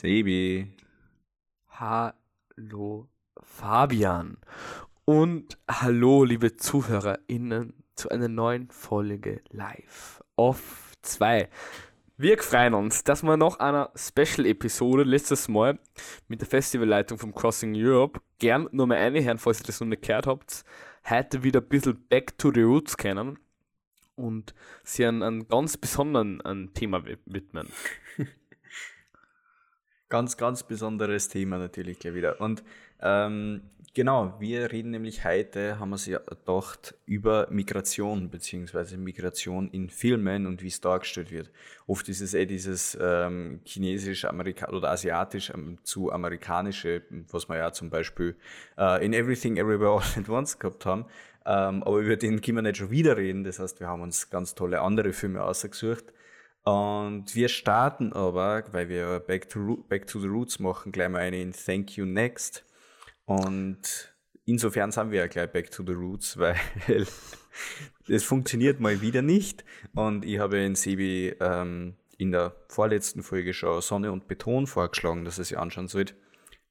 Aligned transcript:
Sebi. 0.00 0.66
Hallo 1.68 3.06
Fabian. 3.38 4.38
Und 5.04 5.58
hallo 5.70 6.24
liebe 6.24 6.56
ZuhörerInnen 6.56 7.74
zu 7.96 8.08
einer 8.08 8.28
neuen 8.28 8.70
Folge 8.70 9.42
Live 9.50 10.24
auf 10.36 10.94
2. 11.02 11.50
Wir 12.16 12.38
freuen 12.38 12.72
uns, 12.72 13.04
dass 13.04 13.22
wir 13.22 13.36
noch 13.36 13.58
einer 13.58 13.92
Special-Episode 13.94 15.02
letztes 15.02 15.48
Mal 15.48 15.78
mit 16.28 16.40
der 16.40 16.48
Festivalleitung 16.48 17.18
vom 17.18 17.34
Crossing 17.34 17.74
Europe 17.76 18.22
gern 18.38 18.70
nur 18.72 18.86
mal 18.86 18.96
reinhören, 18.96 19.36
falls 19.36 19.60
ihr 19.60 19.66
das 19.66 19.80
noch 19.80 19.88
nicht 19.88 20.00
gehört 20.00 20.26
habt, 20.26 20.64
heute 21.10 21.42
wieder 21.42 21.60
ein 21.60 21.68
bisschen 21.68 22.06
Back 22.08 22.38
to 22.38 22.50
the 22.54 22.62
Roots 22.62 22.96
kennen 22.96 23.38
und 24.16 24.54
sie 24.82 25.04
an 25.04 25.22
einem 25.22 25.46
ganz 25.46 25.76
besonderen 25.76 26.40
ein 26.40 26.72
Thema 26.72 27.04
widmen. 27.04 27.68
ganz, 30.10 30.36
ganz 30.36 30.62
besonderes 30.62 31.28
Thema 31.28 31.56
natürlich 31.56 31.98
gleich 31.98 32.14
wieder. 32.14 32.40
Und 32.40 32.62
ähm, 33.00 33.62
genau, 33.94 34.34
wir 34.38 34.70
reden 34.70 34.90
nämlich 34.90 35.24
heute, 35.24 35.78
haben 35.78 35.90
wir 35.90 35.94
uns 35.94 36.06
ja 36.06 36.18
gedacht, 36.18 36.94
über 37.06 37.46
Migration, 37.50 38.28
beziehungsweise 38.28 38.98
Migration 38.98 39.70
in 39.70 39.88
Filmen 39.88 40.46
und 40.46 40.62
wie 40.62 40.66
es 40.66 40.80
dargestellt 40.80 41.30
wird. 41.30 41.50
Oft 41.86 42.08
ist 42.08 42.20
es 42.20 42.34
eh 42.34 42.44
dieses 42.44 42.98
ähm, 43.00 43.60
chinesisch 43.64 44.26
Amerika 44.26 44.68
oder 44.68 44.90
asiatisch 44.90 45.50
ähm, 45.54 45.78
zu 45.84 46.12
amerikanische, 46.12 47.02
was 47.30 47.48
wir 47.48 47.56
ja 47.56 47.72
zum 47.72 47.88
Beispiel 47.88 48.36
äh, 48.76 49.04
in 49.04 49.14
Everything 49.14 49.56
Everywhere 49.56 49.92
All 49.92 50.20
at 50.20 50.28
Once 50.28 50.58
gehabt 50.58 50.84
haben. 50.84 51.06
Ähm, 51.46 51.82
aber 51.84 51.98
über 51.98 52.16
den 52.16 52.42
können 52.42 52.58
wir 52.58 52.62
nicht 52.62 52.76
schon 52.76 52.90
wieder 52.90 53.16
reden. 53.16 53.44
Das 53.44 53.60
heißt, 53.60 53.80
wir 53.80 53.86
haben 53.86 54.02
uns 54.02 54.28
ganz 54.28 54.54
tolle 54.54 54.80
andere 54.80 55.12
Filme 55.12 55.42
ausgesucht. 55.42 56.12
Und 56.70 57.34
wir 57.34 57.48
starten 57.48 58.12
aber, 58.12 58.62
weil 58.70 58.88
wir 58.88 59.18
Back 59.18 59.48
to, 59.48 59.78
Back 59.88 60.06
to 60.06 60.20
the 60.20 60.28
Roots 60.28 60.60
machen, 60.60 60.92
gleich 60.92 61.08
mal 61.08 61.18
eine 61.18 61.42
in 61.42 61.52
Thank 61.52 61.96
You 61.96 62.04
Next. 62.04 62.64
Und 63.24 64.14
insofern 64.44 64.92
sind 64.92 65.10
wir 65.10 65.18
ja 65.18 65.26
gleich 65.26 65.50
Back 65.50 65.72
to 65.72 65.82
the 65.84 65.94
Roots, 65.94 66.38
weil 66.38 66.54
es 68.06 68.22
funktioniert 68.22 68.78
mal 68.78 69.00
wieder 69.00 69.20
nicht. 69.20 69.64
Und 69.96 70.24
ich 70.24 70.38
habe 70.38 70.58
in 70.58 70.76
Sebi 70.76 71.34
ähm, 71.40 71.96
in 72.18 72.30
der 72.30 72.54
vorletzten 72.68 73.24
Folge 73.24 73.52
schon 73.52 73.80
Sonne 73.80 74.12
und 74.12 74.28
Beton 74.28 74.68
vorgeschlagen, 74.68 75.24
dass 75.24 75.38
er 75.38 75.44
sich 75.44 75.58
anschauen 75.58 75.88
sollte 75.88 76.14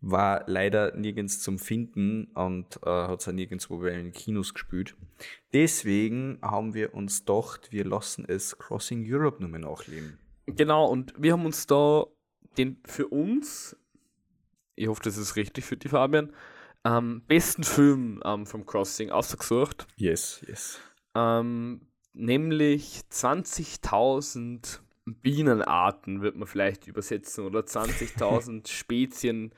war 0.02 0.44
leider 0.48 0.96
nirgends 0.96 1.42
zum 1.42 1.60
Finden 1.60 2.26
und 2.34 2.78
äh, 2.84 2.90
hat 2.90 3.20
es 3.22 3.28
auch 3.28 3.34
nirgendwo 3.34 3.80
bei 3.80 3.92
den 3.92 4.12
Kinos 4.12 4.54
gespielt. 4.54 4.96
Deswegen 5.54 6.40
haben 6.42 6.74
wir 6.74 6.94
uns 6.94 7.26
gedacht, 7.26 7.72
wir 7.72 7.86
lassen 7.86 8.26
es 8.28 8.58
Crossing 8.58 9.06
Europe 9.08 9.42
nur 9.42 9.50
mehr 9.50 9.60
nachleben. 9.60 10.18
Genau, 10.46 10.86
und 10.88 11.14
wir 11.18 11.34
haben 11.34 11.46
uns 11.46 11.68
da 11.68 12.06
den 12.58 12.78
für 12.86 13.08
uns, 13.08 13.76
ich 14.76 14.88
hoffe, 14.88 15.02
das 15.04 15.18
ist 15.18 15.36
richtig 15.36 15.66
für 15.66 15.78
die 15.78 15.90
Fabian, 15.90 16.34
ähm, 16.86 17.24
besten 17.28 17.64
Film 17.64 18.22
ähm, 18.24 18.46
vom 18.46 18.66
Crossing 18.66 19.10
ausgesucht. 19.10 19.86
Yes, 19.98 20.42
yes. 20.48 20.80
Ähm, 21.14 21.82
nämlich 22.14 23.02
20.000 23.12 24.80
Bienenarten, 25.16 26.22
wird 26.22 26.36
man 26.36 26.48
vielleicht 26.48 26.88
übersetzen, 26.88 27.46
oder 27.46 27.62
20.000 27.62 28.68
Spezien 28.72 29.52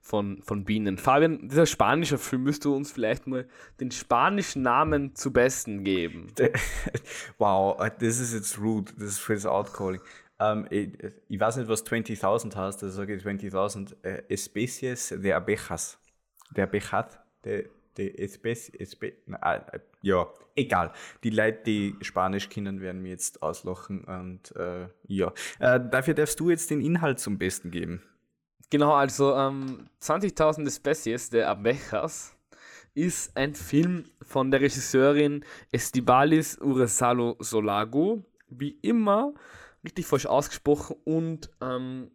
von, 0.00 0.42
von 0.42 0.64
Bienen. 0.64 0.98
Fabian, 0.98 1.48
dieser 1.48 1.66
spanische 1.66 2.18
Film, 2.18 2.44
müsst 2.44 2.64
du 2.64 2.74
uns 2.74 2.92
vielleicht 2.92 3.26
mal 3.26 3.46
den 3.80 3.90
spanischen 3.90 4.62
Namen 4.62 5.14
zu 5.14 5.32
besten 5.32 5.84
geben. 5.84 6.28
wow, 7.38 7.76
das 7.98 8.20
ist 8.20 8.34
jetzt 8.34 8.58
rude, 8.58 8.92
das 8.94 9.08
ist 9.08 9.18
für 9.18 9.34
das 9.34 9.46
Outcalling. 9.46 10.00
Um, 10.40 10.66
ich, 10.70 10.90
ich, 11.28 11.40
weiß 11.40 11.56
nicht, 11.56 11.68
was 11.68 11.84
20.000 11.84 12.54
heißt, 12.54 12.84
also 12.84 12.96
sage 12.96 13.16
ich 13.16 13.24
20.000 13.24 13.96
äh, 14.02 14.22
Especies 14.28 15.08
de 15.08 15.32
abejas. 15.32 15.98
De 16.54 16.62
abejas, 16.62 17.18
de, 17.44 17.68
Espe, 17.96 18.50
äh, 18.52 19.60
ja, 20.02 20.26
egal. 20.54 20.92
Die 21.24 21.30
Leute, 21.30 21.62
die 21.66 21.96
Spanisch 22.00 22.48
kennen, 22.48 22.80
werden 22.80 23.02
mir 23.02 23.10
jetzt 23.10 23.42
auslachen 23.42 24.04
und 24.04 24.54
äh, 24.56 24.88
ja. 25.06 25.32
Äh, 25.58 25.80
dafür 25.90 26.14
darfst 26.14 26.38
du 26.40 26.50
jetzt 26.50 26.70
den 26.70 26.80
Inhalt 26.80 27.18
zum 27.18 27.38
Besten 27.38 27.70
geben. 27.70 28.02
Genau, 28.70 28.92
also 28.92 29.34
ähm, 29.34 29.88
20.000 30.02 30.66
Especies 30.66 31.30
de 31.30 31.42
Abejas 31.42 32.36
ist 32.94 33.36
ein 33.36 33.54
Film 33.54 34.04
von 34.22 34.50
der 34.50 34.60
Regisseurin 34.60 35.44
Estibalis 35.72 36.58
Uresalo 36.58 37.36
Solago. 37.38 38.24
Wie 38.48 38.78
immer, 38.82 39.34
richtig 39.84 40.06
falsch 40.06 40.26
ausgesprochen. 40.26 40.96
Und 41.04 41.50
ähm, 41.60 42.10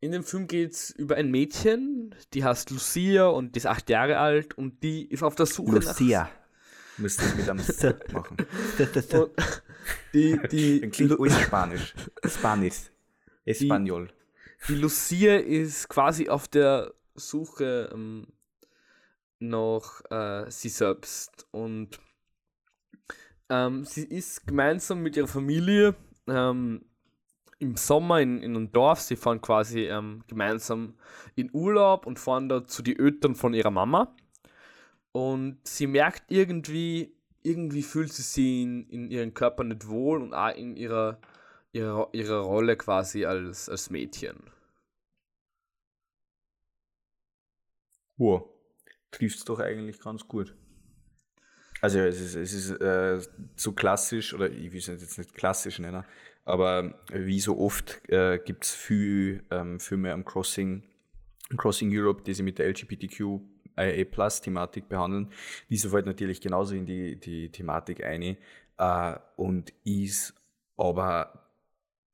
in 0.00 0.12
dem 0.12 0.22
Film 0.22 0.46
geht 0.46 0.72
es 0.72 0.90
über 0.90 1.16
ein 1.16 1.30
Mädchen, 1.30 2.14
die 2.32 2.44
heißt 2.44 2.70
Lucia 2.70 3.26
und 3.26 3.54
die 3.54 3.58
ist 3.58 3.66
acht 3.66 3.90
Jahre 3.90 4.18
alt 4.18 4.56
und 4.56 4.82
die 4.82 5.04
ist 5.06 5.22
auf 5.22 5.34
der 5.34 5.46
Suche 5.46 5.72
Lucia. 5.76 5.90
nach. 5.92 5.98
Lucia. 6.00 6.30
Müsste 6.98 7.24
es 7.24 7.34
mit 7.36 7.48
einem 7.48 7.58
S 7.66 7.84
machen. 8.12 8.36
die, 10.12 10.38
die, 10.50 10.80
Dann 10.80 10.90
klingt 10.92 11.18
alles 11.18 11.40
Spanisch. 11.40 11.94
Spanisch. 12.24 12.90
Espanol. 13.44 14.08
Die 14.68 14.74
Lucia 14.74 15.36
ist 15.36 15.88
quasi 15.88 16.28
auf 16.28 16.48
der 16.48 16.92
Suche 17.14 17.90
ähm, 17.92 18.26
nach 19.38 20.02
äh, 20.10 20.50
sie 20.50 20.68
selbst 20.68 21.46
und 21.52 22.00
ähm, 23.48 23.84
sie 23.84 24.04
ist 24.04 24.46
gemeinsam 24.46 25.02
mit 25.02 25.16
ihrer 25.16 25.28
Familie 25.28 25.94
ähm, 26.26 26.84
im 27.58 27.76
Sommer 27.76 28.20
in, 28.20 28.42
in 28.42 28.56
einem 28.56 28.72
Dorf. 28.72 29.00
Sie 29.00 29.16
fahren 29.16 29.40
quasi 29.40 29.86
ähm, 29.86 30.22
gemeinsam 30.28 30.94
in 31.34 31.50
Urlaub 31.52 32.06
und 32.06 32.18
fahren 32.18 32.48
da 32.48 32.66
zu 32.66 32.82
den 32.82 32.98
Eltern 32.98 33.34
von 33.34 33.54
ihrer 33.54 33.70
Mama. 33.70 34.14
Und 35.12 35.58
sie 35.66 35.86
merkt 35.86 36.30
irgendwie, 36.30 37.14
irgendwie 37.42 37.82
fühlt 37.82 38.12
sie 38.12 38.22
sich 38.22 38.62
in, 38.62 38.88
in 38.88 39.10
ihrem 39.10 39.34
Körper 39.34 39.64
nicht 39.64 39.88
wohl 39.88 40.22
und 40.22 40.34
auch 40.34 40.54
in 40.54 40.76
ihrer 40.76 41.18
ihre, 41.72 42.08
ihre 42.12 42.40
Rolle 42.40 42.76
quasi 42.76 43.24
als, 43.24 43.68
als 43.68 43.90
Mädchen. 43.90 44.50
Wow, 48.16 48.48
trifft 49.10 49.38
es 49.38 49.44
doch 49.44 49.60
eigentlich 49.60 50.00
ganz 50.00 50.26
gut. 50.26 50.56
Also 51.80 52.00
es 52.00 52.20
ist, 52.20 52.34
es 52.34 52.52
ist 52.52 52.80
äh, 52.80 53.20
so 53.54 53.72
klassisch, 53.72 54.34
oder 54.34 54.50
ich 54.50 54.72
will 54.72 54.78
es 54.78 54.86
jetzt 54.88 55.18
nicht 55.18 55.34
klassisch 55.34 55.78
nennen, 55.78 56.04
aber 56.48 56.94
wie 57.12 57.40
so 57.40 57.58
oft 57.58 58.00
äh, 58.08 58.38
gibt 58.38 58.64
es 58.64 58.74
viele 58.74 59.42
ähm, 59.50 59.78
Filme 59.78 60.12
am 60.12 60.24
Crossing, 60.24 60.82
Crossing 61.56 61.90
Europe, 61.92 62.22
die 62.22 62.32
sich 62.32 62.44
mit 62.44 62.58
der 62.58 62.68
LGBTQIA 62.68 64.04
Plus 64.10 64.40
Thematik 64.40 64.88
behandeln. 64.88 65.30
Diese 65.68 65.90
fällt 65.90 66.06
natürlich 66.06 66.40
genauso 66.40 66.74
in 66.74 66.86
die, 66.86 67.20
die 67.20 67.50
Thematik 67.50 68.02
ein 68.02 68.38
äh, 68.78 69.14
und 69.36 69.74
ist 69.84 70.34
aber 70.78 71.50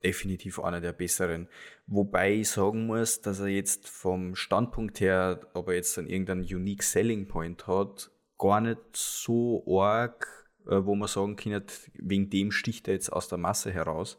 definitiv 0.02 0.58
einer 0.58 0.80
der 0.80 0.92
besseren. 0.92 1.48
Wobei 1.86 2.34
ich 2.34 2.50
sagen 2.50 2.86
muss, 2.86 3.20
dass 3.20 3.38
er 3.38 3.46
jetzt 3.46 3.88
vom 3.88 4.34
Standpunkt 4.34 5.00
her, 5.00 5.46
ob 5.54 5.68
er 5.68 5.74
jetzt 5.74 5.96
dann 5.96 6.08
irgendeinen 6.08 6.42
Unique 6.42 6.82
Selling 6.82 7.28
Point 7.28 7.68
hat, 7.68 8.10
gar 8.36 8.60
nicht 8.60 8.80
so 8.92 9.64
arg, 9.80 10.43
äh, 10.66 10.84
wo 10.84 10.94
man 10.94 11.08
sagen 11.08 11.36
kann, 11.36 11.62
wegen 11.94 12.30
dem 12.30 12.50
sticht 12.50 12.88
er 12.88 12.94
jetzt 12.94 13.12
aus 13.12 13.28
der 13.28 13.38
Masse 13.38 13.72
heraus. 13.72 14.18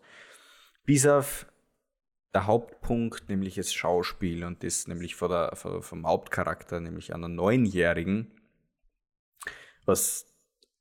Bis 0.85 1.05
auf 1.07 1.47
der 2.33 2.47
Hauptpunkt, 2.47 3.29
nämlich 3.29 3.55
das 3.55 3.73
Schauspiel 3.73 4.43
und 4.43 4.63
das 4.63 4.87
nämlich 4.87 5.15
von 5.15 5.29
der, 5.29 5.55
vom 5.55 6.05
Hauptcharakter, 6.05 6.79
nämlich 6.79 7.13
einer 7.13 7.29
Neunjährigen, 7.29 8.31
was 9.85 10.25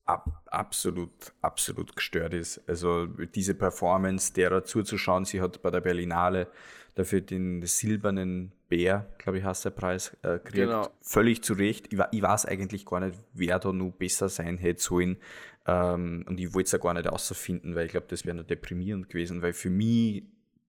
ab, 0.04 0.42
absolut, 0.46 1.32
absolut 1.40 1.94
gestört 1.96 2.34
ist. 2.34 2.60
Also 2.68 3.06
diese 3.06 3.54
Performance 3.54 4.32
derer 4.32 4.64
zuzuschauen, 4.64 5.24
sie 5.24 5.40
hat 5.40 5.62
bei 5.62 5.70
der 5.70 5.80
Berlinale 5.80 6.48
dafür 6.94 7.20
den 7.20 7.64
silbernen 7.66 8.52
Bär, 8.68 9.08
glaube 9.18 9.38
ich, 9.38 9.44
heißt 9.44 9.64
der 9.64 9.70
Preis, 9.70 10.16
äh. 10.22 10.38
Genau. 10.44 10.88
Völlig 11.02 11.42
zu 11.42 11.54
Recht. 11.54 11.92
Ich, 11.92 11.98
ich, 12.10 12.22
weiß 12.22 12.46
eigentlich 12.46 12.86
gar 12.86 13.00
nicht, 13.00 13.18
wer 13.32 13.58
da 13.58 13.72
nur 13.72 13.92
besser 13.92 14.28
sein 14.28 14.58
hätte 14.58 14.82
sollen. 14.82 15.18
Ähm, 15.66 16.24
und 16.28 16.38
ich 16.38 16.52
wollte 16.54 16.66
es 16.66 16.72
ja 16.72 16.78
gar 16.78 16.94
nicht 16.94 17.08
außerfinden, 17.08 17.74
weil 17.74 17.86
ich 17.86 17.92
glaube, 17.92 18.06
das 18.08 18.24
wäre 18.24 18.34
nur 18.34 18.44
deprimierend 18.44 19.08
gewesen, 19.08 19.42
weil 19.42 19.52
für 19.52 19.70
mich 19.70 20.24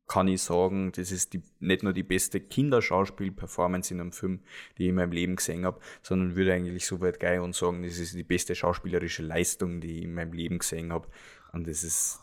kann 0.08 0.28
ich 0.28 0.44
sagen, 0.44 0.92
das 0.92 1.12
ist 1.12 1.34
die, 1.34 1.42
nicht 1.60 1.82
nur 1.82 1.92
die 1.92 2.04
beste 2.04 2.40
Kinderschauspiel-Performance 2.40 3.94
in 3.94 4.02
einem 4.02 4.12
Film, 4.12 4.42
die 4.78 4.84
ich 4.84 4.90
in 4.90 4.96
meinem 4.96 5.12
Leben 5.12 5.36
gesehen 5.36 5.66
habe, 5.66 5.80
sondern 6.04 6.36
würde 6.36 6.54
eigentlich 6.54 6.86
so 6.86 7.02
weit 7.02 7.20
gehen 7.20 7.42
und 7.42 7.56
sagen, 7.56 7.82
das 7.82 7.98
ist 7.98 8.14
die 8.14 8.24
beste 8.24 8.54
schauspielerische 8.54 9.24
Leistung, 9.24 9.82
die 9.82 10.00
ich 10.00 10.04
in 10.04 10.14
meinem 10.14 10.34
Leben 10.34 10.60
gesehen 10.60 10.94
habe. 10.94 11.08
Und 11.54 11.68
das 11.68 11.84
ist 11.84 12.20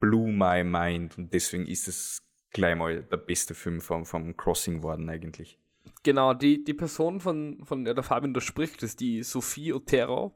blew 0.00 0.26
my 0.26 0.64
mind. 0.64 1.16
Und 1.16 1.32
deswegen 1.32 1.66
ist 1.66 1.88
es 1.88 2.22
gleich 2.50 2.76
mal 2.76 3.02
der 3.02 3.16
beste 3.16 3.54
Film 3.54 3.80
vom, 3.80 4.04
vom 4.04 4.36
Crossing 4.36 4.82
worden 4.82 5.08
eigentlich. 5.08 5.58
Genau, 6.02 6.34
die, 6.34 6.64
die 6.64 6.74
Person, 6.74 7.20
von, 7.20 7.64
von 7.64 7.84
der 7.84 7.94
der 7.94 8.02
Fabian 8.02 8.34
da 8.34 8.40
spricht, 8.40 8.82
ist 8.82 9.00
die 9.00 9.22
Sophie 9.22 9.72
Otero. 9.72 10.34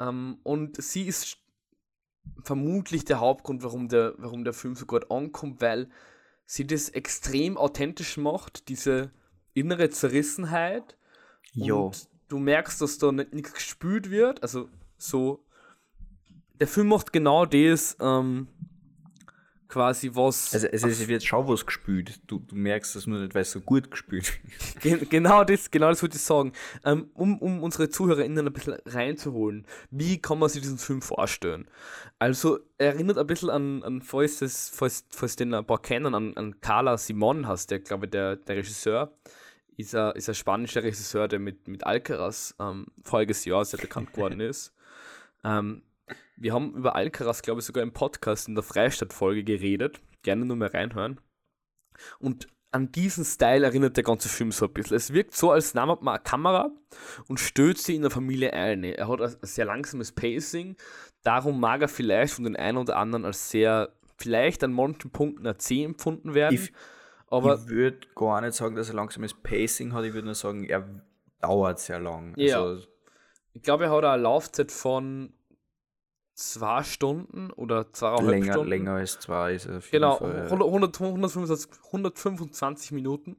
Ähm, 0.00 0.38
und 0.42 0.82
sie 0.82 1.06
ist 1.06 1.38
vermutlich 2.42 3.04
der 3.04 3.20
Hauptgrund, 3.20 3.62
warum 3.62 3.88
der, 3.88 4.14
warum 4.18 4.44
der 4.44 4.52
Film 4.52 4.74
so 4.74 4.86
gut 4.86 5.10
ankommt, 5.10 5.60
weil 5.60 5.88
sie 6.44 6.66
das 6.66 6.88
extrem 6.90 7.56
authentisch 7.56 8.16
macht, 8.16 8.68
diese 8.68 9.10
innere 9.54 9.90
Zerrissenheit. 9.90 10.96
Jo. 11.52 11.86
Und 11.86 12.08
du 12.28 12.38
merkst, 12.38 12.80
dass 12.80 12.98
da 12.98 13.12
nicht 13.12 13.34
nichts 13.34 13.54
gespült 13.54 14.10
wird. 14.10 14.42
Also 14.42 14.68
so. 14.98 15.42
Der 16.58 16.66
Film 16.66 16.88
macht 16.88 17.12
genau 17.12 17.44
das, 17.44 17.98
ähm, 18.00 18.48
quasi 19.68 20.10
was. 20.14 20.52
Also, 20.54 20.68
also 20.68 20.88
es 20.88 21.08
wird 21.08 21.24
schon 21.24 21.46
was 21.48 21.66
gespült. 21.66 22.20
Du, 22.26 22.38
du 22.38 22.54
merkst 22.54 22.96
das 22.96 23.06
nur 23.06 23.20
nicht, 23.20 23.34
weil 23.34 23.42
es 23.42 23.50
so 23.52 23.60
gut 23.60 23.90
gespült 23.90 24.32
wird. 24.42 24.80
Gen- 24.82 25.08
genau 25.08 25.44
das, 25.44 25.70
genau 25.70 25.88
das 25.88 26.02
wollte 26.02 26.16
ich 26.16 26.22
sagen. 26.22 26.52
Ähm, 26.84 27.10
um, 27.14 27.38
um 27.38 27.62
unsere 27.62 27.88
ZuhörerInnen 27.88 28.46
ein 28.46 28.52
bisschen 28.52 28.76
reinzuholen, 28.86 29.66
wie 29.90 30.20
kann 30.20 30.38
man 30.38 30.48
sich 30.48 30.62
diesen 30.62 30.78
Film 30.78 31.02
vorstellen? 31.02 31.68
Also, 32.18 32.60
er 32.78 32.88
erinnert 32.94 33.18
ein 33.18 33.26
bisschen 33.26 33.50
an, 33.50 33.82
an 33.82 34.02
falls, 34.02 34.38
das, 34.38 34.68
falls, 34.68 35.04
falls 35.10 35.36
den 35.36 35.52
ein 35.54 35.66
paar 35.66 35.82
kennen, 35.82 36.14
an, 36.14 36.36
an 36.36 36.60
Carla 36.60 36.96
Simon 36.98 37.46
hast, 37.46 37.70
der, 37.70 37.80
glaube 37.80 38.06
ich, 38.06 38.10
der, 38.10 38.36
der 38.36 38.56
Regisseur, 38.56 39.12
ist 39.76 39.94
ein, 39.94 40.12
ist 40.16 40.28
ein 40.28 40.34
spanischer 40.34 40.82
Regisseur, 40.82 41.28
der 41.28 41.38
mit, 41.38 41.68
mit 41.68 41.84
Alcaraz 41.84 42.54
ähm, 42.58 42.86
voriges 43.02 43.44
Jahr 43.44 43.64
sehr 43.64 43.80
bekannt 43.80 44.12
geworden 44.12 44.40
ist. 44.52 44.72
Ähm, 45.44 45.82
wir 46.36 46.52
haben 46.52 46.74
über 46.74 46.94
Alcaraz, 46.96 47.42
glaube 47.42 47.60
ich, 47.60 47.66
sogar 47.66 47.82
im 47.82 47.92
Podcast 47.92 48.48
in 48.48 48.54
der 48.54 48.62
Freistadt-Folge 48.64 49.44
geredet. 49.44 50.00
Gerne 50.22 50.44
nur 50.44 50.56
mal 50.56 50.68
reinhören. 50.68 51.20
Und 52.18 52.46
an 52.72 52.92
diesen 52.92 53.24
Style 53.24 53.64
erinnert 53.64 53.96
der 53.96 54.04
ganze 54.04 54.28
Film 54.28 54.52
so 54.52 54.66
ein 54.66 54.72
bisschen. 54.72 54.96
Es 54.96 55.12
wirkt 55.12 55.34
so, 55.34 55.50
als 55.50 55.72
nahm 55.72 55.88
man 55.88 56.06
eine 56.08 56.18
Kamera 56.18 56.70
und 57.26 57.40
stößt 57.40 57.82
sie 57.84 57.96
in 57.96 58.02
der 58.02 58.10
Familie 58.10 58.52
ein. 58.52 58.84
Er 58.84 59.08
hat 59.08 59.22
ein 59.22 59.34
sehr 59.42 59.64
langsames 59.64 60.12
Pacing, 60.12 60.76
darum 61.22 61.58
mag 61.58 61.80
er 61.80 61.88
vielleicht 61.88 62.34
von 62.34 62.44
den 62.44 62.56
einen 62.56 62.76
oder 62.78 62.96
anderen 62.96 63.24
als 63.24 63.50
sehr, 63.50 63.92
vielleicht 64.18 64.62
an 64.62 64.72
manchen 64.72 65.10
Punkten 65.10 65.46
ein 65.46 65.58
C 65.58 65.84
empfunden 65.84 66.34
werden. 66.34 66.54
Ich- 66.54 66.72
aber 67.28 67.54
ich 67.56 67.68
würde 67.68 68.06
gar 68.14 68.40
nicht 68.40 68.54
sagen, 68.54 68.76
dass 68.76 68.88
er 68.88 68.94
langsames 68.94 69.34
Pacing 69.34 69.92
hat. 69.94 70.04
Ich 70.04 70.12
würde 70.12 70.26
nur 70.26 70.34
sagen, 70.36 70.64
er 70.64 70.86
dauert 71.40 71.80
sehr 71.80 71.98
lang. 71.98 72.34
Ja. 72.36 72.62
Also, 72.62 72.86
ich 73.52 73.62
glaube, 73.62 73.84
er 73.84 73.90
hat 73.90 74.04
eine 74.04 74.22
Laufzeit 74.22 74.70
von 74.70 75.32
zwei 76.36 76.82
Stunden 76.84 77.50
oder 77.50 77.92
zweieinhalb 77.92 78.28
länger, 78.30 78.52
Stunden. 78.52 78.68
länger 78.68 78.92
als 78.92 79.18
zwei 79.18 79.54
ist 79.54 79.68
auf 79.68 79.84
jeden 79.86 80.02
Genau, 80.02 80.16
Fall. 80.16 80.42
100, 80.44 80.66
100, 80.68 81.00
125, 81.00 81.70
125 81.86 82.92
Minuten. 82.92 83.36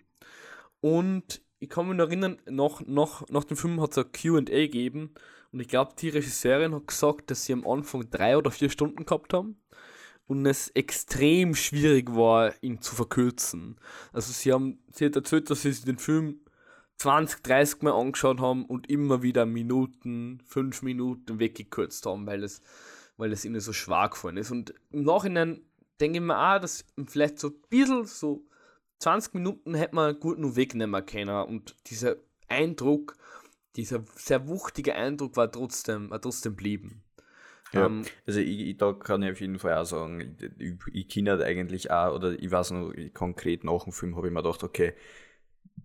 Und 0.81 1.41
ich 1.59 1.69
kann 1.69 1.87
mich 1.87 1.97
noch 1.97 2.05
erinnern, 2.07 2.37
nach, 2.49 2.81
nach, 2.85 3.23
nach 3.29 3.43
dem 3.43 3.57
Film 3.57 3.79
hat 3.81 3.91
es 3.91 3.97
ein 3.99 4.11
QA 4.11 4.41
gegeben. 4.41 5.13
Und 5.51 5.59
ich 5.59 5.67
glaube, 5.67 5.93
die 5.97 6.09
Regisseurin 6.09 6.75
hat 6.75 6.87
gesagt, 6.87 7.31
dass 7.31 7.45
sie 7.45 7.53
am 7.53 7.65
Anfang 7.67 8.09
drei 8.09 8.37
oder 8.37 8.51
vier 8.51 8.69
Stunden 8.69 9.05
gehabt 9.05 9.33
haben. 9.33 9.61
Und 10.27 10.45
es 10.45 10.69
extrem 10.69 11.55
schwierig 11.55 12.13
war, 12.13 12.51
ihn 12.61 12.81
zu 12.81 12.95
verkürzen. 12.95 13.77
Also 14.11 14.33
sie 14.33 14.51
haben, 14.51 14.79
sie 14.91 15.05
hat 15.05 15.15
erzählt, 15.15 15.49
dass 15.49 15.61
sie 15.61 15.71
den 15.71 15.97
Film 15.97 16.41
20, 16.97 17.43
30 17.43 17.81
Mal 17.83 17.93
angeschaut 17.93 18.39
haben 18.39 18.65
und 18.65 18.89
immer 18.89 19.21
wieder 19.21 19.45
Minuten, 19.45 20.39
fünf 20.45 20.81
Minuten 20.81 21.39
weggekürzt 21.39 22.05
haben, 22.05 22.25
weil 22.25 22.43
es, 22.43 22.61
weil 23.17 23.31
es 23.31 23.45
ihnen 23.45 23.59
so 23.59 23.73
schwer 23.73 24.09
gefallen 24.09 24.37
ist. 24.37 24.51
Und 24.51 24.73
im 24.91 25.03
Nachhinein 25.03 25.61
denke 25.99 26.17
ich 26.17 26.23
mir 26.23 26.37
auch, 26.37 26.59
dass 26.59 26.85
vielleicht 27.05 27.39
so 27.39 27.49
ein 27.49 27.61
bisschen, 27.69 28.05
so 28.05 28.45
20 28.99 29.35
Minuten 29.35 29.75
hätte 29.75 29.95
man 29.95 30.19
gut 30.19 30.39
nur 30.39 30.55
wegnehmen 30.55 31.05
können. 31.05 31.45
Und 31.45 31.75
dieser 31.87 32.15
Eindruck, 32.47 33.15
dieser 33.75 34.03
sehr 34.15 34.47
wuchtige 34.47 34.95
Eindruck 34.95 35.37
war 35.37 35.51
trotzdem, 35.51 36.09
war 36.09 36.21
trotzdem 36.21 36.55
blieben. 36.55 37.03
Ja, 37.73 37.85
Ähm, 37.85 38.05
also 38.25 38.39
ich, 38.39 38.59
ich, 38.61 38.77
da 38.77 38.93
kann 38.93 39.21
ich 39.23 39.31
auf 39.31 39.41
jeden 39.41 39.59
Fall 39.59 39.77
auch 39.77 39.85
sagen, 39.85 40.35
ich, 40.39 40.51
ich, 40.57 40.73
ich 40.93 41.07
kenne 41.09 41.31
halt 41.31 41.43
eigentlich 41.43 41.91
auch, 41.91 42.15
oder 42.15 42.31
ich 42.31 42.49
weiß 42.49 42.71
noch, 42.71 42.93
konkret 43.13 43.63
nach 43.63 43.83
dem 43.83 43.93
Film 43.93 44.15
habe 44.15 44.27
ich 44.27 44.33
mir 44.33 44.41
gedacht, 44.41 44.63
okay, 44.63 44.93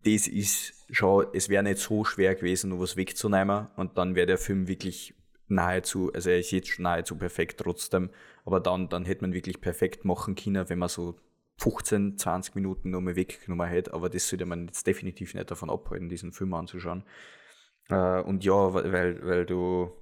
das 0.04 0.26
ist 0.26 0.74
schon, 0.90 1.26
es 1.32 1.48
wäre 1.48 1.62
nicht 1.62 1.78
so 1.78 2.04
schwer 2.04 2.34
gewesen, 2.34 2.70
nur 2.70 2.80
was 2.80 2.96
wegzunehmen 2.96 3.68
und 3.76 3.98
dann 3.98 4.14
wäre 4.14 4.26
der 4.26 4.38
Film 4.38 4.68
wirklich 4.68 5.14
nahezu, 5.48 6.12
also 6.12 6.30
er 6.30 6.38
ist 6.38 6.50
jetzt 6.50 6.78
nahezu 6.78 7.16
perfekt 7.16 7.60
trotzdem, 7.60 8.10
aber 8.44 8.60
dann, 8.60 8.88
dann 8.88 9.04
hätte 9.04 9.22
man 9.22 9.32
wirklich 9.32 9.60
perfekt 9.60 10.04
machen 10.04 10.34
können, 10.34 10.68
wenn 10.68 10.78
man 10.78 10.88
so 10.88 11.16
15, 11.58 12.18
20 12.18 12.54
Minuten 12.54 12.90
nur 12.90 13.00
mal 13.00 13.16
weggenommen 13.16 13.68
hätte, 13.68 13.94
aber 13.94 14.08
das 14.08 14.28
sollte 14.28 14.46
man 14.46 14.66
jetzt 14.66 14.86
definitiv 14.86 15.34
nicht 15.34 15.50
davon 15.50 15.70
abhalten, 15.70 16.08
diesen 16.08 16.32
Film 16.32 16.54
anzuschauen. 16.54 17.04
Äh, 17.88 18.20
und 18.22 18.44
ja, 18.44 18.74
weil, 18.74 18.92
weil, 18.92 19.26
weil 19.26 19.46
du 19.46 19.92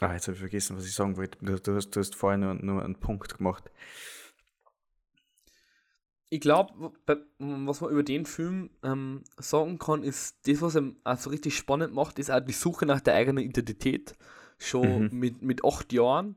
Ah, 0.00 0.12
jetzt 0.12 0.26
habe 0.28 0.34
ich 0.34 0.40
vergessen, 0.40 0.76
was 0.76 0.84
ich 0.84 0.94
sagen 0.94 1.16
wollte. 1.16 1.38
Du, 1.40 1.58
du, 1.58 1.74
hast, 1.74 1.90
du 1.90 2.00
hast 2.00 2.14
vorher 2.14 2.36
nur, 2.36 2.54
nur 2.54 2.84
einen 2.84 3.00
Punkt 3.00 3.38
gemacht. 3.38 3.70
Ich 6.28 6.40
glaube, 6.40 6.92
was 7.38 7.80
man 7.80 7.90
über 7.90 8.02
den 8.02 8.26
Film 8.26 8.70
ähm, 8.82 9.22
sagen 9.38 9.78
kann, 9.78 10.02
ist, 10.02 10.36
das, 10.46 10.60
was 10.60 10.74
ihm 10.74 10.96
so 11.16 11.30
richtig 11.30 11.56
spannend 11.56 11.94
macht, 11.94 12.18
ist 12.18 12.30
auch 12.30 12.40
die 12.40 12.52
Suche 12.52 12.84
nach 12.86 13.00
der 13.00 13.14
eigenen 13.14 13.44
Identität. 13.44 14.14
Schon 14.58 15.04
Mhm. 15.04 15.18
mit, 15.18 15.42
mit 15.42 15.64
acht 15.64 15.92
Jahren. 15.92 16.36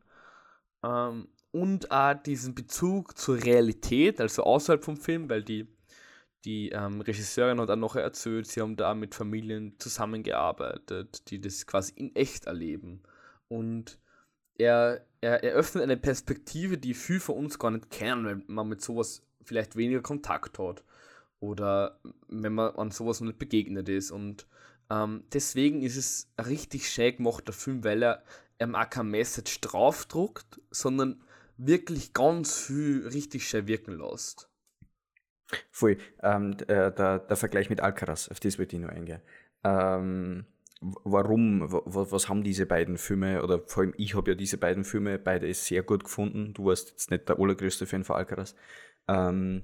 Ähm, 0.84 1.30
und 1.52 1.90
auch 1.92 2.14
diesen 2.22 2.54
Bezug 2.54 3.18
zur 3.18 3.42
Realität, 3.44 4.20
also 4.22 4.44
außerhalb 4.44 4.84
vom 4.84 4.98
Film, 4.98 5.30
weil 5.30 5.44
die, 5.44 5.68
die 6.46 6.70
ähm, 6.70 7.02
Regisseurin 7.02 7.60
hat 7.60 7.70
auch 7.72 7.76
noch 7.76 7.96
erzählt, 7.96 8.46
sie 8.48 8.62
haben 8.62 8.76
da 8.76 8.94
mit 8.94 9.16
Familien 9.16 9.76
zusammengearbeitet, 9.80 11.30
die 11.32 11.42
das 11.42 11.66
quasi 11.66 11.94
in 11.96 12.16
echt 12.16 12.46
erleben. 12.46 13.02
Und 13.48 14.00
er, 14.56 15.06
er 15.22 15.44
eröffnet 15.44 15.84
eine 15.84 15.98
Perspektive, 15.98 16.78
die 16.78 16.94
viel 16.94 17.20
von 17.20 17.36
uns 17.36 17.58
gar 17.58 17.72
nicht 17.72 17.90
kennen, 17.90 18.26
weil 18.26 18.44
man 18.48 18.68
mit 18.68 18.82
sowas 18.82 19.24
vielleicht 19.44 19.76
weniger 19.76 20.02
Kontakt 20.02 20.60
hat 20.60 20.84
oder 21.40 22.00
wenn 22.28 22.54
man 22.54 22.76
an 22.76 22.92
sowas 22.92 23.22
noch 23.22 23.28
nicht 23.28 23.40
begegnet 23.40 23.90
ist. 23.90 24.12
Und 24.12 24.48
ähm, 24.90 25.24
deswegen 25.34 25.82
ist 25.82 25.98
es 25.98 26.32
ein 26.38 26.46
richtig 26.46 26.90
schön 26.90 27.18
gemachter 27.18 27.54
Film, 27.54 27.84
weil 27.84 28.04
er 28.04 28.24
ähm, 28.60 28.76
auch 28.76 28.90
kein 28.90 29.10
Message 29.10 29.62
draufdruckt, 29.62 30.62
sondern 30.72 31.22
wirklich 31.58 32.14
ganz 32.14 32.58
viel 32.58 33.08
richtig 33.08 33.48
schön 33.48 33.68
wirken 33.68 33.98
lässt. 33.98 34.50
Voll. 35.72 35.98
Ähm, 36.22 36.54
äh, 36.68 36.92
der, 36.92 37.20
der 37.20 37.38
Vergleich 37.38 37.70
mit 37.70 37.82
Alcaraz, 37.82 38.30
auf 38.30 38.40
das 38.40 38.60
wollte 38.60 38.76
ich 38.76 38.82
nur 38.82 38.92
eingehen. 38.92 39.22
Ähm, 39.64 40.46
warum, 40.82 41.66
was 41.70 42.30
haben 42.30 42.44
diese 42.44 42.66
beiden 42.66 42.98
Filme, 42.98 43.44
oder 43.44 43.60
vor 43.66 43.84
allem 43.84 43.94
ich 43.98 44.16
habe 44.16 44.32
ja 44.32 44.36
diese 44.36 44.58
beiden 44.58 44.84
Filme 44.86 45.20
beide 45.20 45.52
sehr 45.54 45.84
gut 45.84 46.04
gefunden. 46.04 46.54
Du 46.54 46.66
warst 46.66 46.92
jetzt 46.92 47.12
nicht 47.12 47.28
der 47.28 47.40
allergrößte 47.40 47.86
Fan 47.86 48.04
von 48.04 48.16
Alcaraz. 48.16 48.56
Ähm, 49.10 49.64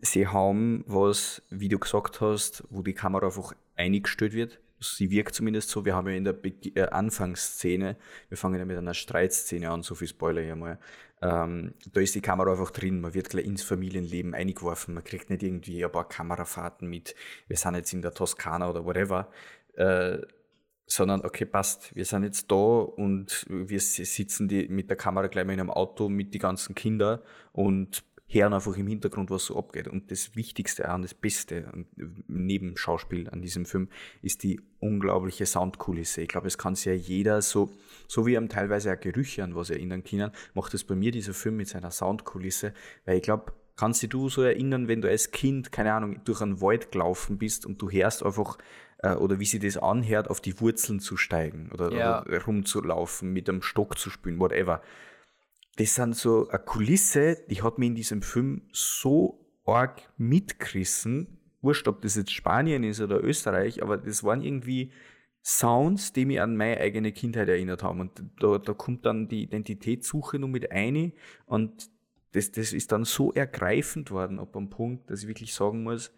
sie 0.00 0.28
haben 0.28 0.84
was, 0.86 1.42
wie 1.50 1.68
du 1.68 1.78
gesagt 1.78 2.20
hast, 2.20 2.64
wo 2.70 2.82
die 2.82 2.94
Kamera 2.94 3.26
einfach 3.26 3.52
eingestellt 3.74 4.32
wird. 4.32 4.60
Sie 4.80 5.10
wirkt 5.10 5.34
zumindest 5.34 5.70
so. 5.70 5.84
Wir 5.84 5.94
haben 5.94 6.08
ja 6.08 6.14
in 6.14 6.24
der 6.24 6.32
Beg 6.32 6.76
äh, 6.76 6.82
Anfangsszene, 6.82 7.96
wir 8.28 8.38
fangen 8.38 8.58
ja 8.58 8.64
mit 8.64 8.76
einer 8.76 8.94
Streitszene 8.94 9.70
an, 9.70 9.82
so 9.82 9.94
viel 9.94 10.08
Spoiler 10.08 10.42
hier 10.42 10.56
mal. 10.56 10.78
Ähm, 11.20 11.74
da 11.92 12.00
ist 12.00 12.14
die 12.16 12.20
Kamera 12.20 12.52
einfach 12.52 12.72
drin, 12.72 13.00
man 13.00 13.14
wird 13.14 13.30
gleich 13.30 13.44
ins 13.44 13.62
Familienleben 13.62 14.34
eingeworfen, 14.34 14.94
man 14.94 15.04
kriegt 15.04 15.30
nicht 15.30 15.44
irgendwie 15.44 15.84
ein 15.84 15.92
paar 15.92 16.08
Kamerafahrten 16.08 16.88
mit, 16.88 17.14
wir 17.46 17.56
sind 17.56 17.76
jetzt 17.76 17.92
in 17.92 18.02
der 18.02 18.12
Toskana 18.12 18.68
oder 18.68 18.84
whatever, 18.84 19.30
äh, 19.74 20.18
sondern 20.86 21.24
okay, 21.24 21.44
passt, 21.44 21.94
wir 21.94 22.04
sind 22.04 22.24
jetzt 22.24 22.50
da 22.50 22.56
und 22.56 23.46
wir 23.48 23.78
si- 23.78 24.04
sitzen 24.04 24.48
die 24.48 24.66
mit 24.66 24.90
der 24.90 24.96
Kamera 24.96 25.28
gleich 25.28 25.46
mal 25.46 25.52
in 25.52 25.60
einem 25.60 25.70
Auto 25.70 26.08
mit 26.08 26.34
den 26.34 26.40
ganzen 26.40 26.74
Kindern 26.74 27.20
und 27.52 28.02
hören 28.32 28.52
einfach 28.52 28.76
im 28.76 28.86
Hintergrund, 28.86 29.30
was 29.30 29.46
so 29.46 29.56
abgeht. 29.58 29.88
Und 29.88 30.10
das 30.10 30.34
Wichtigste 30.36 30.84
und 30.94 31.02
das 31.02 31.14
Beste 31.14 31.68
an- 31.72 31.86
neben 32.28 32.76
Schauspiel 32.76 33.28
an 33.30 33.42
diesem 33.42 33.64
Film 33.66 33.88
ist 34.22 34.42
die 34.42 34.60
unglaubliche 34.80 35.46
Soundkulisse. 35.46 36.22
Ich 36.22 36.28
glaube, 36.28 36.46
es 36.48 36.58
kann 36.58 36.74
sich 36.74 36.86
ja 36.86 36.92
jeder 36.92 37.42
so, 37.42 37.70
so 38.08 38.26
wie 38.26 38.34
ihm 38.34 38.48
teilweise 38.48 38.92
auch 38.92 39.00
Gerüche 39.00 39.44
an 39.44 39.54
was 39.54 39.70
erinnern 39.70 40.02
können, 40.04 40.30
macht 40.54 40.74
es 40.74 40.84
bei 40.84 40.94
mir 40.94 41.10
dieser 41.12 41.34
Film 41.34 41.56
mit 41.56 41.68
seiner 41.68 41.90
Soundkulisse, 41.90 42.72
weil 43.04 43.16
ich 43.16 43.22
glaube, 43.22 43.52
kannst 43.76 44.02
dich 44.02 44.10
du 44.10 44.28
so 44.28 44.42
erinnern, 44.42 44.88
wenn 44.88 45.00
du 45.00 45.08
als 45.08 45.30
Kind, 45.30 45.72
keine 45.72 45.92
Ahnung, 45.94 46.20
durch 46.24 46.40
einen 46.42 46.60
Wald 46.60 46.92
gelaufen 46.92 47.38
bist 47.38 47.64
und 47.66 47.80
du 47.80 47.90
hörst 47.90 48.22
einfach, 48.24 48.58
äh, 48.98 49.14
oder 49.14 49.40
wie 49.40 49.46
sie 49.46 49.58
das 49.58 49.76
anhört, 49.78 50.28
auf 50.28 50.40
die 50.40 50.60
Wurzeln 50.60 51.00
zu 51.00 51.16
steigen 51.16 51.70
oder, 51.72 51.90
Ja. 51.92 52.22
oder 52.24 52.44
rumzulaufen, 52.44 53.32
mit 53.32 53.48
einem 53.48 53.62
Stock 53.62 53.98
zu 53.98 54.10
spielen, 54.10 54.38
whatever 54.38 54.82
das 55.76 55.94
sind 55.94 56.16
so 56.16 56.48
eine 56.48 56.58
Kulisse, 56.58 57.38
die 57.48 57.62
hat 57.62 57.78
mich 57.78 57.88
in 57.88 57.94
diesem 57.94 58.22
Film 58.22 58.62
so 58.72 59.46
arg 59.64 60.02
mitgerissen. 60.18 61.38
Wurscht, 61.62 61.88
ob 61.88 62.02
das 62.02 62.16
jetzt 62.16 62.32
Spanien 62.32 62.84
ist 62.84 63.00
oder 63.00 63.22
Österreich, 63.22 63.82
aber 63.82 63.96
das 63.96 64.24
waren 64.24 64.42
irgendwie 64.42 64.92
Sounds, 65.44 66.12
die 66.12 66.24
mich 66.24 66.40
an 66.40 66.56
meine 66.56 66.78
eigene 66.78 67.12
Kindheit 67.12 67.48
erinnert 67.48 67.82
haben. 67.82 68.00
Und 68.00 68.22
da, 68.40 68.58
da 68.58 68.74
kommt 68.74 69.06
dann 69.06 69.28
die 69.28 69.42
Identitätssuche 69.42 70.38
noch 70.38 70.48
mit 70.48 70.70
ein 70.70 71.12
und 71.46 71.90
das, 72.32 72.50
das 72.50 72.72
ist 72.72 72.92
dann 72.92 73.04
so 73.04 73.32
ergreifend 73.32 74.10
worden, 74.10 74.38
ab 74.38 74.56
einem 74.56 74.70
Punkt, 74.70 75.10
dass 75.10 75.22
ich 75.22 75.28
wirklich 75.28 75.54
sagen 75.54 75.82
muss, 75.82 76.12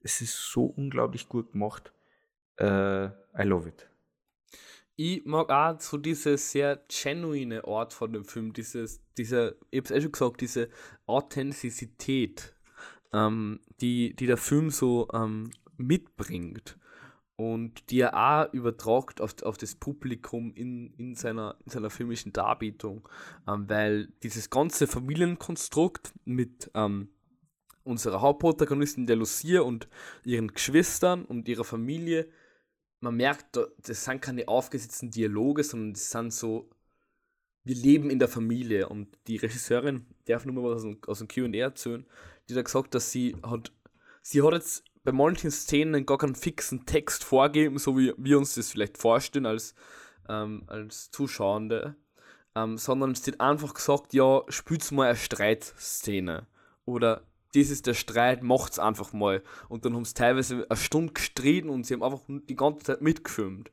es 0.00 0.20
ist 0.20 0.50
so 0.50 0.64
unglaublich 0.64 1.28
gut 1.28 1.52
gemacht. 1.52 1.92
Äh, 2.56 3.06
I 3.06 3.42
love 3.42 3.68
it. 3.68 3.87
Ich 4.98 5.24
mag 5.24 5.48
auch 5.50 5.80
so 5.80 5.96
diese 5.96 6.36
sehr 6.36 6.82
genuine 6.88 7.64
Art 7.64 7.94
von 7.94 8.12
dem 8.12 8.24
Film, 8.24 8.52
dieses, 8.52 9.00
diese, 9.16 9.56
ich 9.70 9.78
hab's 9.78 9.92
eh 9.92 10.00
schon 10.00 10.10
gesagt, 10.10 10.40
diese 10.40 10.68
Authentizität, 11.06 12.52
ähm, 13.12 13.60
die, 13.80 14.16
die 14.16 14.26
der 14.26 14.36
Film 14.36 14.70
so 14.70 15.06
ähm, 15.14 15.52
mitbringt 15.76 16.76
und 17.36 17.90
die 17.90 18.00
er 18.00 18.16
auch 18.16 18.52
übertragt 18.52 19.20
auf, 19.20 19.40
auf 19.44 19.56
das 19.56 19.76
Publikum 19.76 20.52
in, 20.54 20.92
in, 20.94 21.14
seiner, 21.14 21.56
in 21.64 21.70
seiner 21.70 21.90
filmischen 21.90 22.32
Darbietung, 22.32 23.08
ähm, 23.46 23.68
weil 23.68 24.08
dieses 24.24 24.50
ganze 24.50 24.88
Familienkonstrukt 24.88 26.12
mit 26.24 26.72
ähm, 26.74 27.10
unserer 27.84 28.20
Hauptprotagonistin 28.20 29.06
der 29.06 29.14
Lucia 29.14 29.60
und 29.60 29.86
ihren 30.24 30.48
Geschwistern 30.48 31.24
und 31.24 31.46
ihrer 31.46 31.62
Familie, 31.62 32.28
man 33.00 33.16
merkt, 33.16 33.58
das 33.78 34.04
sind 34.04 34.22
keine 34.22 34.48
aufgesetzten 34.48 35.10
Dialoge, 35.10 35.62
sondern 35.64 35.92
das 35.92 36.10
sind 36.10 36.32
so, 36.32 36.70
wir 37.64 37.76
leben 37.76 38.10
in 38.10 38.18
der 38.18 38.28
Familie. 38.28 38.88
Und 38.88 39.08
die 39.26 39.36
Regisseurin 39.36 40.06
darf 40.26 40.44
nur 40.44 40.54
mal 40.54 40.74
was 40.74 40.84
aus 41.06 41.18
dem 41.18 41.28
Q&A 41.28 41.56
erzählen, 41.56 42.06
die 42.48 42.54
hat 42.54 42.64
gesagt, 42.64 42.94
dass 42.94 43.12
sie 43.12 43.36
hat, 43.42 43.72
sie 44.22 44.42
hat 44.42 44.54
jetzt 44.54 44.84
bei 45.04 45.12
manchen 45.12 45.50
Szenen 45.50 46.06
gar 46.06 46.18
keinen 46.18 46.34
fixen 46.34 46.86
Text 46.86 47.24
vorgeben, 47.24 47.78
so 47.78 47.96
wie 47.96 48.12
wir 48.16 48.38
uns 48.38 48.54
das 48.54 48.70
vielleicht 48.70 48.98
vorstellen 48.98 49.46
als, 49.46 49.74
ähm, 50.28 50.64
als 50.66 51.10
Zuschauende, 51.10 51.96
ähm, 52.54 52.76
sondern 52.76 53.12
es 53.12 53.24
wird 53.26 53.40
einfach 53.40 53.74
gesagt, 53.74 54.12
ja, 54.12 54.42
spielt 54.48 54.90
mal 54.92 55.08
eine 55.08 55.16
Streitszene. 55.16 56.46
Oder 56.84 57.22
das 57.54 57.70
ist 57.70 57.86
der 57.86 57.94
Streit, 57.94 58.42
macht's 58.42 58.78
einfach 58.78 59.12
mal. 59.12 59.42
Und 59.68 59.84
dann 59.84 59.94
haben 59.94 60.04
sie 60.04 60.14
teilweise 60.14 60.66
eine 60.68 60.76
Stunde 60.76 61.12
gestritten 61.14 61.70
und 61.70 61.84
sie 61.84 61.94
haben 61.94 62.02
einfach 62.02 62.22
die 62.28 62.56
ganze 62.56 62.84
Zeit 62.84 63.02
mitgefilmt. 63.02 63.70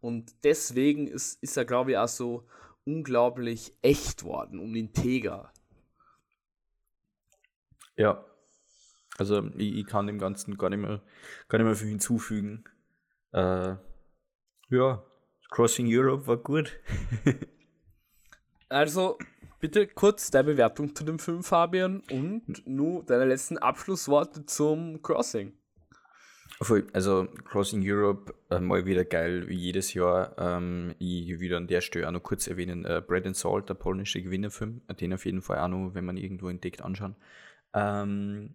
Und 0.00 0.34
deswegen 0.44 1.06
ist, 1.08 1.42
ist 1.42 1.56
er, 1.56 1.64
glaube 1.64 1.92
ich, 1.92 1.98
auch 1.98 2.08
so 2.08 2.46
unglaublich 2.84 3.72
echt 3.82 4.22
worden 4.22 4.60
und 4.60 4.74
integer. 4.76 5.52
Ja, 7.96 8.24
also 9.18 9.48
ich, 9.56 9.74
ich, 9.76 9.86
kann 9.86 10.06
dem 10.06 10.18
Ganzen 10.18 10.56
gar 10.56 10.70
nicht 10.70 10.80
mehr, 10.80 11.02
gar 11.48 11.58
nicht 11.58 11.66
mehr 11.66 11.74
viel 11.74 11.88
hinzufügen. 11.88 12.64
Äh, 13.32 13.76
ja, 14.68 15.02
Crossing 15.50 15.86
Europe 15.88 16.26
war 16.26 16.36
gut. 16.36 16.78
also, 18.68 19.18
bitte 19.60 19.86
kurz 19.86 20.30
deine 20.30 20.52
Bewertung 20.52 20.94
zu 20.94 21.04
dem 21.04 21.18
Film, 21.18 21.42
Fabian, 21.42 22.02
und 22.10 22.66
nur 22.66 23.04
deine 23.04 23.24
letzten 23.24 23.58
Abschlussworte 23.58 24.46
zum 24.46 25.02
Crossing. 25.02 25.52
Also 26.92 27.26
Crossing 27.44 27.82
Europe, 27.84 28.34
äh, 28.50 28.60
mal 28.60 28.86
wieder 28.86 29.04
geil, 29.04 29.46
wie 29.48 29.56
jedes 29.56 29.92
Jahr. 29.92 30.34
Ähm, 30.38 30.94
ich 30.98 31.38
würde 31.38 31.58
an 31.58 31.66
der 31.66 31.82
Stelle 31.82 32.08
auch 32.08 32.12
noch 32.12 32.22
kurz 32.22 32.46
erwähnen, 32.46 32.84
äh, 32.86 33.02
Bread 33.06 33.26
and 33.26 33.36
Salt, 33.36 33.68
der 33.68 33.74
polnische 33.74 34.22
Gewinnerfilm, 34.22 34.80
den 34.98 35.12
auf 35.12 35.26
jeden 35.26 35.42
Fall 35.42 35.58
auch 35.58 35.68
noch, 35.68 35.90
wenn 35.92 36.06
man 36.06 36.16
irgendwo 36.16 36.48
entdeckt, 36.48 36.82
anschauen. 36.82 37.16
Ähm, 37.74 38.54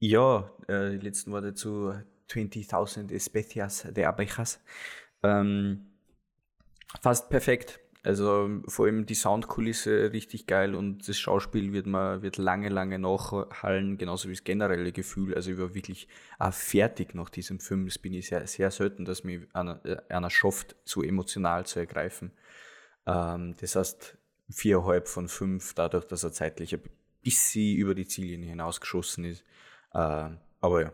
ja, 0.00 0.50
äh, 0.66 0.90
die 0.90 1.06
letzten 1.06 1.30
Worte 1.30 1.54
zu 1.54 1.94
20.000 2.28 3.12
Especias 3.12 3.86
de 3.88 4.04
Abejas. 4.04 4.60
Ähm, 5.22 5.86
fast 7.00 7.30
perfekt. 7.30 7.78
Also 8.04 8.62
vor 8.66 8.86
allem 8.86 9.06
die 9.06 9.14
Soundkulisse 9.14 10.12
richtig 10.12 10.48
geil 10.48 10.74
und 10.74 11.08
das 11.08 11.18
Schauspiel 11.18 11.72
wird 11.72 11.86
man 11.86 12.20
wird 12.22 12.36
lange, 12.36 12.68
lange 12.68 12.98
nachhallen, 12.98 13.96
genauso 13.96 14.28
wie 14.28 14.32
das 14.32 14.42
generelle 14.42 14.90
Gefühl. 14.90 15.34
Also 15.34 15.52
ich 15.52 15.58
war 15.58 15.72
wirklich 15.74 16.08
auch 16.40 16.52
fertig 16.52 17.14
nach 17.14 17.30
diesem 17.30 17.60
Film. 17.60 17.86
Das 17.86 17.98
bin 17.98 18.12
ich 18.12 18.26
sehr, 18.26 18.44
sehr 18.48 18.72
selten, 18.72 19.04
dass 19.04 19.22
mich 19.22 19.42
einer, 19.54 19.84
äh, 19.86 19.98
einer 20.08 20.30
schafft, 20.30 20.74
so 20.84 21.02
emotional 21.02 21.64
zu 21.64 21.78
ergreifen. 21.78 22.32
Ähm, 23.06 23.54
das 23.60 23.76
heißt, 23.76 24.18
viereinhalb 24.50 25.06
von 25.06 25.28
fünf, 25.28 25.74
dadurch, 25.74 26.04
dass 26.04 26.24
er 26.24 26.32
zeitlich 26.32 26.74
ein 26.74 26.82
bisschen 27.22 27.76
über 27.76 27.94
die 27.94 28.08
Ziellinie 28.08 28.50
hinausgeschossen 28.50 29.26
ist. 29.26 29.44
Äh, 29.94 30.30
aber 30.60 30.82
ja. 30.82 30.92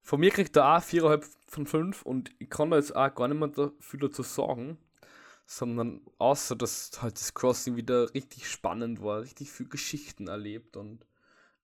Von 0.00 0.20
mir 0.20 0.30
kriegt 0.30 0.56
er 0.56 0.76
auch 0.76 0.82
4,5 0.82 1.26
von 1.48 1.66
5 1.66 2.02
und 2.02 2.30
ich 2.38 2.48
kann 2.48 2.70
da 2.70 2.76
jetzt 2.76 2.96
auch 2.96 3.14
gar 3.14 3.28
nicht 3.28 3.38
mehr 3.38 3.72
viel 3.78 4.00
dazu 4.00 4.22
sagen, 4.22 4.78
sondern 5.56 6.00
außer, 6.16 6.56
dass 6.56 6.90
halt 7.02 7.16
das 7.16 7.34
Crossing 7.34 7.76
wieder 7.76 8.14
richtig 8.14 8.48
spannend 8.48 9.02
war, 9.02 9.20
richtig 9.20 9.50
viel 9.50 9.68
Geschichten 9.68 10.28
erlebt 10.28 10.78
und 10.78 11.04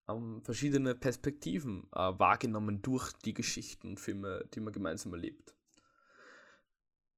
ähm, 0.08 0.42
verschiedene 0.42 0.94
Perspektiven 0.94 1.86
äh, 1.94 1.98
wahrgenommen 1.98 2.82
durch 2.82 3.12
die 3.24 3.32
Geschichten 3.32 3.90
und 3.90 4.00
Filme, 4.00 4.44
die 4.52 4.60
man 4.60 4.74
gemeinsam 4.74 5.14
erlebt. 5.14 5.54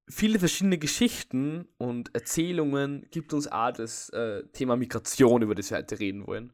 Viele 0.08 0.38
verschiedene 0.38 0.78
Geschichten 0.78 1.66
und 1.76 2.14
Erzählungen 2.14 3.06
gibt 3.10 3.32
uns 3.32 3.48
auch 3.48 3.72
das 3.72 4.08
äh, 4.10 4.44
Thema 4.52 4.76
Migration, 4.76 5.42
über 5.42 5.56
das 5.56 5.70
wir 5.70 5.78
heute 5.78 5.98
reden 5.98 6.26
wollen. 6.26 6.52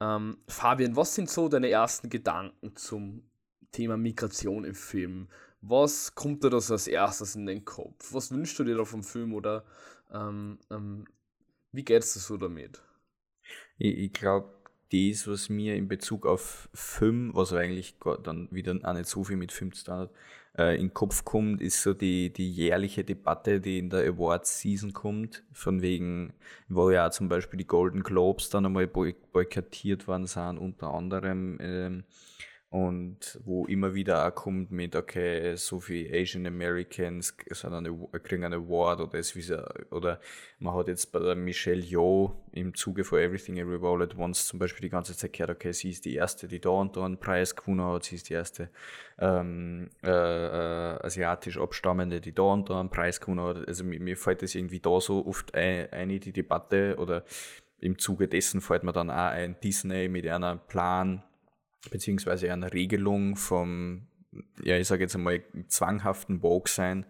Ähm, 0.00 0.38
Fabian, 0.46 0.94
was 0.94 1.16
sind 1.16 1.28
so 1.28 1.48
deine 1.48 1.68
ersten 1.68 2.10
Gedanken 2.10 2.76
zum 2.76 3.28
Thema 3.72 3.96
Migration 3.96 4.64
im 4.64 4.74
Film? 4.74 5.28
Was 5.62 6.14
kommt 6.14 6.42
dir 6.42 6.50
das 6.50 6.70
als 6.70 6.88
erstes 6.88 7.36
in 7.36 7.46
den 7.46 7.64
Kopf? 7.64 8.12
Was 8.12 8.32
wünschst 8.32 8.58
du 8.58 8.64
dir 8.64 8.76
da 8.76 8.84
vom 8.84 9.04
Film 9.04 9.32
oder 9.32 9.64
ähm, 10.12 10.58
ähm, 10.70 11.04
wie 11.70 11.84
geht 11.84 12.02
es 12.02 12.14
so 12.14 12.36
damit? 12.36 12.82
Ich, 13.78 13.96
ich 13.96 14.12
glaube, 14.12 14.52
das, 14.92 15.26
was 15.26 15.48
mir 15.48 15.76
in 15.76 15.88
Bezug 15.88 16.26
auf 16.26 16.68
Film, 16.74 17.30
was 17.34 17.52
eigentlich 17.52 17.94
dann 18.24 18.48
wieder 18.50 18.76
auch 18.82 18.92
nicht 18.92 19.06
so 19.06 19.24
viel 19.24 19.36
mit 19.36 19.52
Film 19.52 19.72
zu 19.72 19.84
tun 19.84 19.94
hat, 19.94 20.10
äh, 20.58 20.74
in 20.74 20.88
den 20.88 20.94
Kopf 20.94 21.24
kommt, 21.24 21.62
ist 21.62 21.82
so 21.82 21.94
die, 21.94 22.32
die 22.32 22.50
jährliche 22.50 23.04
Debatte, 23.04 23.60
die 23.60 23.78
in 23.78 23.88
der 23.88 24.06
Awards 24.06 24.60
Season 24.60 24.92
kommt, 24.92 25.44
von 25.52 25.80
wegen, 25.80 26.34
wo 26.68 26.90
ja 26.90 27.10
zum 27.10 27.28
Beispiel 27.28 27.58
die 27.58 27.66
Golden 27.66 28.02
Globes 28.02 28.50
dann 28.50 28.66
einmal 28.66 28.86
boykottiert 28.86 30.06
worden 30.08 30.26
sind, 30.26 30.58
unter 30.58 30.92
anderem. 30.92 31.58
Ähm, 31.60 32.04
und 32.72 33.38
wo 33.44 33.66
immer 33.66 33.92
wieder 33.92 34.26
auch 34.26 34.34
kommt 34.34 34.70
mit, 34.70 34.96
okay, 34.96 35.54
so 35.56 35.78
viele 35.78 36.18
Asian 36.18 36.46
Americans 36.46 37.36
eine, 37.64 37.94
kriegen 38.22 38.44
einen 38.44 38.64
Award 38.64 39.00
oder, 39.02 39.18
es 39.18 39.36
oder 39.90 40.18
man 40.58 40.74
hat 40.74 40.88
jetzt 40.88 41.12
bei 41.12 41.18
der 41.18 41.34
Michelle 41.34 41.82
Yeoh 41.82 42.32
im 42.52 42.74
Zuge 42.74 43.04
von 43.04 43.18
Everything 43.18 43.58
Everywhere 43.58 43.92
All 43.92 44.02
at 44.02 44.16
Once 44.16 44.46
zum 44.46 44.58
Beispiel 44.58 44.80
die 44.80 44.88
ganze 44.88 45.14
Zeit 45.14 45.34
gehört, 45.34 45.50
okay, 45.50 45.72
sie 45.72 45.90
ist 45.90 46.06
die 46.06 46.14
erste, 46.14 46.48
die 46.48 46.62
da 46.62 46.70
und 46.70 46.96
da 46.96 47.04
einen 47.04 47.18
Preis 47.18 47.54
gewonnen 47.54 47.84
hat, 47.84 48.04
sie 48.04 48.14
ist 48.14 48.30
die 48.30 48.34
erste 48.34 48.70
ähm, 49.18 49.90
äh, 50.02 50.08
äh, 50.08 51.04
asiatisch 51.04 51.58
abstammende, 51.58 52.22
die 52.22 52.32
da 52.32 52.44
und 52.44 52.70
da 52.70 52.80
einen 52.80 52.88
Preis 52.88 53.20
gewonnen 53.20 53.44
hat. 53.44 53.68
Also 53.68 53.84
mir, 53.84 54.00
mir 54.00 54.16
fällt 54.16 54.40
das 54.40 54.54
irgendwie 54.54 54.80
da 54.80 54.98
so 54.98 55.26
oft 55.26 55.54
ein, 55.54 55.92
ein 55.92 56.08
die 56.08 56.32
Debatte 56.32 56.96
oder 56.96 57.24
im 57.80 57.98
Zuge 57.98 58.28
dessen 58.28 58.62
fällt 58.62 58.82
mir 58.82 58.92
dann 58.92 59.10
auch 59.10 59.32
ein 59.32 59.56
Disney 59.62 60.08
mit 60.08 60.26
einem 60.26 60.58
Plan, 60.68 61.22
beziehungsweise 61.90 62.52
eine 62.52 62.72
Regelung 62.72 63.36
vom, 63.36 64.06
ja, 64.62 64.76
ich 64.78 64.86
sage 64.86 65.02
jetzt 65.02 65.14
einmal, 65.14 65.42
zwanghaften 65.68 66.40
Vogue 66.40 66.68
sein, 66.68 67.06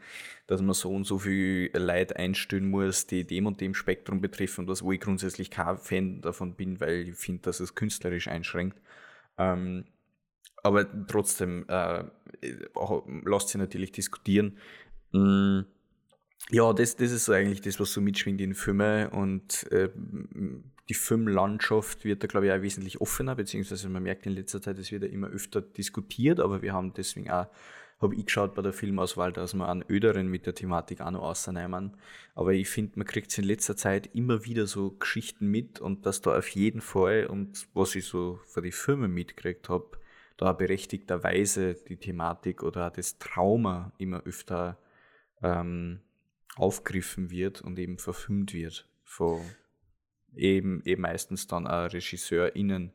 dass 0.46 0.60
man 0.62 0.74
so 0.74 0.90
und 0.90 1.04
so 1.04 1.18
viel 1.18 1.70
Leid 1.74 2.16
einstellen 2.16 2.68
muss, 2.68 3.06
die 3.06 3.26
dem 3.26 3.46
und 3.46 3.60
dem 3.60 3.74
Spektrum 3.74 4.20
betreffen, 4.20 4.66
was 4.68 4.82
wo 4.82 4.92
ich 4.92 5.00
grundsätzlich 5.00 5.50
kein 5.50 5.78
Fan 5.78 6.20
davon 6.20 6.54
bin, 6.54 6.80
weil 6.80 7.08
ich 7.08 7.16
finde, 7.16 7.42
dass 7.42 7.60
es 7.60 7.74
künstlerisch 7.74 8.28
einschränkt. 8.28 8.80
Ähm, 9.38 9.84
aber 10.62 11.06
trotzdem 11.06 11.64
äh, 11.68 12.04
lasst 13.24 13.48
sich 13.48 13.58
natürlich 13.58 13.92
diskutieren. 13.92 14.58
Mm, 15.12 15.60
ja, 16.50 16.72
das, 16.72 16.96
das 16.96 17.12
ist 17.12 17.28
eigentlich 17.30 17.60
das, 17.60 17.80
was 17.80 17.92
so 17.92 18.00
mitschwingt 18.00 18.40
in 18.40 18.54
Filmen 18.54 19.08
und 19.08 19.70
äh, 19.72 19.90
die 20.88 20.94
Filmlandschaft 20.94 22.04
wird 22.04 22.22
da, 22.22 22.26
glaube 22.26 22.46
ich, 22.46 22.52
auch 22.52 22.62
wesentlich 22.62 23.00
offener, 23.00 23.34
beziehungsweise 23.34 23.88
man 23.88 24.02
merkt 24.02 24.26
in 24.26 24.32
letzter 24.32 24.60
Zeit, 24.60 24.78
es 24.78 24.90
wird 24.90 25.04
ja 25.04 25.08
immer 25.08 25.28
öfter 25.28 25.60
diskutiert, 25.60 26.40
aber 26.40 26.62
wir 26.62 26.72
haben 26.72 26.92
deswegen 26.92 27.30
auch, 27.30 27.46
habe 28.00 28.16
ich 28.16 28.26
geschaut 28.26 28.54
bei 28.54 28.62
der 28.62 28.72
Filmauswahl, 28.72 29.32
dass 29.32 29.54
wir 29.54 29.68
einen 29.68 29.84
Öderen 29.88 30.26
mit 30.26 30.44
der 30.44 30.56
Thematik 30.56 31.00
auch 31.00 31.12
noch 31.12 31.22
rausnehmen. 31.22 31.96
Aber 32.34 32.52
ich 32.52 32.68
finde, 32.68 32.98
man 32.98 33.06
kriegt 33.06 33.36
in 33.38 33.44
letzter 33.44 33.76
Zeit 33.76 34.10
immer 34.12 34.44
wieder 34.44 34.66
so 34.66 34.90
Geschichten 34.90 35.46
mit 35.46 35.80
und 35.80 36.04
dass 36.04 36.20
da 36.20 36.36
auf 36.36 36.48
jeden 36.48 36.80
Fall, 36.80 37.26
und 37.26 37.68
was 37.74 37.94
ich 37.94 38.06
so 38.06 38.40
für 38.46 38.60
die 38.60 38.72
Filme 38.72 39.06
mitgekriegt 39.06 39.68
habe, 39.68 39.98
da 40.36 40.52
berechtigterweise 40.52 41.74
die 41.74 41.96
Thematik 41.96 42.64
oder 42.64 42.90
das 42.90 43.18
Trauma 43.18 43.92
immer 43.98 44.24
öfter 44.24 44.78
ähm, 45.40 46.00
aufgegriffen 46.56 47.30
wird 47.30 47.60
und 47.60 47.78
eben 47.78 47.98
verfilmt 47.98 48.52
wird 48.52 48.88
von 49.04 49.40
eben, 50.34 50.82
eben 50.84 51.02
meistens 51.02 51.46
dann 51.46 51.66
auch 51.66 51.92
RegisseurInnen, 51.92 52.92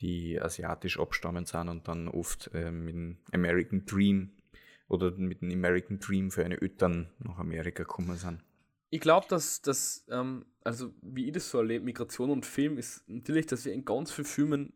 die 0.00 0.40
asiatisch 0.40 0.98
abstammend 0.98 1.48
sind 1.48 1.68
und 1.68 1.88
dann 1.88 2.08
oft 2.08 2.50
äh, 2.54 2.70
mit 2.70 2.94
dem 2.94 3.18
American 3.32 3.84
Dream 3.84 4.30
oder 4.88 5.10
mit 5.12 5.42
dem 5.42 5.50
American 5.50 5.98
Dream 5.98 6.30
für 6.30 6.44
eine 6.44 6.56
Ötern 6.56 7.10
nach 7.18 7.38
Amerika 7.38 7.82
gekommen 7.82 8.16
sind. 8.16 8.42
Ich 8.90 9.00
glaube, 9.00 9.26
dass 9.28 9.60
das, 9.60 10.06
ähm, 10.10 10.46
also 10.64 10.94
wie 11.02 11.26
ich 11.26 11.32
das 11.32 11.50
so 11.50 11.58
erlebe, 11.58 11.84
Migration 11.84 12.30
und 12.30 12.46
Film 12.46 12.78
ist 12.78 13.08
natürlich, 13.08 13.46
dass 13.46 13.64
wir 13.64 13.72
in 13.72 13.84
ganz 13.84 14.12
vielen 14.12 14.26
Filmen 14.26 14.72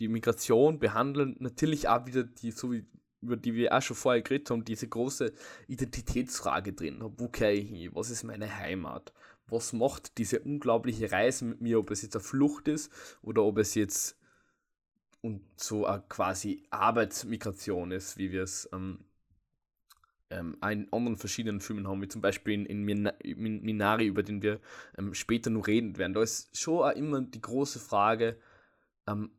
die 0.00 0.08
Migration 0.08 0.80
behandeln, 0.80 1.36
natürlich 1.38 1.88
auch 1.88 2.04
wieder 2.06 2.24
die, 2.24 2.50
so 2.50 2.72
wie 2.72 2.84
über 3.24 3.36
die 3.36 3.54
wir 3.54 3.72
auch 3.72 3.82
schon 3.82 3.96
vorher 3.96 4.22
geredet 4.22 4.50
haben, 4.50 4.64
diese 4.64 4.86
große 4.86 5.32
Identitätsfrage 5.66 6.74
drin. 6.74 6.98
Wo 7.00 7.28
kehre 7.28 7.52
ich 7.52 7.68
hin? 7.68 7.90
Was 7.94 8.10
ist 8.10 8.22
meine 8.22 8.54
Heimat? 8.54 9.12
Was 9.48 9.72
macht 9.72 10.18
diese 10.18 10.40
unglaubliche 10.40 11.12
Reise 11.12 11.44
mit 11.44 11.60
mir, 11.60 11.78
ob 11.78 11.90
es 11.90 12.02
jetzt 12.02 12.16
eine 12.16 12.24
Flucht 12.24 12.68
ist 12.68 12.90
oder 13.22 13.42
ob 13.42 13.58
es 13.58 13.74
jetzt 13.74 14.18
und 15.20 15.42
so 15.56 15.86
eine 15.86 16.02
quasi 16.08 16.62
Arbeitsmigration 16.70 17.92
ist, 17.92 18.18
wie 18.18 18.30
wir 18.30 18.42
es 18.42 18.68
ähm, 18.72 19.04
ähm, 20.30 20.56
in 20.70 20.92
anderen 20.92 21.16
verschiedenen 21.16 21.60
Filmen 21.60 21.88
haben, 21.88 22.02
wie 22.02 22.08
zum 22.08 22.20
Beispiel 22.20 22.66
in, 22.66 22.88
in, 22.88 23.06
in 23.06 23.62
Minari, 23.62 24.06
über 24.06 24.22
den 24.22 24.42
wir 24.42 24.60
ähm, 24.98 25.14
später 25.14 25.50
noch 25.50 25.66
reden 25.66 25.96
werden. 25.96 26.14
Da 26.14 26.22
ist 26.22 26.56
schon 26.58 26.82
auch 26.84 26.94
immer 26.94 27.22
die 27.22 27.40
große 27.40 27.78
Frage, 27.78 28.38
ähm, 29.06 29.30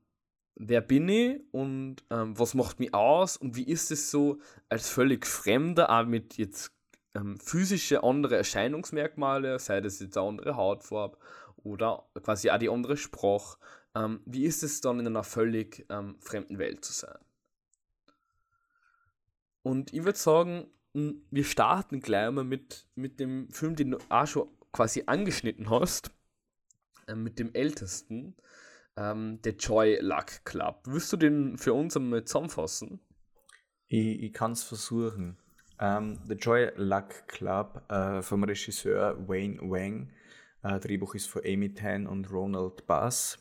wer 0.56 0.82
bin 0.82 1.10
ich 1.10 1.42
und 1.52 1.98
ähm, 2.10 2.38
was 2.38 2.54
macht 2.54 2.80
mich 2.80 2.94
aus 2.94 3.38
und 3.38 3.56
wie 3.56 3.68
ist 3.68 3.92
es 3.92 4.10
so 4.10 4.40
als 4.70 4.90
völlig 4.90 5.26
Fremder, 5.26 5.90
auch 5.90 6.06
mit 6.06 6.38
jetzt 6.38 6.75
ähm, 7.16 7.40
physische 7.40 8.04
andere 8.04 8.38
Erscheinungsmerkmale, 8.38 9.58
sei 9.60 9.82
das 9.82 10.00
jetzt 10.00 10.18
eine 10.18 10.28
andere 10.28 10.56
Hautfarbe 10.56 11.18
oder 11.58 12.06
quasi 12.22 12.52
auch 12.52 12.60
die 12.60 12.70
andere 12.70 12.98
Sprache, 12.98 13.58
ähm, 13.96 14.22
wie 14.26 14.46
ist 14.46 14.62
es 14.64 14.82
dann 14.82 15.00
in 15.00 15.08
einer 15.08 15.24
völlig 15.24 15.86
ähm, 15.90 16.18
fremden 16.20 16.60
Welt 16.60 16.84
zu 16.84 16.94
sein? 16.94 17.18
Und 19.64 19.94
ich 19.94 20.04
würde 20.04 20.20
sagen, 20.20 20.68
wir 20.94 21.44
starten 21.44 22.00
gleich 22.00 22.30
mal 22.32 22.44
mit, 22.44 22.88
mit 22.96 23.20
dem 23.20 23.50
Film, 23.50 23.76
den 23.76 23.92
du 23.92 23.98
auch 24.10 24.28
schon 24.28 24.50
quasi 24.72 25.04
angeschnitten 25.08 25.70
hast, 25.70 26.12
äh, 27.08 27.16
mit 27.16 27.40
dem 27.40 27.54
ältesten, 27.54 28.36
ähm, 28.98 29.42
der 29.42 29.56
Joy 29.56 30.00
Luck 30.02 30.46
Club. 30.46 30.82
Wirst 30.86 31.12
du 31.14 31.18
den 31.18 31.58
für 31.58 31.74
uns 31.74 31.98
einmal 31.98 32.26
zusammenfassen? 32.26 33.00
Ich, 33.88 34.24
ich 34.24 34.34
kann 34.34 34.52
es 34.52 34.64
versuchen. 34.64 35.38
Um, 35.78 36.20
The 36.26 36.36
Joy 36.36 36.72
Luck 36.78 37.28
Club 37.28 37.84
uh, 37.92 38.22
vom 38.22 38.44
Regisseur 38.44 39.28
Wayne 39.28 39.60
Wang. 39.60 40.10
Uh, 40.64 40.80
Drehbuch 40.80 41.16
ist 41.16 41.28
von 41.28 41.42
Amy 41.46 41.74
Tan 41.74 42.08
und 42.08 42.32
Ronald 42.32 42.88
Bass. 42.88 43.38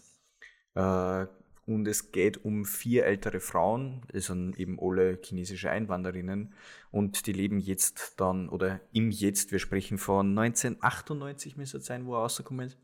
Uh, 0.74 1.26
und 1.66 1.86
es 1.86 2.10
geht 2.10 2.44
um 2.44 2.64
vier 2.64 3.06
ältere 3.06 3.40
Frauen, 3.40 4.02
das 4.12 4.26
sind 4.26 4.58
eben 4.58 4.78
alle 4.78 5.18
chinesische 5.22 5.70
Einwanderinnen 5.70 6.52
und 6.90 7.26
die 7.26 7.32
leben 7.32 7.58
jetzt 7.58 8.20
dann, 8.20 8.50
oder 8.50 8.80
im 8.92 9.10
Jetzt, 9.10 9.50
wir 9.50 9.60
sprechen 9.60 9.96
von 9.96 10.36
1998 10.36 11.56
müsste 11.56 11.78
es 11.78 11.86
sein, 11.86 12.04
wo 12.04 12.16
er 12.16 12.18
rausgekommen 12.18 12.66
ist. 12.66 12.78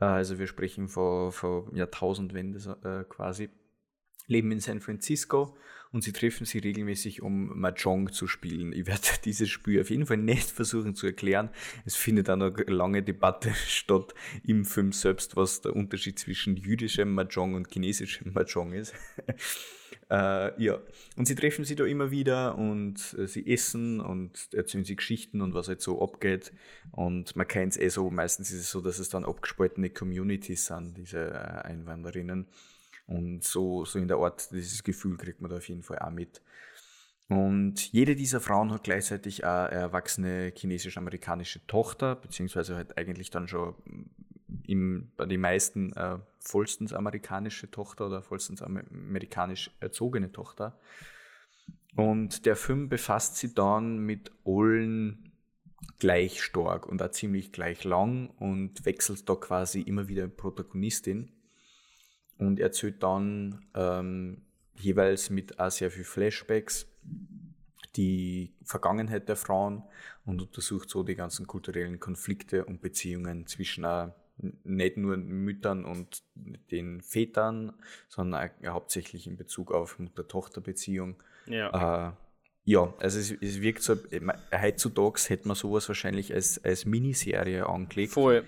Also 0.00 0.38
wir 0.38 0.46
sprechen 0.46 0.88
von, 0.88 1.32
von 1.32 1.74
Jahrtausendwende 1.74 3.04
quasi. 3.10 3.50
Leben 4.28 4.52
in 4.52 4.60
San 4.60 4.80
Francisco 4.80 5.56
und 5.92 6.04
sie 6.04 6.12
treffen 6.12 6.44
sich 6.44 6.62
regelmäßig, 6.62 7.22
um 7.22 7.58
Mahjong 7.58 8.12
zu 8.12 8.26
spielen. 8.26 8.72
Ich 8.72 8.86
werde 8.86 9.02
dieses 9.24 9.48
Spiel 9.48 9.80
auf 9.80 9.90
jeden 9.90 10.06
Fall 10.06 10.18
nicht 10.18 10.50
versuchen 10.50 10.94
zu 10.94 11.06
erklären. 11.06 11.50
Es 11.84 11.96
findet 11.96 12.28
noch 12.28 12.56
eine 12.56 12.64
lange 12.66 13.02
Debatte 13.02 13.52
statt 13.66 14.14
im 14.44 14.64
Film 14.64 14.92
selbst, 14.92 15.36
was 15.36 15.60
der 15.60 15.74
Unterschied 15.74 16.18
zwischen 16.18 16.56
jüdischem 16.56 17.14
Mahjong 17.14 17.54
und 17.54 17.72
chinesischem 17.72 18.32
Mahjong 18.32 18.72
ist. 18.72 18.94
äh, 20.10 20.62
ja, 20.62 20.78
und 21.16 21.26
sie 21.26 21.34
treffen 21.34 21.64
sich 21.64 21.76
da 21.76 21.84
immer 21.84 22.10
wieder 22.10 22.56
und 22.56 23.16
äh, 23.18 23.26
sie 23.26 23.46
essen 23.50 24.00
und 24.00 24.48
erzählen 24.52 24.84
sich 24.84 24.96
Geschichten 24.96 25.40
und 25.40 25.54
was 25.54 25.68
halt 25.68 25.80
so 25.80 26.02
abgeht. 26.02 26.52
Und 26.92 27.36
man 27.36 27.48
kennt 27.48 27.72
es 27.72 27.78
eh 27.78 27.88
so, 27.88 28.10
meistens 28.10 28.50
ist 28.50 28.60
es 28.60 28.70
so, 28.70 28.80
dass 28.80 28.98
es 28.98 29.08
dann 29.08 29.24
abgespaltene 29.24 29.90
Communities 29.90 30.66
sind, 30.66 30.96
diese 30.96 31.30
äh, 31.30 31.66
Einwanderinnen. 31.66 32.46
Und 33.08 33.42
so, 33.42 33.84
so 33.86 33.98
in 33.98 34.06
der 34.06 34.18
Art, 34.18 34.50
dieses 34.52 34.84
Gefühl 34.84 35.16
kriegt 35.16 35.40
man 35.40 35.50
da 35.50 35.56
auf 35.56 35.68
jeden 35.68 35.82
Fall 35.82 35.98
auch 35.98 36.10
mit. 36.10 36.42
Und 37.28 37.92
jede 37.92 38.14
dieser 38.14 38.40
Frauen 38.40 38.70
hat 38.70 38.84
gleichzeitig 38.84 39.44
eine 39.44 39.70
erwachsene 39.70 40.52
chinesisch-amerikanische 40.54 41.66
Tochter, 41.66 42.16
beziehungsweise 42.16 42.76
halt 42.76 42.96
eigentlich 42.96 43.30
dann 43.30 43.48
schon 43.48 43.74
im, 44.66 45.10
bei 45.16 45.24
den 45.24 45.40
meisten 45.40 45.92
äh, 45.94 46.18
vollstens 46.38 46.92
amerikanische 46.92 47.70
Tochter 47.70 48.06
oder 48.06 48.22
vollstens 48.22 48.62
amerikanisch 48.62 49.70
erzogene 49.80 50.30
Tochter. 50.30 50.78
Und 51.96 52.44
der 52.44 52.56
Film 52.56 52.88
befasst 52.88 53.36
sich 53.36 53.54
dann 53.54 53.98
mit 53.98 54.30
allen 54.44 55.32
gleich 55.98 56.42
stark 56.42 56.86
und 56.86 57.02
auch 57.02 57.10
ziemlich 57.10 57.52
gleich 57.52 57.84
lang 57.84 58.30
und 58.38 58.84
wechselt 58.84 59.28
da 59.28 59.34
quasi 59.34 59.80
immer 59.80 60.08
wieder 60.08 60.28
Protagonistin 60.28 61.32
und 62.38 62.60
erzählt 62.60 63.02
dann 63.02 63.66
ähm, 63.74 64.42
jeweils 64.74 65.30
mit 65.30 65.58
auch 65.58 65.70
sehr 65.70 65.90
viel 65.90 66.04
Flashbacks 66.04 66.86
die 67.96 68.54
Vergangenheit 68.64 69.28
der 69.28 69.36
Frauen 69.36 69.82
und 70.24 70.40
untersucht 70.40 70.88
so 70.88 71.02
die 71.02 71.16
ganzen 71.16 71.46
kulturellen 71.46 71.98
Konflikte 71.98 72.64
und 72.64 72.80
Beziehungen 72.80 73.46
zwischen 73.46 73.84
auch 73.84 74.12
nicht 74.62 74.96
nur 74.96 75.16
Müttern 75.16 75.84
und 75.84 76.22
den 76.70 77.00
Vätern, 77.00 77.72
sondern 78.08 78.50
auch 78.62 78.68
hauptsächlich 78.68 79.26
in 79.26 79.36
Bezug 79.36 79.72
auf 79.72 79.98
Mutter-Tochter-Beziehung. 79.98 81.16
Ja. 81.46 82.08
Äh, 82.08 82.12
ja, 82.64 82.94
also 82.98 83.18
es, 83.18 83.32
es, 83.32 83.60
wirkt 83.60 83.82
so, 83.82 83.96
heutzutage 84.52 85.20
hätte 85.28 85.48
man 85.48 85.56
sowas 85.56 85.88
wahrscheinlich 85.88 86.32
als, 86.32 86.62
als 86.62 86.84
Miniserie 86.84 87.66
angelegt. 87.66 88.12
Voll. 88.12 88.44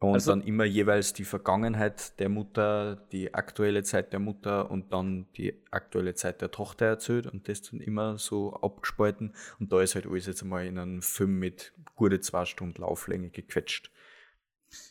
Und 0.00 0.14
also, 0.14 0.32
dann 0.32 0.42
immer 0.42 0.64
jeweils 0.64 1.12
die 1.12 1.24
Vergangenheit 1.24 2.18
der 2.18 2.28
Mutter, 2.28 2.96
die 3.12 3.32
aktuelle 3.32 3.84
Zeit 3.84 4.12
der 4.12 4.20
Mutter 4.20 4.70
und 4.70 4.92
dann 4.92 5.26
die 5.36 5.62
aktuelle 5.70 6.14
Zeit 6.14 6.42
der 6.42 6.50
Tochter 6.50 6.86
erzählt 6.86 7.26
und 7.26 7.48
das 7.48 7.62
dann 7.62 7.80
immer 7.80 8.18
so 8.18 8.52
abgespalten. 8.54 9.34
Und 9.58 9.72
da 9.72 9.80
ist 9.80 9.94
halt 9.94 10.06
alles 10.06 10.26
jetzt 10.26 10.42
einmal 10.42 10.66
in 10.66 10.78
einem 10.78 11.00
Film 11.00 11.38
mit 11.38 11.72
gute 11.94 12.20
zwei 12.20 12.44
Stunden 12.44 12.82
Lauflänge 12.82 13.30
gequetscht. 13.30 13.90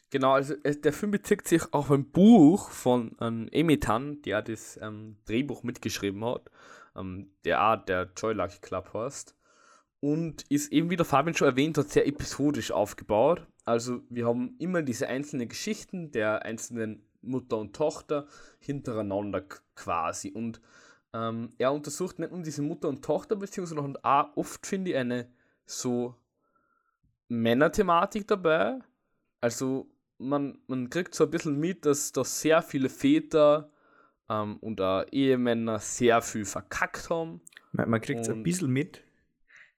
Genau, 0.10 0.34
also 0.34 0.56
der 0.56 0.94
Film 0.94 1.12
bezieht 1.12 1.48
sich 1.48 1.74
auf 1.74 1.92
ein 1.92 2.10
Buch 2.12 2.70
von 2.70 3.16
ähm, 3.20 3.50
Amy 3.54 3.80
Tan, 3.80 4.22
der 4.22 4.42
das 4.42 4.80
ähm, 4.82 5.18
Drehbuch 5.26 5.64
mitgeschrieben 5.64 6.24
hat, 6.24 6.50
ähm, 6.96 7.32
der 7.46 7.64
auch 7.64 7.84
der 7.84 8.12
Joy 8.16 8.34
Lucky 8.34 8.60
Club 8.62 8.94
heißt. 8.94 9.36
Und 10.00 10.44
ist 10.52 10.72
eben, 10.72 10.90
wie 10.90 10.98
der 10.98 11.06
Fabian 11.06 11.34
schon 11.34 11.48
erwähnt 11.48 11.78
hat, 11.78 11.90
sehr 11.90 12.08
episodisch 12.08 12.72
aufgebaut. 12.72 13.48
Also 13.66 14.02
wir 14.10 14.28
haben 14.28 14.56
immer 14.60 14.82
diese 14.82 15.08
einzelnen 15.08 15.48
Geschichten 15.48 16.12
der 16.12 16.44
einzelnen 16.44 17.06
Mutter 17.22 17.58
und 17.58 17.76
Tochter 17.76 18.28
hintereinander 18.60 19.44
quasi. 19.76 20.30
Und 20.30 20.62
ähm, 21.14 21.50
er 21.58 21.72
untersucht 21.72 22.20
nicht 22.20 22.32
nur 22.32 22.42
diese 22.42 22.62
Mutter- 22.62 22.90
und 22.90 23.04
Tochter-Beziehung, 23.04 23.68
sondern 23.68 23.98
auch 24.04 24.36
oft, 24.36 24.66
finde 24.66 24.92
ich, 24.92 24.98
eine 24.98 25.30
so 25.66 26.16
Männerthematik 27.30 28.28
dabei. 28.28 28.80
Also 29.40 29.90
man, 30.18 30.60
man 30.68 30.90
kriegt 30.90 31.16
so 31.16 31.26
ein 31.26 31.32
bisschen 31.32 31.60
mit, 31.60 31.86
dass 31.86 32.12
da 32.12 32.24
sehr 32.24 32.62
viele 32.62 32.90
Väter 32.90 33.72
ähm, 34.30 34.58
und 34.58 34.82
auch 34.82 35.06
Ehemänner 35.12 35.80
sehr 35.80 36.22
viel 36.22 36.46
verkackt 36.46 37.10
haben. 37.10 37.42
Man, 37.72 37.90
man 37.90 38.02
kriegt 38.02 38.22
es 38.22 38.30
ein 38.30 38.44
bisschen 38.44 38.70
mit, 38.70 39.02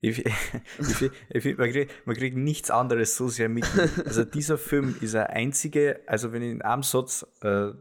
ich, 0.05 0.25
ich, 1.29 1.45
ich, 1.45 1.57
man, 1.57 1.71
kriegt, 1.71 2.07
man, 2.07 2.15
kriegt, 2.15 2.37
nichts 2.37 2.69
anderes 2.69 3.15
so 3.15 3.27
sehr 3.27 3.49
mit. 3.49 3.65
Also 4.05 4.23
dieser 4.23 4.57
Film 4.57 4.95
ist 5.01 5.13
der 5.13 5.31
einzige, 5.31 6.01
also 6.05 6.31
wenn 6.31 6.41
ich 6.41 6.51
in 6.51 6.61
einem 6.61 6.83
Satz 6.83 7.25
äh, 7.41 7.71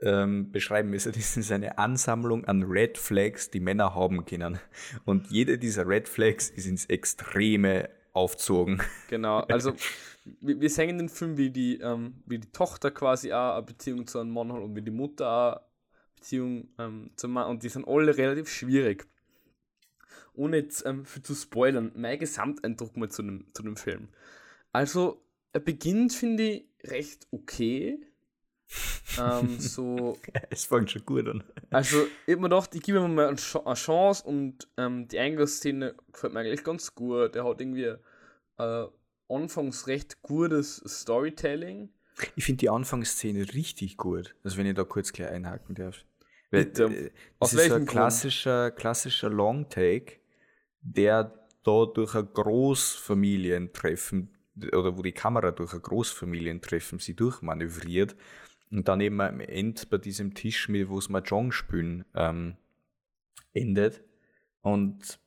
ähm, 0.00 0.50
beschreiben 0.50 0.90
müsste, 0.90 1.12
das 1.12 1.36
ist 1.36 1.52
eine 1.52 1.78
Ansammlung 1.78 2.44
an 2.46 2.62
Red 2.62 2.98
Flags, 2.98 3.50
die 3.50 3.60
Männer 3.60 3.94
haben 3.94 4.24
können. 4.24 4.58
Und 5.04 5.30
jede 5.30 5.58
dieser 5.58 5.86
Red 5.86 6.08
Flags 6.08 6.50
ist 6.50 6.66
ins 6.66 6.86
Extreme 6.86 7.88
aufzogen. 8.12 8.82
Genau, 9.08 9.40
also 9.48 9.74
wir, 10.40 10.60
wir 10.60 10.70
sehen 10.70 10.90
in 10.90 10.98
dem 10.98 11.08
Film, 11.08 11.36
wie 11.36 11.50
die, 11.50 11.78
ähm, 11.80 12.22
wie 12.26 12.38
die 12.38 12.50
Tochter 12.50 12.90
quasi 12.90 13.32
auch 13.32 13.54
eine 13.56 13.62
Beziehung 13.62 14.06
zu 14.06 14.18
einem 14.18 14.30
Mann 14.30 14.52
hat 14.52 14.60
und 14.60 14.74
wie 14.74 14.82
die 14.82 14.90
Mutter 14.90 15.30
auch 15.30 15.52
eine 15.52 15.60
Beziehung 16.16 16.68
ähm, 16.78 17.10
zum 17.16 17.32
Mann 17.32 17.48
und 17.48 17.62
die 17.62 17.68
sind 17.68 17.86
alle 17.86 18.16
relativ 18.16 18.48
schwierig 18.48 19.06
ohne 20.38 20.58
jetzt 20.58 20.86
ähm, 20.86 21.04
zu 21.04 21.34
spoilern, 21.34 21.92
mein 21.94 22.18
Gesamteindruck 22.18 22.96
mal 22.96 23.10
zu 23.10 23.22
dem, 23.22 23.46
zu 23.52 23.62
dem 23.62 23.76
Film. 23.76 24.08
Also, 24.72 25.22
er 25.52 25.60
beginnt, 25.60 26.12
finde 26.12 26.44
ich, 26.44 26.64
recht 26.84 27.26
okay. 27.30 27.98
ähm, 29.18 29.56
so. 29.58 30.16
es 30.50 30.64
fängt 30.64 30.90
schon 30.90 31.04
gut 31.04 31.28
an. 31.28 31.44
Also, 31.70 32.06
ich 32.26 32.34
habe 32.34 32.42
mir 32.42 32.48
gedacht, 32.48 32.74
ich 32.74 32.82
gebe 32.82 32.98
ihm 32.98 33.14
mal 33.14 33.28
eine 33.28 33.74
Chance 33.74 34.24
und 34.24 34.68
ähm, 34.76 35.08
die 35.08 35.18
Eingangsszene 35.18 35.94
gefällt 36.12 36.32
mir 36.32 36.40
eigentlich 36.40 36.64
ganz 36.64 36.94
gut. 36.94 37.34
Er 37.34 37.44
hat 37.44 37.60
irgendwie 37.60 37.94
äh, 38.58 38.86
anfangs 39.28 39.86
recht 39.86 40.22
gutes 40.22 40.76
Storytelling. 40.86 41.90
Ich 42.36 42.44
finde 42.44 42.60
die 42.60 42.70
Anfangsszene 42.70 43.52
richtig 43.54 43.96
gut. 43.96 44.34
Also, 44.44 44.56
wenn 44.56 44.66
ich 44.66 44.74
da 44.74 44.84
kurz 44.84 45.12
gleich 45.12 45.30
einhaken 45.30 45.74
darf. 45.74 46.04
Weil, 46.50 46.64
Bitte. 46.64 46.84
Äh, 46.84 47.10
es 47.40 47.52
ist 47.52 47.68
so 47.68 47.74
ein 47.74 47.86
klassischer, 47.86 48.70
klassischer 48.70 49.30
Long 49.30 49.68
Take, 49.68 50.18
der 50.80 51.32
da 51.62 51.86
durch 51.86 52.14
ein 52.14 52.28
Großfamilientreffen 52.32 54.30
oder 54.72 54.96
wo 54.96 55.02
die 55.02 55.12
Kamera 55.12 55.50
durch 55.50 55.74
ein 55.74 55.82
Großfamilientreffen 55.82 56.98
sie 56.98 57.14
durchmanövriert 57.14 58.16
und 58.70 58.88
dann 58.88 59.00
eben 59.00 59.20
am 59.20 59.40
Ende 59.40 59.82
bei 59.88 59.98
diesem 59.98 60.34
Tisch, 60.34 60.68
mit 60.68 60.88
wo 60.88 60.98
es 60.98 61.08
Mahjong 61.08 61.52
spielen, 61.52 62.04
ähm, 62.14 62.56
endet. 63.52 64.02
Und 64.62 65.20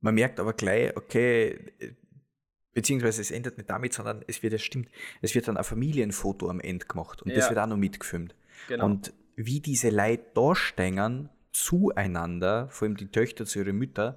man 0.00 0.14
merkt 0.14 0.40
aber 0.40 0.52
gleich, 0.52 0.96
okay, 0.96 1.72
beziehungsweise 2.72 3.20
es 3.20 3.30
endet 3.30 3.58
nicht 3.58 3.70
damit, 3.70 3.92
sondern 3.92 4.24
es 4.26 4.42
wird, 4.42 4.54
es 4.54 4.62
stimmt, 4.62 4.88
es 5.20 5.34
wird 5.34 5.48
dann 5.48 5.56
ein 5.56 5.64
Familienfoto 5.64 6.48
am 6.48 6.60
Ende 6.60 6.86
gemacht 6.86 7.22
und 7.22 7.30
ja. 7.30 7.36
das 7.36 7.48
wird 7.50 7.58
auch 7.58 7.66
noch 7.66 7.76
mitgefilmt. 7.76 8.34
Genau. 8.68 8.84
Und 8.86 9.12
wie 9.36 9.60
diese 9.60 9.90
Leute 9.90 10.24
da 10.34 10.54
stehen, 10.54 11.28
zueinander, 11.52 12.68
vor 12.70 12.86
allem 12.86 12.96
die 12.96 13.10
Töchter 13.10 13.46
zu 13.46 13.60
ihren 13.60 13.76
Müttern, 13.76 14.16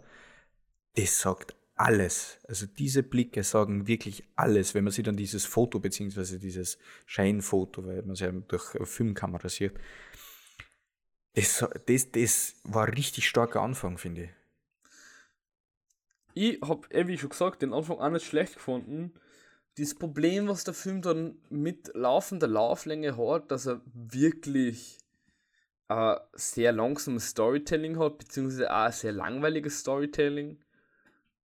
das 0.96 1.20
sagt 1.20 1.56
alles. 1.76 2.38
Also 2.48 2.68
diese 2.68 3.02
Blicke 3.02 3.44
sagen 3.44 3.88
wirklich 3.88 4.24
alles, 4.36 4.76
wenn 4.76 4.84
man 4.84 4.94
sich 4.94 5.04
dann 5.04 5.18
dieses 5.18 5.46
Foto 5.46 5.80
beziehungsweise 5.80 6.40
dieses 6.40 6.78
Scheinfoto, 7.06 7.86
weil 7.86 8.02
man 8.04 8.12
es 8.12 8.20
ja 8.20 8.32
durch 8.32 8.78
Filmkamera 8.84 9.50
sieht, 9.50 9.74
das, 11.34 11.66
das, 11.86 12.12
das 12.12 12.56
war 12.64 12.88
ein 12.88 12.94
richtig 12.94 13.28
starker 13.28 13.62
Anfang, 13.62 13.98
finde 13.98 14.24
ich. 14.24 14.30
Ich 16.34 16.62
habe, 16.62 16.88
eh, 16.92 17.08
wie 17.08 17.18
schon 17.18 17.30
gesagt, 17.30 17.62
den 17.62 17.74
Anfang 17.74 18.00
auch 18.00 18.10
nicht 18.10 18.26
schlecht 18.26 18.56
gefunden. 18.56 19.14
Das 19.78 19.96
Problem, 19.96 20.48
was 20.48 20.64
der 20.64 20.74
Film 20.74 21.02
dann 21.02 21.40
mit 21.50 21.92
laufender 21.94 22.48
Lauflänge 22.48 23.18
hat, 23.18 23.52
dass 23.52 23.66
er 23.66 23.82
wirklich 23.86 24.98
äh, 25.88 26.16
sehr 26.34 26.74
langsames 26.74 27.30
Storytelling 27.30 27.98
hat, 27.98 28.18
beziehungsweise 28.18 28.74
auch 28.74 28.92
sehr 28.92 29.14
langweiliges 29.14 29.80
Storytelling, 29.80 30.60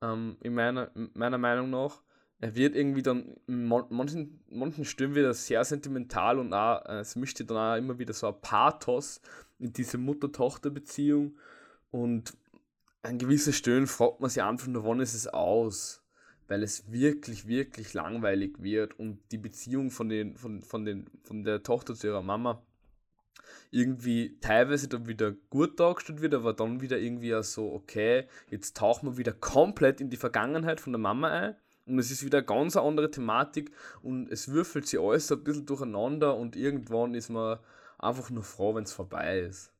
ähm, 0.01 0.37
in, 0.41 0.53
meiner, 0.53 0.95
in 0.95 1.09
meiner 1.13 1.37
Meinung 1.37 1.69
nach. 1.69 2.01
Er 2.39 2.55
wird 2.55 2.75
irgendwie 2.75 3.01
dann 3.01 3.35
in 3.47 3.65
manchen, 3.67 4.43
manchen 4.49 4.85
Stimmen 4.85 5.15
wieder 5.15 5.33
sehr 5.33 5.63
sentimental 5.65 6.37
und 6.37 6.53
auch, 6.53 6.85
äh, 6.85 6.99
es 6.99 7.15
mischt 7.15 7.39
dann 7.39 7.57
auch 7.57 7.75
immer 7.75 7.97
wieder 7.97 8.13
so 8.13 8.27
ein 8.27 8.39
Pathos 8.41 9.21
in 9.57 9.73
diese 9.73 9.97
Mutter-Tochter-Beziehung 9.97 11.35
und 11.89 12.37
an 13.01 13.17
gewissen 13.17 13.53
Stellen 13.53 13.87
fragt 13.87 14.19
man 14.19 14.29
sich 14.29 14.43
einfach 14.43 14.67
nur, 14.67 14.83
wann 14.83 14.99
ist 14.99 15.13
es 15.13 15.27
aus? 15.27 16.03
Weil 16.47 16.63
es 16.63 16.91
wirklich, 16.91 17.47
wirklich 17.47 17.93
langweilig 17.93 18.61
wird 18.61 18.99
und 18.99 19.19
die 19.31 19.37
Beziehung 19.37 19.89
von, 19.91 20.09
den, 20.09 20.35
von, 20.37 20.61
von, 20.61 20.85
den, 20.85 21.09
von 21.23 21.43
der 21.43 21.63
Tochter 21.63 21.95
zu 21.95 22.07
ihrer 22.07 22.21
Mama 22.21 22.61
irgendwie 23.71 24.37
teilweise 24.39 24.87
dann 24.87 25.07
wieder 25.07 25.31
gut 25.49 25.79
dargestellt 25.79 26.21
wird, 26.21 26.33
aber 26.33 26.53
dann 26.53 26.81
wieder 26.81 26.97
irgendwie 26.97 27.35
auch 27.35 27.43
so, 27.43 27.73
okay, 27.73 28.27
jetzt 28.49 28.77
tauchen 28.77 29.09
wir 29.09 29.17
wieder 29.17 29.33
komplett 29.33 30.01
in 30.01 30.09
die 30.09 30.17
Vergangenheit 30.17 30.79
von 30.79 30.93
der 30.93 30.99
Mama 30.99 31.29
ein 31.29 31.55
und 31.85 31.99
es 31.99 32.11
ist 32.11 32.23
wieder 32.23 32.39
eine 32.39 32.47
ganz 32.47 32.75
andere 32.75 33.09
Thematik 33.09 33.71
und 34.01 34.29
es 34.29 34.49
würfelt 34.49 34.87
sich 34.87 34.99
alles 34.99 35.31
ein 35.31 35.43
bisschen 35.43 35.65
durcheinander 35.65 36.35
und 36.35 36.55
irgendwann 36.55 37.13
ist 37.13 37.29
man 37.29 37.59
einfach 37.97 38.29
nur 38.29 38.43
froh, 38.43 38.75
wenn 38.75 38.83
es 38.83 38.93
vorbei 38.93 39.39
ist. 39.39 39.71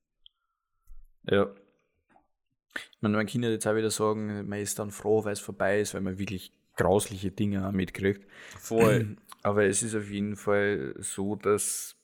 Ja. 1.30 1.50
Ich 2.76 3.02
meine, 3.02 3.18
man 3.18 3.26
kann 3.26 3.44
jetzt 3.44 3.68
auch 3.68 3.76
wieder 3.76 3.92
sagen, 3.92 4.48
man 4.48 4.60
ist 4.60 4.80
dann 4.80 4.92
froh, 4.92 5.26
weil 5.26 5.34
es 5.34 5.40
vorbei 5.40 5.82
ist, 5.82 5.94
weil 5.94 6.02
man 6.02 6.20
wirklich 6.20 6.54
grausliche 6.76 7.32
Dinge 7.32 7.72
mitkriegt. 7.72 8.26
Voll. 8.60 9.18
Aber 9.44 9.66
es 9.66 9.84
ist 9.84 9.96
auf 9.96 10.10
jeden 10.10 10.36
Fall 10.36 10.96
so, 11.00 11.36
dass 11.36 11.97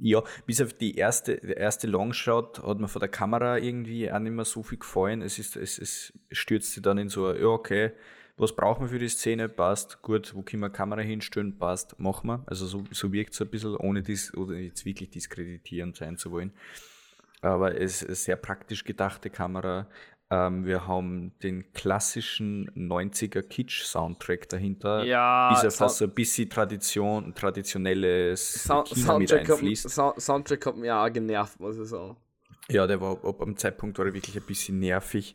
ja, 0.00 0.22
bis 0.46 0.60
auf 0.60 0.72
die 0.72 0.96
erste, 0.96 1.36
der 1.36 1.56
erste 1.56 1.86
Longshot 1.86 2.62
hat 2.62 2.80
mir 2.80 2.88
von 2.88 3.00
der 3.00 3.08
Kamera 3.08 3.58
irgendwie 3.58 4.10
auch 4.10 4.18
nicht 4.18 4.32
mehr 4.32 4.44
so 4.44 4.62
viel 4.62 4.78
gefallen. 4.78 5.22
Es, 5.22 5.38
ist, 5.38 5.56
es, 5.56 5.78
es 5.78 6.12
stürzt 6.30 6.72
sich 6.72 6.82
dann 6.82 6.98
in 6.98 7.08
so, 7.08 7.32
ja, 7.32 7.46
okay, 7.46 7.92
was 8.36 8.56
brauchen 8.56 8.86
wir 8.86 8.88
für 8.88 8.98
die 8.98 9.08
Szene? 9.08 9.48
Passt, 9.48 10.00
gut, 10.00 10.34
wo 10.34 10.42
können 10.42 10.62
wir 10.62 10.70
Kamera 10.70 11.02
hinstellen? 11.02 11.58
Passt, 11.58 11.98
machen 11.98 12.28
wir. 12.28 12.42
Also 12.46 12.66
so, 12.66 12.84
so 12.90 13.12
wirkt 13.12 13.34
es 13.34 13.42
ein 13.42 13.50
bisschen, 13.50 13.76
ohne 13.76 14.02
dies, 14.02 14.34
oder 14.34 14.54
jetzt 14.54 14.86
wirklich 14.86 15.10
diskreditierend 15.10 15.96
sein 15.96 16.16
zu 16.16 16.30
wollen. 16.30 16.52
Aber 17.42 17.78
es 17.78 18.02
ist 18.02 18.24
sehr 18.24 18.36
praktisch 18.36 18.84
gedachte 18.84 19.30
Kamera. 19.30 19.88
Ähm, 20.32 20.64
wir 20.64 20.86
haben 20.86 21.32
den 21.42 21.72
klassischen 21.72 22.70
90er 22.70 23.42
Kitsch-Soundtrack 23.42 24.48
dahinter. 24.48 25.04
Ja. 25.04 25.52
Bis 25.52 25.64
er 25.64 25.70
fast 25.72 25.98
so 25.98 26.04
ein 26.04 26.14
bisschen 26.14 26.48
Tradition, 26.48 27.34
traditionelles 27.34 28.64
Sound 28.64 28.88
China 28.90 29.18
mit 29.18 29.32
einfließt. 29.32 29.98
Hat, 29.98 30.20
Soundtrack 30.20 30.66
hat 30.66 30.76
mich 30.76 30.90
auch 30.90 31.12
genervt, 31.12 31.58
muss 31.58 31.78
ich 31.78 31.88
sagen. 31.88 32.16
Ja, 32.68 32.86
der 32.86 33.00
war 33.00 33.24
ab 33.24 33.42
einem 33.42 33.56
Zeitpunkt 33.56 33.98
war 33.98 34.06
er 34.06 34.14
wirklich 34.14 34.36
ein 34.36 34.46
bisschen 34.46 34.78
nervig. 34.78 35.34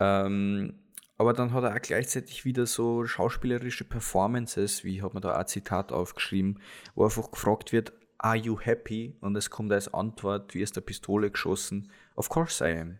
Ähm, 0.00 0.74
aber 1.18 1.32
dann 1.34 1.52
hat 1.52 1.62
er 1.62 1.76
auch 1.76 1.80
gleichzeitig 1.80 2.44
wieder 2.44 2.66
so 2.66 3.04
schauspielerische 3.04 3.84
Performances, 3.84 4.82
wie 4.82 5.02
hat 5.02 5.14
man 5.14 5.22
da 5.22 5.36
ein 5.36 5.46
Zitat 5.46 5.92
aufgeschrieben, 5.92 6.58
wo 6.96 7.04
einfach 7.04 7.30
gefragt 7.30 7.72
wird, 7.72 7.92
Are 8.18 8.36
you 8.36 8.58
happy? 8.60 9.16
Und 9.20 9.36
es 9.36 9.50
kommt 9.50 9.72
als 9.72 9.92
Antwort, 9.94 10.54
wie 10.54 10.64
aus 10.64 10.72
der 10.72 10.80
Pistole 10.80 11.30
geschossen, 11.30 11.92
Of 12.16 12.28
course 12.28 12.68
I 12.68 12.76
am. 12.76 12.98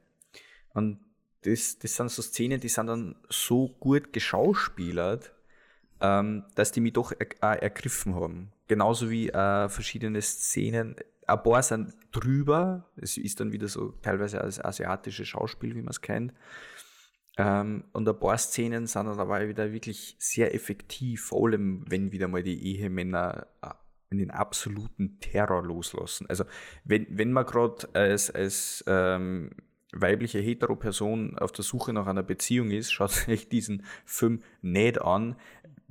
Und 0.75 1.01
das, 1.43 1.79
das 1.79 1.97
sind 1.97 2.11
so 2.11 2.23
Szenen, 2.23 2.61
die 2.61 2.69
sind 2.69 2.87
dann 2.87 3.17
so 3.29 3.69
gut 3.69 4.13
geschauspielert, 4.13 5.33
ähm, 6.01 6.45
dass 6.55 6.73
die 6.73 6.81
mich 6.81 6.95
doch 6.95 7.13
er, 7.13 7.63
ergriffen 7.63 8.15
haben. 8.15 8.53
Genauso 8.69 9.11
wie 9.11 9.29
äh, 9.29 9.69
verschiedene 9.69 10.23
Szenen. 10.23 10.97
Ein 11.27 11.43
paar 11.43 11.63
sind 11.63 11.95
drüber. 12.11 12.91
Es 12.97 13.17
ist 13.17 13.41
dann 13.41 13.53
wieder 13.53 13.69
so 13.69 13.93
teilweise 14.03 14.41
als 14.41 14.65
asiatische 14.65 15.25
Schauspiel, 15.25 15.75
wie 15.75 15.83
man 15.83 15.91
es 15.91 16.01
kennt. 16.01 16.33
Ähm, 17.39 17.85
und 17.93 18.09
ein 18.09 18.19
paar 18.19 18.39
Szenen 18.39 18.87
sind 18.87 19.07
dann 19.07 19.17
dabei 19.17 19.49
wieder 19.49 19.73
wirklich 19.73 20.17
sehr 20.19 20.55
effektiv, 20.55 21.27
vor 21.27 21.49
allem 21.49 21.85
wenn 21.89 22.13
wieder 22.13 22.29
mal 22.29 22.43
die 22.43 22.77
Ehemänner 22.77 23.47
äh, 23.63 23.71
in 24.11 24.19
den 24.19 24.31
absoluten 24.31 25.19
Terror 25.21 25.63
loslassen. 25.63 26.27
Also 26.29 26.45
wenn, 26.85 27.07
wenn 27.11 27.33
man 27.33 27.47
gerade 27.47 27.89
als, 27.95 28.31
als 28.31 28.85
ähm, 28.87 29.51
weibliche 29.93 30.39
Hetero-Person 30.39 31.39
auf 31.39 31.53
der 31.53 31.65
Suche 31.65 31.93
nach 31.93 32.07
einer 32.07 32.23
Beziehung 32.23 32.71
ist, 32.71 32.93
schaut 32.93 33.11
sich 33.11 33.49
diesen 33.49 33.85
Film 34.05 34.43
nicht 34.63 35.01
an, 35.01 35.37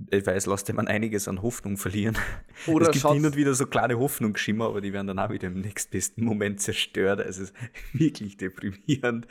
weil 0.09 0.35
es 0.35 0.45
lässt 0.47 0.73
man 0.73 0.87
einiges 0.87 1.27
an 1.27 1.41
Hoffnung 1.41 1.77
verlieren. 1.77 2.17
Oder 2.67 2.89
es 2.89 2.91
gibt 2.91 3.13
hin 3.13 3.25
und 3.25 3.35
wieder 3.35 3.53
so 3.53 3.67
kleine 3.67 3.99
Hoffnungsschimmer, 3.99 4.65
aber 4.65 4.81
die 4.81 4.93
werden 4.93 5.07
dann 5.07 5.19
auch 5.19 5.29
wieder 5.29 5.47
im 5.47 5.61
nächstbesten 5.61 6.23
Moment 6.25 6.59
zerstört. 6.59 7.19
Es 7.19 7.37
ist 7.37 7.53
wirklich 7.93 8.37
deprimierend. 8.37 9.27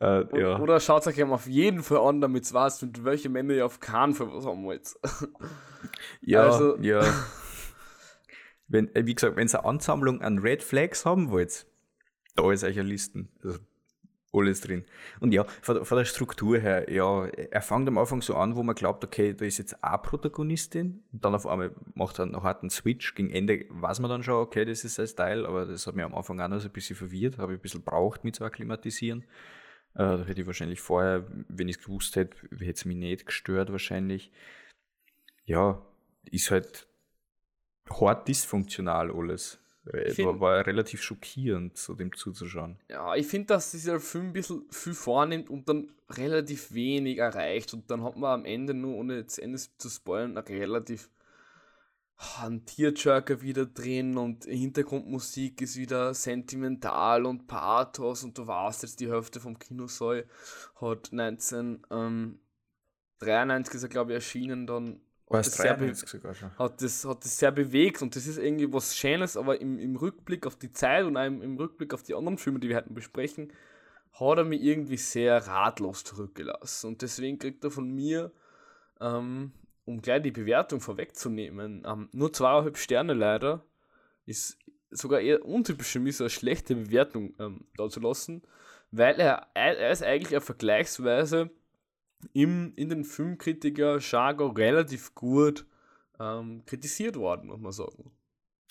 Äh, 0.00 0.40
ja. 0.40 0.58
Oder 0.58 0.80
schaut 0.80 1.06
euch 1.06 1.22
auf 1.22 1.46
jeden 1.46 1.82
Fall 1.82 1.98
an, 1.98 2.20
damit 2.20 2.44
es 2.44 2.52
weiß, 2.52 2.82
mit 2.82 3.04
welche 3.04 3.28
Männer 3.28 3.54
ihr 3.54 3.66
auf 3.66 3.80
keinen 3.80 4.14
Fall 4.14 4.28
was 4.32 4.44
haben 4.44 4.64
wollt. 4.64 4.94
ja, 6.20 6.42
also. 6.42 6.76
ja. 6.78 7.02
Wenn, 8.68 8.94
äh, 8.94 9.06
wie 9.06 9.14
gesagt, 9.14 9.36
wenn 9.36 9.48
ihr 9.48 9.58
eine 9.58 9.68
Ansammlung 9.68 10.20
an 10.20 10.38
Red 10.38 10.62
Flags 10.62 11.04
haben 11.04 11.30
wollt, 11.30 11.66
da 12.36 12.50
ist 12.52 12.64
euch 12.64 12.78
eine 12.78 12.88
Listen. 12.88 13.28
Also 13.42 13.58
alles 14.34 14.60
drin. 14.60 14.84
Und 15.20 15.32
ja, 15.32 15.44
von, 15.62 15.84
von, 15.84 15.98
der 15.98 16.04
Struktur 16.04 16.58
her, 16.58 16.90
ja, 16.92 17.26
er 17.26 17.62
fängt 17.62 17.88
am 17.88 17.98
Anfang 17.98 18.20
so 18.22 18.34
an, 18.34 18.56
wo 18.56 18.62
man 18.62 18.74
glaubt, 18.74 19.04
okay, 19.04 19.34
da 19.34 19.44
ist 19.44 19.58
jetzt 19.58 19.82
eine 19.82 19.98
Protagonistin 19.98 21.04
und 21.12 21.24
dann 21.24 21.34
auf 21.34 21.46
einmal 21.46 21.74
macht 21.94 22.18
er 22.18 22.26
noch 22.26 22.44
einen 22.44 22.70
Switch. 22.70 23.14
Gegen 23.14 23.30
Ende 23.30 23.64
weiß 23.70 24.00
man 24.00 24.10
dann 24.10 24.22
schon, 24.22 24.34
okay, 24.34 24.64
das 24.64 24.84
ist 24.84 24.96
sein 24.96 25.06
Style, 25.06 25.48
aber 25.48 25.66
das 25.66 25.86
hat 25.86 25.94
mich 25.94 26.04
am 26.04 26.14
Anfang 26.14 26.40
auch 26.40 26.48
noch 26.48 26.60
so 26.60 26.68
ein 26.68 26.72
bisschen 26.72 26.96
verwirrt, 26.96 27.38
habe 27.38 27.52
ich 27.52 27.58
ein 27.58 27.62
bisschen 27.62 27.82
braucht, 27.82 28.24
mich 28.24 28.34
zu 28.34 28.44
akklimatisieren. 28.44 29.22
Äh, 29.94 29.98
da 29.98 30.24
hätte 30.24 30.40
ich 30.40 30.46
wahrscheinlich 30.46 30.80
vorher, 30.80 31.26
wenn 31.48 31.68
ich 31.68 31.76
es 31.76 31.84
gewusst 31.84 32.16
hätte, 32.16 32.36
hätte 32.58 32.72
es 32.72 32.84
mich 32.84 32.96
nicht 32.96 33.26
gestört 33.26 33.70
wahrscheinlich. 33.70 34.32
Ja, 35.44 35.84
ist 36.24 36.50
halt 36.50 36.88
hart 37.90 38.28
dysfunktional 38.28 39.10
alles. 39.10 39.60
Es 39.92 40.18
war, 40.18 40.66
relativ 40.66 41.02
schockierend, 41.02 41.76
so 41.76 41.94
dem 41.94 42.14
zuzuschauen. 42.14 42.78
Ja, 42.88 43.14
ich 43.14 43.26
finde, 43.26 43.48
dass 43.48 43.72
dieser 43.72 44.00
Film 44.00 44.28
ein 44.28 44.32
bisschen 44.32 44.64
viel 44.70 44.94
vornimmt 44.94 45.50
und 45.50 45.68
dann 45.68 45.90
relativ 46.10 46.72
wenig 46.72 47.18
erreicht. 47.18 47.74
Und 47.74 47.90
dann 47.90 48.02
hat 48.02 48.16
man 48.16 48.40
am 48.40 48.46
Ende 48.46 48.72
nur, 48.72 48.96
ohne 48.96 49.16
jetzt 49.16 49.38
Ende 49.38 49.58
zu 49.58 49.90
spoilern, 49.90 50.38
relativ 50.38 51.10
ein 52.38 52.64
Tearjerker 52.64 53.42
wieder 53.42 53.66
drin 53.66 54.16
und 54.16 54.44
Hintergrundmusik 54.44 55.60
ist 55.60 55.76
wieder 55.76 56.14
sentimental 56.14 57.26
und 57.26 57.48
Pathos 57.48 58.24
und 58.24 58.38
du 58.38 58.46
warst 58.46 58.82
jetzt 58.82 59.00
die 59.00 59.10
Hälfte 59.10 59.40
vom 59.40 59.58
Kinosaal 59.58 60.24
hat 60.80 61.12
1993 61.12 63.74
ist 63.74 63.82
er 63.82 63.88
glaube 63.88 64.12
ich 64.12 64.16
erschienen 64.16 64.66
dann 64.66 65.00
hat 65.38 65.46
das, 65.46 65.54
sehr 65.54 65.70
hat, 66.58 66.82
das, 66.82 67.04
hat 67.04 67.24
das 67.24 67.38
sehr 67.38 67.52
bewegt 67.52 68.02
und 68.02 68.16
das 68.16 68.26
ist 68.26 68.38
irgendwie 68.38 68.72
was 68.72 68.96
Schönes, 68.96 69.36
aber 69.36 69.60
im, 69.60 69.78
im 69.78 69.96
Rückblick 69.96 70.46
auf 70.46 70.56
die 70.56 70.70
Zeit 70.70 71.04
und 71.04 71.16
im, 71.16 71.42
im 71.42 71.56
Rückblick 71.56 71.94
auf 71.94 72.02
die 72.02 72.14
anderen 72.14 72.38
Filme, 72.38 72.60
die 72.60 72.68
wir 72.68 72.76
heute 72.76 72.92
besprechen, 72.92 73.52
hat 74.12 74.38
er 74.38 74.44
mich 74.44 74.62
irgendwie 74.62 74.96
sehr 74.96 75.46
ratlos 75.46 76.04
zurückgelassen. 76.04 76.88
Und 76.88 77.02
deswegen 77.02 77.38
kriegt 77.38 77.64
er 77.64 77.70
von 77.70 77.90
mir, 77.92 78.30
ähm, 79.00 79.52
um 79.84 80.00
gleich 80.00 80.22
die 80.22 80.30
Bewertung 80.30 80.80
vorwegzunehmen, 80.80 81.84
ähm, 81.86 82.08
nur 82.12 82.32
zweieinhalb 82.32 82.78
Sterne 82.78 83.14
leider. 83.14 83.64
Ist 84.26 84.58
sogar 84.90 85.20
eher 85.20 85.44
untypisch 85.44 85.88
für 85.88 86.00
mich, 86.00 86.16
so 86.16 86.24
eine 86.24 86.30
schlechte 86.30 86.76
Bewertung 86.76 87.34
ähm, 87.38 87.66
da 87.76 87.88
zu 87.88 88.00
lassen, 88.00 88.42
weil 88.90 89.18
er, 89.20 89.48
er 89.54 89.90
ist 89.90 90.02
eigentlich 90.02 90.32
eine 90.32 90.40
vergleichsweise 90.40 91.50
im, 92.32 92.72
in 92.76 92.88
den 92.88 93.04
Filmkritiker 93.04 93.98
Jargon 93.98 94.56
relativ 94.56 95.14
gut 95.14 95.66
ähm, 96.18 96.62
kritisiert 96.66 97.16
worden, 97.16 97.48
muss 97.48 97.60
man 97.60 97.72
sagen. 97.72 98.10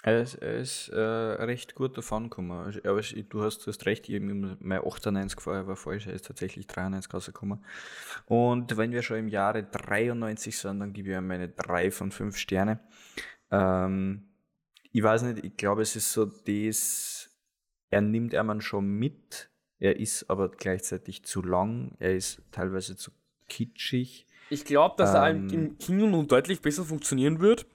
Er 0.06 0.22
ist, 0.22 0.36
er 0.36 0.58
ist 0.58 0.89
äh, 0.89 1.00
recht 1.00 1.76
gut 1.76 1.98
davon 1.98 2.24
gekommen. 2.24 2.52
Aber 2.52 3.02
du 3.02 3.42
hast, 3.42 3.60
du 3.60 3.68
hast 3.68 3.86
recht, 3.86 4.10
eben 4.10 4.58
mein 4.60 4.86
98 4.86 5.39
vorher 5.39 5.66
war 5.66 5.78
falsch, 5.78 6.08
er 6.08 6.13
ist 6.13 6.26
tatsächlich 6.26 6.68
93 6.68 7.13
rausgekommen. 7.13 7.63
Und 8.26 8.76
wenn 8.76 8.92
wir 8.92 9.02
schon 9.02 9.20
im 9.20 9.30
Jahre 9.30 9.63
93 9.63 10.58
sind, 10.58 10.82
dann 10.82 10.92
gebe 10.92 11.10
ich 11.10 11.16
ihm 11.16 11.26
meine 11.26 11.48
3 11.48 11.89
von 11.89 12.12
5 12.12 12.36
Sterne. 12.36 12.82
Ähm, 13.50 14.28
ich 14.92 15.02
weiß 15.02 15.24
nicht, 15.24 15.46
ich 15.46 15.56
glaube, 15.56 15.82
es 15.82 15.96
ist 15.96 16.12
so 16.12 16.26
das, 16.26 17.30
er 17.89 18.02
nimmt 18.02 18.34
man 18.34 18.60
schon 18.60 18.86
mit, 18.86 19.50
er 19.80 19.98
ist 19.98 20.30
aber 20.30 20.52
gleichzeitig 20.52 21.24
zu 21.24 21.42
lang, 21.42 21.96
er 22.00 22.13
ist 22.13 22.42
teilweise 22.52 22.98
zu 22.98 23.12
kitschig. 23.54 24.26
Ich 24.50 24.66
glaube, 24.66 24.96
dass 24.98 25.12
ähm, 25.16 25.16
er 25.16 25.54
im 25.54 25.78
Kino 25.78 26.06
nun 26.06 26.28
deutlich 26.28 26.62
besser 26.62 26.84
funktionieren 26.84 27.39
wird 27.39 27.66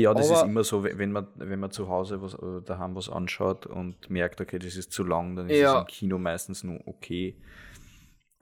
ja, 0.00 0.14
das 0.14 0.30
Aber 0.30 0.40
ist 0.40 0.44
immer 0.46 0.64
so, 0.64 0.82
wenn 0.82 1.12
man, 1.12 1.26
wenn 1.36 1.60
man 1.60 1.70
zu 1.70 1.88
Hause 1.88 2.22
was 2.22 2.38
oder 2.38 2.62
daheim 2.62 2.94
was 2.94 3.10
anschaut 3.10 3.66
und 3.66 4.08
merkt, 4.08 4.40
okay, 4.40 4.58
das 4.58 4.76
ist 4.76 4.92
zu 4.92 5.04
lang, 5.04 5.36
dann 5.36 5.50
ist 5.50 5.58
ja. 5.58 5.74
es 5.74 5.80
im 5.80 5.86
Kino 5.86 6.18
meistens 6.18 6.64
nur 6.64 6.80
okay. 6.86 7.36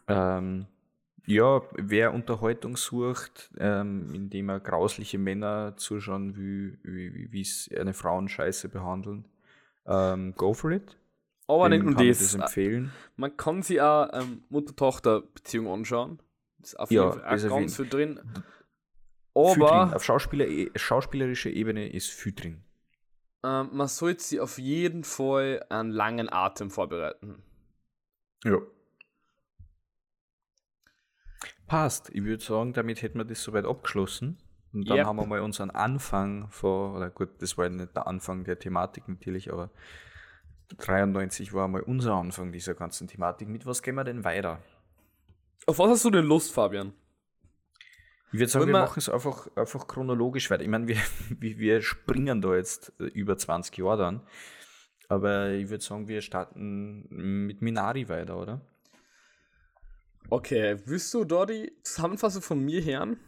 Ähm, 0.06 0.66
ja, 1.26 1.60
wer 1.74 2.14
Unterhaltung 2.14 2.76
sucht, 2.76 3.50
ähm, 3.58 4.14
indem 4.14 4.50
er 4.50 4.60
grausliche 4.60 5.18
Männer 5.18 5.74
zuschauen 5.76 6.36
will, 6.36 6.78
wie 6.82 7.40
es 7.40 7.68
eine 7.76 7.92
Frauen 7.92 8.28
scheiße 8.28 8.68
behandeln, 8.68 9.24
ähm, 9.86 10.34
go 10.36 10.54
for 10.54 10.70
it. 10.70 10.96
Aber 11.48 11.68
nicht 11.70 11.82
nur 11.82 11.94
das. 11.94 12.18
das 12.18 12.34
empfehlen. 12.34 12.92
Man 13.16 13.36
kann 13.36 13.62
sich 13.62 13.80
auch 13.80 14.10
ähm, 14.12 14.42
Mutter-Tochter-Beziehung 14.50 15.66
anschauen. 15.66 16.22
Das 16.58 16.70
ist 16.70 16.78
auf 16.78 16.90
jeden 16.90 17.12
Fall 17.12 17.24
auch 17.24 17.48
ganz 17.48 17.76
viel 17.76 17.88
drin. 17.88 18.20
Aber 19.34 19.96
auf 19.96 20.04
Schauspieler, 20.04 20.46
schauspielerischer 20.76 21.50
Ebene 21.50 21.88
ist 21.88 22.10
Fütring. 22.10 22.62
Ähm, 23.44 23.70
man 23.72 23.88
sollte 23.88 24.22
sie 24.22 24.40
auf 24.40 24.58
jeden 24.58 25.04
Fall 25.04 25.64
einen 25.70 25.90
langen 25.90 26.30
Atem 26.30 26.70
vorbereiten. 26.70 27.42
Ja. 28.44 28.58
Passt. 31.66 32.10
Ich 32.10 32.24
würde 32.24 32.42
sagen, 32.42 32.72
damit 32.72 33.02
hätten 33.02 33.18
wir 33.18 33.24
das 33.24 33.42
soweit 33.42 33.64
abgeschlossen. 33.64 34.38
Und 34.72 34.88
dann 34.90 34.98
yep. 34.98 35.06
haben 35.06 35.16
wir 35.16 35.26
mal 35.26 35.40
unseren 35.40 35.70
Anfang 35.70 36.50
vor, 36.50 36.94
oder 36.96 37.10
gut, 37.10 37.30
das 37.40 37.56
war 37.56 37.68
nicht 37.68 37.96
der 37.96 38.06
Anfang 38.06 38.44
der 38.44 38.58
Thematik 38.58 39.08
natürlich, 39.08 39.52
aber 39.52 39.70
93 40.76 41.52
war 41.52 41.68
mal 41.68 41.82
unser 41.82 42.14
Anfang 42.14 42.52
dieser 42.52 42.74
ganzen 42.74 43.08
Thematik. 43.08 43.48
Mit 43.48 43.66
was 43.66 43.82
gehen 43.82 43.94
wir 43.94 44.04
denn 44.04 44.24
weiter? 44.24 44.62
Auf 45.66 45.78
was 45.78 45.90
hast 45.90 46.04
du 46.04 46.10
denn 46.10 46.24
Lust, 46.24 46.52
Fabian? 46.52 46.92
Ich 48.32 48.38
würde 48.38 48.48
sagen, 48.50 48.66
wir 48.66 48.72
machen 48.72 48.98
es 48.98 49.08
einfach, 49.08 49.48
einfach 49.56 49.86
chronologisch 49.86 50.50
weiter. 50.50 50.62
Ich 50.62 50.68
meine, 50.68 50.86
wir, 50.86 50.96
wir 51.38 51.82
springen 51.82 52.42
da 52.42 52.54
jetzt 52.54 52.92
äh, 53.00 53.04
über 53.04 53.38
20 53.38 53.76
Jahre 53.78 53.96
dann. 53.96 54.26
Aber 55.08 55.50
ich 55.50 55.70
würde 55.70 55.82
sagen, 55.82 56.06
wir 56.06 56.20
starten 56.20 57.06
mit 57.46 57.62
Minari 57.62 58.08
weiter, 58.10 58.36
oder? 58.36 58.60
Okay, 60.28 60.78
willst 60.84 61.14
du 61.14 61.24
da 61.24 61.46
die 61.46 61.72
Zusammenfassung 61.82 62.42
von 62.42 62.62
mir 62.62 62.84
hören? 62.84 63.18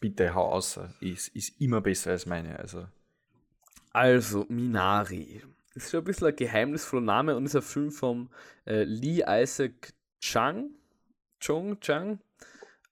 Bitte, 0.00 0.34
hau 0.34 0.52
außer. 0.52 0.94
Ist, 1.00 1.28
ist 1.28 1.60
immer 1.60 1.82
besser 1.82 2.12
als 2.12 2.24
meine. 2.24 2.58
Also, 2.58 2.86
also 3.92 4.46
Minari. 4.48 5.42
Ist 5.78 5.90
schon 5.90 6.00
ein 6.00 6.04
bisschen 6.04 6.26
ein 6.26 6.36
geheimnisvoller 6.36 7.02
Name 7.02 7.36
und 7.36 7.46
ist 7.46 7.54
ein 7.54 7.62
Film 7.62 7.90
von 7.92 8.30
äh, 8.66 8.82
Lee 8.82 9.22
Isaac 9.26 9.92
Chang. 10.20 10.70
Chung 11.40 11.78
Chang. 11.80 12.18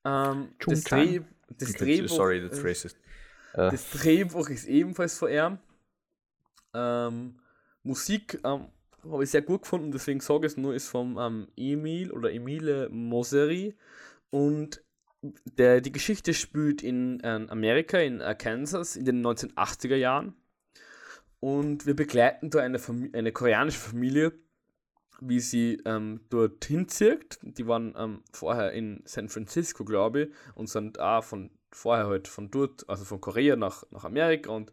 Ähm, 0.05 0.51
das, 0.65 0.85
Dreh, 0.85 1.21
das 1.59 1.73
Drehbuch, 1.73 2.09
sorry, 2.09 2.41
that's 2.41 2.63
racist. 2.63 2.97
Uh. 3.55 3.71
Das 3.71 3.91
Drehbuch 3.91 4.49
ist 4.51 4.67
ebenfalls 4.67 5.19
von 5.19 5.31
ihm. 5.31 5.59
Ähm, 6.75 7.41
Musik 7.83 8.39
ähm, 8.45 8.69
habe 9.11 9.25
ich 9.25 9.31
sehr 9.31 9.43
gut 9.43 9.63
gefunden, 9.63 9.91
deswegen 9.91 10.21
sage 10.21 10.47
ich 10.47 10.53
es 10.53 10.57
nur, 10.57 10.75
ist 10.75 10.89
von 10.89 11.17
ähm, 11.19 11.49
Emil 11.57 12.13
oder 12.13 12.33
Emile 12.33 12.89
Moseri. 12.91 13.75
Und 14.31 14.81
der, 15.45 15.81
die 15.81 15.93
Geschichte 15.93 16.35
spielt 16.35 16.83
in 16.83 17.19
äh, 17.21 17.47
Amerika, 17.49 17.99
in 17.99 18.23
Arkansas, 18.23 18.95
in 18.95 19.07
den 19.07 19.27
1980er 19.27 19.97
Jahren. 19.97 20.35
Und 21.47 21.87
wir 21.87 21.95
begleiten 21.95 22.51
da 22.51 22.59
eine, 22.59 22.81
eine 23.13 23.31
koreanische 23.31 23.79
Familie, 23.79 24.33
wie 25.21 25.39
sie 25.39 25.81
ähm, 25.85 26.23
dorthin 26.29 26.89
zirkt. 26.89 27.39
Die 27.41 27.69
waren 27.69 27.95
ähm, 27.97 28.25
vorher 28.33 28.73
in 28.73 29.01
San 29.05 29.29
Francisco, 29.29 29.85
glaube 29.85 30.23
ich, 30.23 30.29
und 30.57 30.69
sind 30.69 30.99
auch 30.99 31.23
von 31.23 31.53
vorher 31.71 32.09
halt 32.09 32.27
von 32.27 32.51
dort, 32.51 32.89
also 32.89 33.05
von 33.05 33.21
Korea 33.21 33.55
nach, 33.55 33.85
nach 33.93 34.03
Amerika. 34.03 34.51
Und 34.51 34.73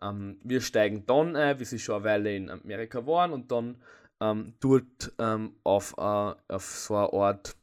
ähm, 0.00 0.38
wir 0.42 0.62
steigen 0.62 1.04
dann 1.04 1.36
ein, 1.36 1.60
wie 1.60 1.66
sie 1.66 1.78
schon 1.78 1.96
eine 1.96 2.04
Weile 2.04 2.34
in 2.34 2.48
Amerika 2.48 3.06
waren, 3.06 3.30
und 3.30 3.52
dann 3.52 3.82
ähm, 4.22 4.54
dort 4.60 5.12
ähm, 5.18 5.56
auf, 5.62 5.92
uh, 5.98 6.32
auf 6.48 6.64
so 6.64 6.96
eine 6.96 7.12
Art, 7.12 7.54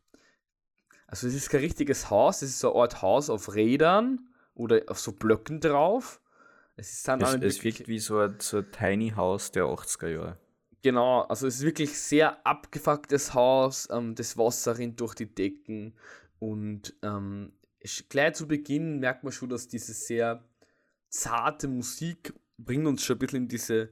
also 1.08 1.26
es 1.26 1.34
ist 1.34 1.50
kein 1.50 1.62
richtiges 1.62 2.12
Haus, 2.12 2.44
es 2.44 2.52
ist 2.52 2.60
so 2.60 2.74
eine 2.74 2.82
Art 2.84 3.02
Haus 3.02 3.32
auf 3.32 3.56
Rädern 3.56 4.30
oder 4.54 4.84
auf 4.86 5.00
so 5.00 5.14
Blöcken 5.14 5.62
drauf. 5.62 6.21
Es, 6.82 6.94
ist 6.94 7.08
dann 7.08 7.22
es, 7.22 7.36
es 7.36 7.64
wirkt 7.64 7.88
wie 7.88 8.00
so 8.00 8.18
ein, 8.18 8.38
so 8.40 8.58
ein 8.58 8.72
Tiny 8.72 9.12
House 9.12 9.52
der 9.52 9.66
80er 9.66 10.08
Jahre. 10.08 10.38
Genau, 10.82 11.22
also 11.22 11.46
es 11.46 11.58
ist 11.58 11.62
wirklich 11.62 11.96
sehr 11.96 12.44
abgefucktes 12.44 13.36
Haus, 13.36 13.88
ähm, 13.92 14.16
das 14.16 14.36
Wasser 14.36 14.80
rinnt 14.80 15.00
durch 15.00 15.14
die 15.14 15.32
Decken 15.32 15.94
und 16.40 16.96
ähm, 17.04 17.54
gleich 18.10 18.34
zu 18.34 18.48
Beginn 18.48 19.00
merkt 19.00 19.24
man 19.24 19.32
schon, 19.32 19.50
dass 19.50 19.68
diese 19.68 19.94
sehr 19.94 20.44
zarte 21.10 21.68
Musik 21.68 22.34
bringt 22.58 22.88
uns 22.88 23.04
schon 23.04 23.18
ein 23.18 23.20
bisschen 23.20 23.44
in 23.44 23.48
diese 23.48 23.90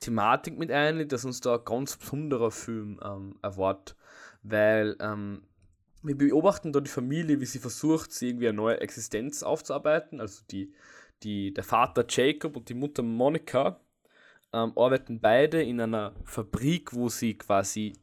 Thematik 0.00 0.58
mit 0.58 0.70
ein, 0.70 1.06
dass 1.08 1.26
uns 1.26 1.42
da 1.42 1.56
ein 1.56 1.64
ganz 1.66 1.98
besonderer 1.98 2.50
Film 2.50 2.98
ähm, 3.04 3.38
erwartet, 3.42 3.94
weil 4.42 4.96
ähm, 5.00 5.42
wir 6.02 6.16
beobachten 6.16 6.72
da 6.72 6.80
die 6.80 6.90
Familie, 6.90 7.40
wie 7.40 7.46
sie 7.46 7.58
versucht, 7.58 8.10
sie 8.10 8.28
irgendwie 8.28 8.48
eine 8.48 8.56
neue 8.56 8.80
Existenz 8.80 9.42
aufzuarbeiten, 9.42 10.18
also 10.18 10.42
die, 10.50 10.72
die, 11.22 11.52
der 11.54 11.64
Vater 11.64 12.04
Jacob 12.08 12.56
und 12.56 12.68
die 12.68 12.74
Mutter 12.74 13.02
Monika 13.02 13.80
ähm, 14.52 14.72
arbeiten 14.76 15.20
beide 15.20 15.62
in 15.62 15.80
einer 15.80 16.14
Fabrik, 16.24 16.92
wo 16.92 17.08
sie 17.08 17.34
quasi 17.34 17.94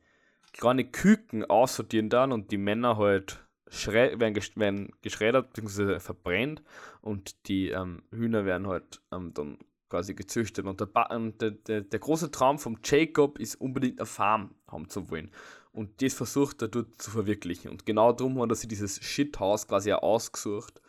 kleine 0.53 0.86
Küken 0.86 1.45
aussortieren 1.45 2.10
dann 2.10 2.32
und 2.32 2.51
die 2.51 2.58
Männer 2.58 2.97
halt 2.97 3.39
werden, 3.69 4.34
ges 4.34 4.58
werden 4.58 4.91
geschreddert 5.01 5.53
bzw. 5.53 5.99
verbrennt 5.99 6.63
und 7.01 7.47
die 7.47 7.69
ähm, 7.69 8.01
Hühner 8.12 8.45
werden 8.45 8.67
halt 8.67 9.01
ähm, 9.12 9.34
dann 9.34 9.60
quasi 9.89 10.13
gezüchtet. 10.13 10.65
Und, 10.65 10.79
der, 10.79 11.12
und 11.12 11.41
der, 11.41 11.51
der, 11.51 11.82
der, 11.82 11.99
große 11.99 12.32
Traum 12.32 12.60
von 12.60 12.79
Jacob 12.84 13.39
ist 13.39 13.55
unbedingt 13.55 13.99
eine 13.99 14.05
Farm 14.05 14.55
haben 14.67 14.89
zu 14.89 15.10
wollen. 15.10 15.32
Und 15.71 16.01
das 16.01 16.13
versucht 16.13 16.62
er 16.62 16.67
dort 16.67 17.01
zu 17.01 17.12
verwirklichen. 17.12 17.69
Und 17.69 17.86
genau 17.86 18.12
darum 18.12 18.41
hat 18.41 18.49
er 18.49 18.55
sich 18.55 18.67
dieses 18.67 19.03
Shithaus 19.03 19.67
quasi 19.67 19.93
auch 19.93 20.01
ausgesucht, 20.01 20.82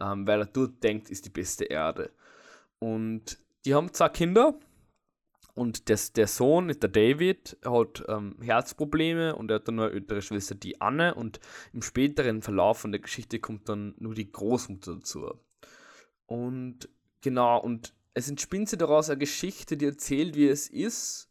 ähm, 0.00 0.26
weil 0.26 0.40
er 0.40 0.46
dort 0.46 0.82
denkt, 0.82 1.10
ist 1.10 1.24
die 1.26 1.30
beste 1.30 1.64
Erde. 1.64 2.10
Und 2.78 3.38
die 3.64 3.74
haben 3.74 3.92
zwei 3.92 4.08
Kinder, 4.08 4.58
und 5.54 5.88
das, 5.88 6.12
der 6.12 6.26
Sohn, 6.26 6.66
der 6.68 6.90
David, 6.90 7.56
hat 7.64 8.04
ähm, 8.08 8.36
Herzprobleme 8.42 9.36
und 9.36 9.50
er 9.50 9.56
hat 9.56 9.68
dann 9.68 9.78
eine 9.78 9.92
ältere 9.92 10.20
Schwester, 10.20 10.56
die 10.56 10.80
Anne. 10.80 11.14
Und 11.14 11.38
im 11.72 11.80
späteren 11.80 12.42
Verlauf 12.42 12.78
von 12.78 12.90
der 12.90 13.00
Geschichte 13.00 13.38
kommt 13.38 13.68
dann 13.68 13.94
nur 13.98 14.14
die 14.14 14.30
Großmutter 14.30 14.96
dazu. 14.96 15.32
Und 16.26 16.88
genau, 17.20 17.60
und 17.60 17.94
es 18.14 18.28
entspinnt 18.28 18.68
sich 18.68 18.78
daraus 18.80 19.10
eine 19.10 19.18
Geschichte, 19.18 19.76
die 19.76 19.86
erzählt, 19.86 20.34
wie 20.34 20.48
es 20.48 20.68
ist, 20.68 21.30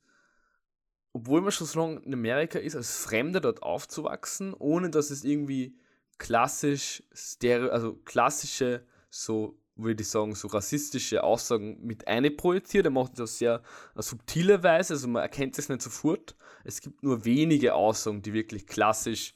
obwohl 1.12 1.42
man 1.42 1.52
schon 1.52 1.68
so 1.68 1.80
lange 1.80 2.00
in 2.02 2.14
Amerika 2.14 2.60
ist, 2.60 2.76
als 2.76 2.98
Fremder 2.98 3.42
dort 3.42 3.62
aufzuwachsen, 3.62 4.54
ohne 4.54 4.90
dass 4.90 5.10
es 5.10 5.26
irgendwie 5.26 5.78
klassisch, 6.18 7.04
stereo, 7.14 7.70
also 7.70 7.94
klassische 8.06 8.86
so 9.14 9.60
würde 9.76 10.02
ich 10.02 10.10
sagen, 10.10 10.36
so 10.36 10.48
rassistische 10.48 11.24
Aussagen 11.24 11.80
mit 11.86 12.08
einprojiziert. 12.08 12.86
Er 12.86 12.92
macht 12.92 13.14
das 13.20 13.32
auf 13.32 13.38
sehr 13.38 13.64
subtile 13.96 14.64
Weise, 14.64 14.94
also 14.94 15.08
man 15.08 15.22
erkennt 15.22 15.58
es 15.58 15.70
nicht 15.70 15.82
sofort. 15.82 16.36
Es 16.64 16.82
gibt 16.82 17.04
nur 17.04 17.26
wenige 17.26 17.74
Aussagen, 17.76 18.22
die 18.22 18.34
wirklich 18.34 18.68
klassisch 18.68 19.36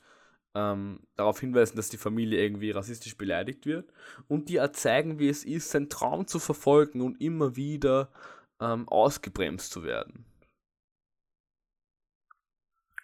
ähm, 0.55 1.01
darauf 1.15 1.39
hinweisen, 1.39 1.75
dass 1.75 1.89
die 1.89 1.97
Familie 1.97 2.41
irgendwie 2.41 2.71
rassistisch 2.71 3.17
beleidigt 3.17 3.65
wird. 3.65 3.91
Und 4.27 4.49
die 4.49 4.59
zeigen, 4.73 5.19
wie 5.19 5.29
es 5.29 5.43
ist, 5.43 5.69
seinen 5.69 5.89
Traum 5.89 6.27
zu 6.27 6.39
verfolgen 6.39 7.01
und 7.01 7.21
immer 7.21 7.55
wieder 7.55 8.11
ähm, 8.59 8.87
ausgebremst 8.87 9.71
zu 9.71 9.83
werden. 9.83 10.25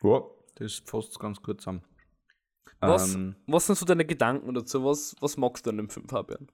Ja, 0.02 0.24
das 0.56 0.82
fasst 0.86 1.20
ganz 1.20 1.42
gut 1.42 1.62
zusammen. 1.62 1.84
Was, 2.88 3.16
ähm, 3.16 3.36
was 3.48 3.68
sind 3.68 3.78
so 3.78 3.86
deine 3.86 4.06
Gedanken 4.06 4.54
dazu? 4.54 4.84
Was, 4.84 5.16
was 5.20 5.38
magst 5.38 5.66
du 5.66 5.70
an 5.70 5.78
dem 5.78 5.90
Film, 5.90 6.08
Fabian? 6.08 6.48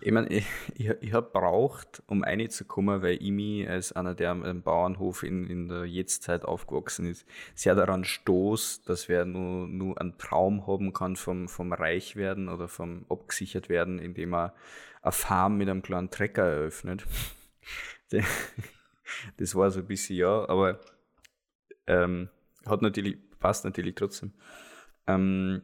Ich 0.00 0.12
meine, 0.12 0.28
ich, 0.28 0.44
ich, 0.74 0.90
ich 1.00 1.12
habe 1.14 1.30
braucht, 1.32 2.02
um 2.06 2.24
reinzukommen, 2.24 3.00
weil 3.00 3.14
ich 3.14 3.30
mich 3.30 3.66
als 3.66 3.92
einer, 3.92 4.14
der 4.14 4.32
am 4.32 4.62
Bauernhof 4.62 5.22
in, 5.22 5.46
in 5.46 5.68
der 5.68 5.86
Jetztzeit 5.86 6.44
aufgewachsen 6.44 7.06
ist, 7.06 7.26
sehr 7.54 7.74
daran 7.74 8.04
stoß, 8.04 8.82
dass 8.82 9.08
wer 9.08 9.24
nur, 9.24 9.66
nur 9.66 9.98
einen 9.98 10.18
Traum 10.18 10.66
haben 10.66 10.92
kann 10.92 11.16
vom, 11.16 11.48
vom 11.48 11.72
Reichwerden 11.72 12.50
oder 12.50 12.68
vom 12.68 13.06
abgesichert 13.08 13.70
werden, 13.70 13.98
indem 13.98 14.34
er 14.34 14.54
eine 15.00 15.12
Farm 15.12 15.56
mit 15.56 15.70
einem 15.70 15.80
kleinen 15.80 16.10
Trecker 16.10 16.44
eröffnet. 16.44 17.06
das 19.38 19.54
war 19.54 19.70
so 19.70 19.80
ein 19.80 19.86
bisschen 19.86 20.16
ja, 20.16 20.46
aber 20.48 20.80
ähm, 21.86 22.28
hat 22.66 22.82
natürlich, 22.82 23.16
passt 23.38 23.64
natürlich 23.64 23.94
trotzdem. 23.94 24.34
Ähm, 25.06 25.62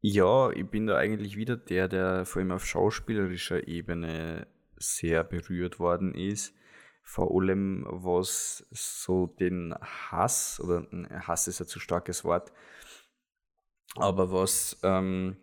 ja, 0.00 0.50
ich 0.50 0.66
bin 0.66 0.86
da 0.86 0.96
eigentlich 0.96 1.36
wieder 1.36 1.56
der, 1.56 1.88
der 1.88 2.24
vor 2.24 2.40
allem 2.40 2.52
auf 2.52 2.64
schauspielerischer 2.64 3.68
Ebene 3.68 4.46
sehr 4.76 5.24
berührt 5.24 5.78
worden 5.78 6.14
ist. 6.14 6.54
Vor 7.02 7.30
allem, 7.34 7.84
was 7.88 8.66
so 8.70 9.26
den 9.26 9.74
Hass, 9.80 10.60
oder 10.60 10.86
Hass 11.26 11.48
ist 11.48 11.60
ein 11.60 11.66
zu 11.66 11.80
starkes 11.80 12.24
Wort, 12.24 12.52
aber 13.96 14.30
was 14.30 14.78
ähm, 14.82 15.36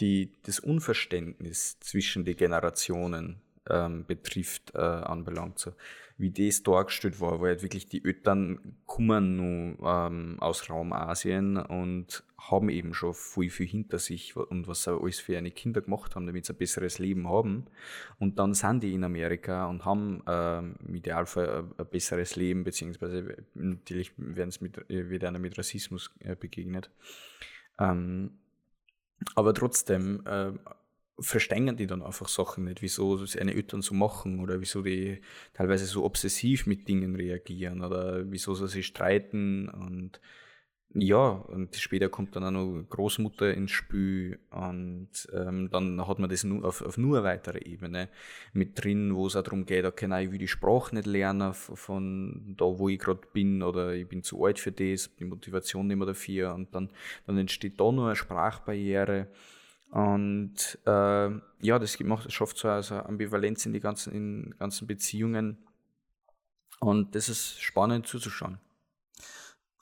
die, 0.00 0.32
das 0.42 0.58
Unverständnis 0.58 1.78
zwischen 1.80 2.24
den 2.24 2.36
Generationen 2.36 3.42
ähm, 3.70 4.04
betrifft, 4.06 4.74
äh, 4.74 4.78
anbelangt. 4.78 5.58
So, 5.58 5.72
wie 6.20 6.30
das 6.30 6.62
dargestellt 6.62 7.20
war, 7.20 7.40
weil 7.40 7.52
halt 7.52 7.62
wirklich 7.62 7.86
die 7.86 8.04
Eltern 8.04 8.76
kommen 8.84 9.36
nur 9.36 9.88
ähm, 9.88 10.36
aus 10.40 10.68
Raum 10.68 10.92
Asien 10.92 11.56
und 11.56 12.22
haben 12.36 12.68
eben 12.68 12.92
schon 12.92 13.14
viel, 13.14 13.48
viel 13.48 13.66
hinter 13.66 13.98
sich 13.98 14.36
und 14.36 14.68
was 14.68 14.82
sie 14.82 14.90
alles 14.90 15.18
für 15.18 15.38
eine 15.38 15.50
Kinder 15.50 15.80
gemacht 15.80 16.14
haben, 16.14 16.26
damit 16.26 16.44
sie 16.44 16.52
ein 16.52 16.58
besseres 16.58 16.98
Leben 16.98 17.26
haben. 17.28 17.66
Und 18.18 18.38
dann 18.38 18.52
sind 18.52 18.82
die 18.82 18.92
in 18.92 19.04
Amerika 19.04 19.66
und 19.66 19.84
haben 19.86 20.22
ähm, 20.26 20.74
im 20.86 20.94
ein, 20.94 21.86
besseres 21.90 22.36
Leben, 22.36 22.64
beziehungsweise 22.64 23.36
natürlich 23.54 24.12
werden 24.16 24.50
sie 24.50 24.62
mit, 24.62 24.88
wird 24.88 25.24
einer 25.24 25.38
mit 25.38 25.56
Rassismus 25.58 26.14
äh, 26.20 26.36
begegnet. 26.36 26.90
Ähm, 27.78 28.32
aber 29.34 29.54
trotzdem 29.54 30.22
äh, 30.26 30.52
verstehen 31.20 31.76
die 31.76 31.86
dann 31.86 32.02
einfach 32.02 32.28
Sachen 32.28 32.64
nicht, 32.64 32.82
wieso 32.82 33.24
seine 33.26 33.54
Eltern 33.54 33.82
so 33.82 33.94
machen 33.94 34.40
oder 34.40 34.60
wieso 34.60 34.82
die 34.82 35.20
teilweise 35.54 35.86
so 35.86 36.04
obsessiv 36.04 36.66
mit 36.66 36.88
Dingen 36.88 37.16
reagieren 37.16 37.82
oder 37.82 38.30
wieso 38.30 38.54
sie 38.54 38.68
sich 38.68 38.86
streiten 38.86 39.68
und 39.68 40.20
ja, 40.92 41.28
und 41.28 41.76
später 41.76 42.08
kommt 42.08 42.34
dann 42.34 42.44
auch 42.44 42.50
noch 42.50 42.82
Großmutter 42.88 43.54
ins 43.54 43.70
Spiel 43.70 44.40
und 44.50 45.08
ähm, 45.32 45.70
dann 45.70 46.04
hat 46.04 46.18
man 46.18 46.28
das 46.28 46.42
nur 46.42 46.64
auf, 46.64 46.82
auf 46.82 46.98
nur 46.98 47.22
weitere 47.22 47.60
Ebene 47.60 48.08
mit 48.52 48.82
drin, 48.82 49.14
wo 49.14 49.28
es 49.28 49.36
auch 49.36 49.44
darum 49.44 49.66
geht, 49.66 49.84
okay, 49.84 50.08
nein, 50.08 50.26
ich 50.26 50.32
will 50.32 50.38
die 50.38 50.48
Sprache 50.48 50.96
nicht 50.96 51.06
lernen 51.06 51.54
von 51.54 52.56
da, 52.56 52.64
wo 52.64 52.88
ich 52.88 52.98
gerade 52.98 53.20
bin 53.32 53.62
oder 53.62 53.94
ich 53.94 54.08
bin 54.08 54.24
zu 54.24 54.44
alt 54.44 54.58
für 54.58 54.72
das, 54.72 55.14
die 55.14 55.24
Motivation 55.24 55.86
nicht 55.86 55.96
mehr 55.96 56.08
dafür 56.08 56.54
und 56.54 56.74
dann, 56.74 56.90
dann 57.24 57.38
entsteht 57.38 57.78
da 57.78 57.92
nur 57.92 58.06
eine 58.06 58.16
Sprachbarriere 58.16 59.28
und 59.90 60.78
äh, 60.86 61.30
ja, 61.60 61.78
das 61.78 61.98
macht, 62.00 62.32
schafft 62.32 62.58
so 62.58 62.68
also 62.68 62.96
Ambivalenz 62.96 63.66
in 63.66 63.72
die 63.72 63.80
ganzen, 63.80 64.12
in 64.12 64.54
ganzen 64.58 64.86
Beziehungen. 64.86 65.58
Und 66.78 67.14
das 67.14 67.28
ist 67.28 67.60
spannend 67.60 68.06
zuzuschauen. 68.06 68.58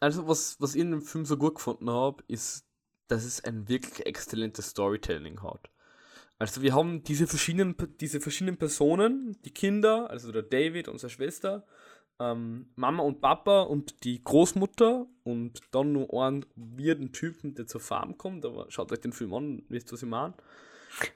Also, 0.01 0.27
was, 0.27 0.61
was 0.61 0.75
ich 0.75 0.81
in 0.81 0.90
dem 0.92 1.03
Film 1.03 1.25
so 1.25 1.37
gut 1.37 1.57
gefunden 1.57 1.90
habe, 1.90 2.23
ist, 2.29 2.64
dass 3.09 3.25
es 3.25 3.44
ein 3.44 3.68
wirklich 3.68 4.07
exzellentes 4.07 4.71
Storytelling 4.71 5.42
hat. 5.42 5.71
Also, 6.38 6.62
wir 6.62 6.75
haben 6.75 7.03
diese 7.03 7.27
verschiedenen, 7.27 7.77
diese 8.01 8.21
verschiedenen 8.21 8.57
Personen, 8.57 9.37
die 9.44 9.51
Kinder, 9.51 10.09
also 10.09 10.33
der 10.33 10.42
David, 10.42 10.88
unsere 10.88 11.11
Schwester, 11.11 11.66
ähm, 12.21 12.67
Mama 12.77 13.03
und 13.03 13.21
Papa 13.21 13.63
und 13.63 14.05
die 14.05 14.23
Großmutter 14.23 15.07
und 15.25 15.61
dann 15.71 15.93
nur 15.93 16.13
einen 16.23 16.45
weirden 16.57 17.13
Typen, 17.13 17.55
der 17.55 17.67
zur 17.67 17.81
Farm 17.81 18.19
kommt. 18.19 18.45
Aber 18.45 18.67
schaut 18.71 18.93
euch 18.93 19.01
den 19.01 19.13
Film 19.13 19.35
an, 19.35 19.63
wisst 19.69 19.91
ihr, 19.91 19.93
was 19.93 20.03
ich 20.03 20.09
meine. 20.09 20.35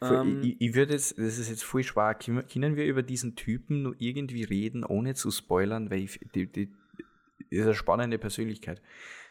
Ähm, 0.00 0.42
ich, 0.42 0.60
ich 0.60 0.74
würde 0.74 0.92
jetzt, 0.92 1.18
das 1.18 1.38
ist 1.38 1.48
jetzt 1.48 1.64
voll 1.64 1.82
schwer, 1.82 2.14
können 2.14 2.76
wir 2.76 2.84
über 2.84 3.02
diesen 3.02 3.34
Typen 3.36 3.82
nur 3.82 3.94
irgendwie 3.98 4.44
reden, 4.44 4.84
ohne 4.84 5.14
zu 5.14 5.30
spoilern, 5.30 5.90
weil 5.90 6.00
ich, 6.00 6.20
die, 6.34 6.46
die, 6.46 6.72
ist 7.50 7.62
eine 7.62 7.74
spannende 7.74 8.18
Persönlichkeit. 8.18 8.80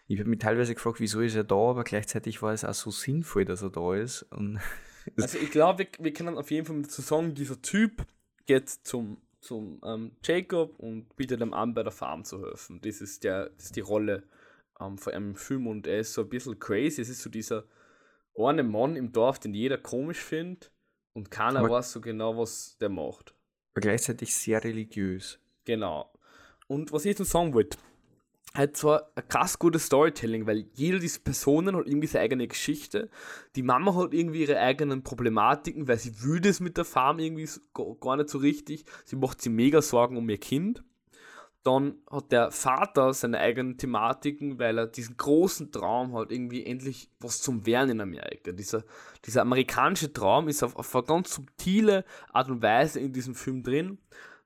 Ich 0.07 0.19
habe 0.19 0.29
mich 0.29 0.39
teilweise 0.39 0.73
gefragt, 0.73 0.99
wieso 0.99 1.21
ist 1.21 1.35
er 1.35 1.43
da, 1.43 1.55
aber 1.55 1.83
gleichzeitig 1.83 2.41
war 2.41 2.53
es 2.53 2.65
auch 2.65 2.73
so 2.73 2.91
sinnvoll, 2.91 3.45
dass 3.45 3.61
er 3.61 3.69
da 3.69 3.95
ist. 3.95 4.25
also 5.17 5.37
ich 5.37 5.51
glaube, 5.51 5.79
wir, 5.79 5.87
wir 5.99 6.13
können 6.13 6.37
auf 6.37 6.51
jeden 6.51 6.65
Fall 6.65 6.81
dazu 6.81 7.01
sagen, 7.01 7.33
dieser 7.33 7.61
Typ 7.61 8.05
geht 8.45 8.69
zum 8.69 9.17
zum 9.41 9.81
ähm, 9.83 10.11
Jacob 10.23 10.79
und 10.79 11.15
bietet 11.15 11.41
ihm 11.41 11.53
an, 11.53 11.73
bei 11.73 11.83
der 11.83 11.91
Farm 11.91 12.23
zu 12.23 12.45
helfen. 12.45 12.79
Das 12.81 13.01
ist, 13.01 13.23
der, 13.23 13.49
das 13.49 13.65
ist 13.65 13.75
die 13.75 13.81
Rolle 13.81 14.23
ähm, 14.79 14.97
von 14.97 15.13
einem 15.13 15.35
Film 15.35 15.67
und 15.67 15.87
er 15.87 15.99
ist 15.99 16.13
so 16.13 16.21
ein 16.21 16.29
bisschen 16.29 16.59
crazy. 16.59 17.01
Es 17.01 17.09
ist 17.09 17.21
so 17.21 17.29
dieser 17.29 17.65
eine 18.37 18.63
Mann 18.63 18.95
im 18.95 19.11
Dorf, 19.11 19.39
den 19.39 19.53
jeder 19.53 19.77
komisch 19.77 20.19
findet 20.19 20.71
und 21.13 21.31
keiner 21.31 21.59
aber 21.59 21.71
weiß 21.71 21.91
so 21.91 22.01
genau, 22.01 22.37
was 22.37 22.77
der 22.79 22.89
macht. 22.89 23.35
Aber 23.73 23.81
gleichzeitig 23.81 24.33
sehr 24.33 24.63
religiös. 24.63 25.39
Genau. 25.65 26.11
Und 26.67 26.91
was 26.91 27.03
ich 27.03 27.09
jetzt 27.09 27.19
noch 27.19 27.25
sagen 27.25 27.53
wollte, 27.53 27.77
halt 28.53 28.75
zwar 28.75 29.11
ein 29.15 29.27
krass 29.27 29.59
gutes 29.59 29.85
Storytelling, 29.85 30.45
weil 30.45 30.65
jede 30.73 30.99
dieser 30.99 31.19
Personen 31.19 31.75
hat 31.75 31.87
irgendwie 31.87 32.07
seine 32.07 32.25
eigene 32.25 32.47
Geschichte. 32.47 33.09
Die 33.55 33.63
Mama 33.63 33.95
hat 33.95 34.13
irgendwie 34.13 34.41
ihre 34.41 34.59
eigenen 34.59 35.03
Problematiken, 35.03 35.87
weil 35.87 35.97
sie 35.97 36.23
will 36.23 36.41
das 36.41 36.59
mit 36.59 36.77
der 36.77 36.85
Farm 36.85 37.19
irgendwie 37.19 37.47
gar 37.99 38.17
nicht 38.17 38.29
so 38.29 38.39
richtig. 38.39 38.85
Sie 39.05 39.15
macht 39.15 39.41
sich 39.41 39.51
mega 39.51 39.81
Sorgen 39.81 40.17
um 40.17 40.29
ihr 40.29 40.37
Kind. 40.37 40.83
Dann 41.63 41.93
hat 42.09 42.31
der 42.31 42.49
Vater 42.49 43.13
seine 43.13 43.37
eigenen 43.37 43.77
Thematiken, 43.77 44.57
weil 44.57 44.79
er 44.79 44.87
diesen 44.87 45.15
großen 45.15 45.71
Traum 45.71 46.15
hat, 46.15 46.31
irgendwie 46.31 46.65
endlich 46.65 47.11
was 47.19 47.41
zum 47.41 47.67
Werden 47.67 47.91
in 47.91 48.01
Amerika. 48.01 48.51
Dieser, 48.51 48.83
dieser 49.25 49.43
amerikanische 49.43 50.11
Traum 50.11 50.47
ist 50.47 50.63
auf, 50.63 50.75
auf 50.75 50.95
eine 50.95 51.05
ganz 51.05 51.35
subtile 51.35 52.03
Art 52.33 52.49
und 52.49 52.63
Weise 52.63 52.99
in 52.99 53.13
diesem 53.13 53.35
Film 53.35 53.61
drin. 53.61 53.99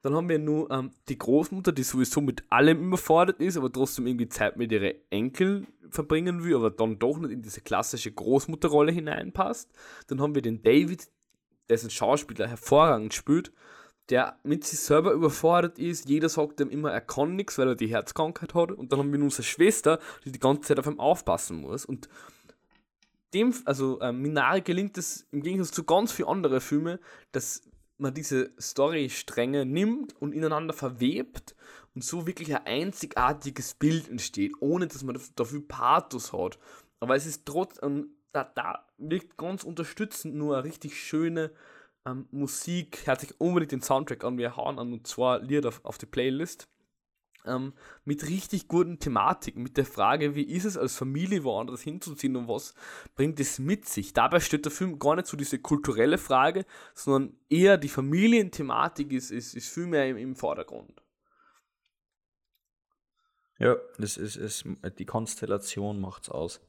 Dann 0.05 0.13
haben 0.13 0.29
wir 0.29 0.37
nur 0.37 0.69
ähm, 0.69 0.91
die 1.09 1.17
Großmutter, 1.17 1.71
die 1.71 1.81
sowieso 1.81 2.21
mit 2.21 2.43
allem 2.51 2.79
überfordert 2.89 3.39
ist, 3.39 3.57
aber 3.57 3.71
trotzdem 3.71 4.05
irgendwie 4.05 4.29
Zeit 4.29 4.55
mit 4.55 4.71
ihren 4.71 4.93
Enkeln 5.09 5.65
verbringen 5.89 6.43
will, 6.43 6.57
aber 6.57 6.69
dann 6.69 6.99
doch 6.99 7.17
nicht 7.17 7.31
in 7.31 7.41
diese 7.41 7.61
klassische 7.61 8.11
Großmutterrolle 8.11 8.91
hineinpasst. 8.91 9.71
Dann 10.05 10.21
haben 10.21 10.35
wir 10.35 10.43
den 10.43 10.61
David, 10.61 11.09
dessen 11.71 11.89
Schauspieler 11.89 12.47
hervorragend 12.47 13.15
spielt, 13.15 13.51
der 14.09 14.37
mit 14.43 14.63
sich 14.63 14.77
selber 14.77 15.11
überfordert 15.11 15.79
ist. 15.79 16.07
Jeder 16.07 16.29
sagt 16.29 16.59
ihm 16.59 16.69
immer, 16.69 16.91
er 16.91 17.01
kann 17.01 17.35
nichts, 17.35 17.57
weil 17.57 17.69
er 17.69 17.75
die 17.75 17.87
Herzkrankheit 17.87 18.53
hat. 18.53 18.73
Und 18.73 18.91
dann 18.91 18.99
haben 18.99 19.11
wir 19.11 19.19
unsere 19.19 19.41
Schwester, 19.41 19.97
die 20.23 20.31
die 20.31 20.37
ganze 20.37 20.67
Zeit 20.67 20.77
auf 20.77 20.85
ihm 20.85 20.99
aufpassen 20.99 21.61
muss. 21.61 21.83
Und 21.83 22.09
dem, 23.33 23.55
also 23.65 23.99
äh, 24.01 24.11
Minari 24.11 24.61
gelingt 24.61 24.99
es 24.99 25.25
im 25.31 25.41
Gegensatz 25.41 25.73
zu 25.73 25.83
ganz 25.83 26.11
vielen 26.11 26.29
anderen 26.29 26.61
Filmen, 26.61 26.99
dass 27.31 27.63
man 27.97 28.13
diese 28.13 28.51
Storystränge 28.59 29.65
nimmt 29.65 30.19
und 30.21 30.33
ineinander 30.33 30.73
verwebt 30.73 31.55
und 31.93 32.03
so 32.03 32.27
wirklich 32.27 32.55
ein 32.55 32.65
einzigartiges 32.65 33.73
Bild 33.75 34.09
entsteht, 34.09 34.53
ohne 34.59 34.87
dass 34.87 35.03
man 35.03 35.19
dafür 35.35 35.65
Pathos 35.67 36.33
hat. 36.33 36.59
Aber 36.99 37.15
es 37.15 37.25
ist 37.25 37.45
trotzdem, 37.45 38.09
da, 38.31 38.43
da 38.43 38.85
wirkt 38.97 39.37
ganz 39.37 39.63
unterstützend 39.63 40.35
nur 40.35 40.55
eine 40.55 40.65
richtig 40.65 40.99
schöne 40.99 41.51
ähm, 42.05 42.27
Musik. 42.31 43.05
Hört 43.05 43.21
sich 43.21 43.39
unbedingt 43.39 43.71
den 43.71 43.81
Soundtrack 43.81 44.23
an, 44.23 44.37
wir 44.37 44.57
hauen 44.57 44.79
an 44.79 44.93
und 44.93 45.07
zwar 45.07 45.39
Lieder 45.39 45.69
auf, 45.69 45.83
auf 45.83 45.97
die 45.97 46.05
Playlist 46.05 46.67
ähm, 47.45 47.73
mit 48.03 48.27
richtig 48.27 48.67
guten 48.67 48.99
Thematiken, 48.99 49.63
mit 49.63 49.77
der 49.77 49.85
Frage, 49.85 50.35
wie 50.35 50.43
ist 50.43 50.65
es 50.65 50.77
als 50.77 50.95
Familie 50.95 51.43
woanders 51.43 51.81
hinzuziehen 51.81 52.35
und 52.35 52.47
was 52.47 52.73
bringt 53.15 53.39
es 53.39 53.59
mit 53.59 53.87
sich. 53.87 54.13
Dabei 54.13 54.39
steht 54.39 54.65
der 54.65 54.71
Film 54.71 54.99
gar 54.99 55.15
nicht 55.15 55.27
so 55.27 55.37
diese 55.37 55.59
kulturelle 55.59 56.17
Frage, 56.17 56.65
sondern 56.93 57.37
eher 57.49 57.77
die 57.77 57.89
Familienthematik 57.89 59.11
ist, 59.11 59.31
ist, 59.31 59.55
ist 59.55 59.73
viel 59.73 59.87
mehr 59.87 60.07
im, 60.09 60.17
im 60.17 60.35
Vordergrund. 60.35 61.01
Ja, 63.57 63.77
das 63.97 64.17
ist, 64.17 64.35
ist 64.35 64.65
die 64.99 65.05
Konstellation 65.05 65.99
macht 66.01 66.23
es 66.23 66.29
aus. 66.29 66.61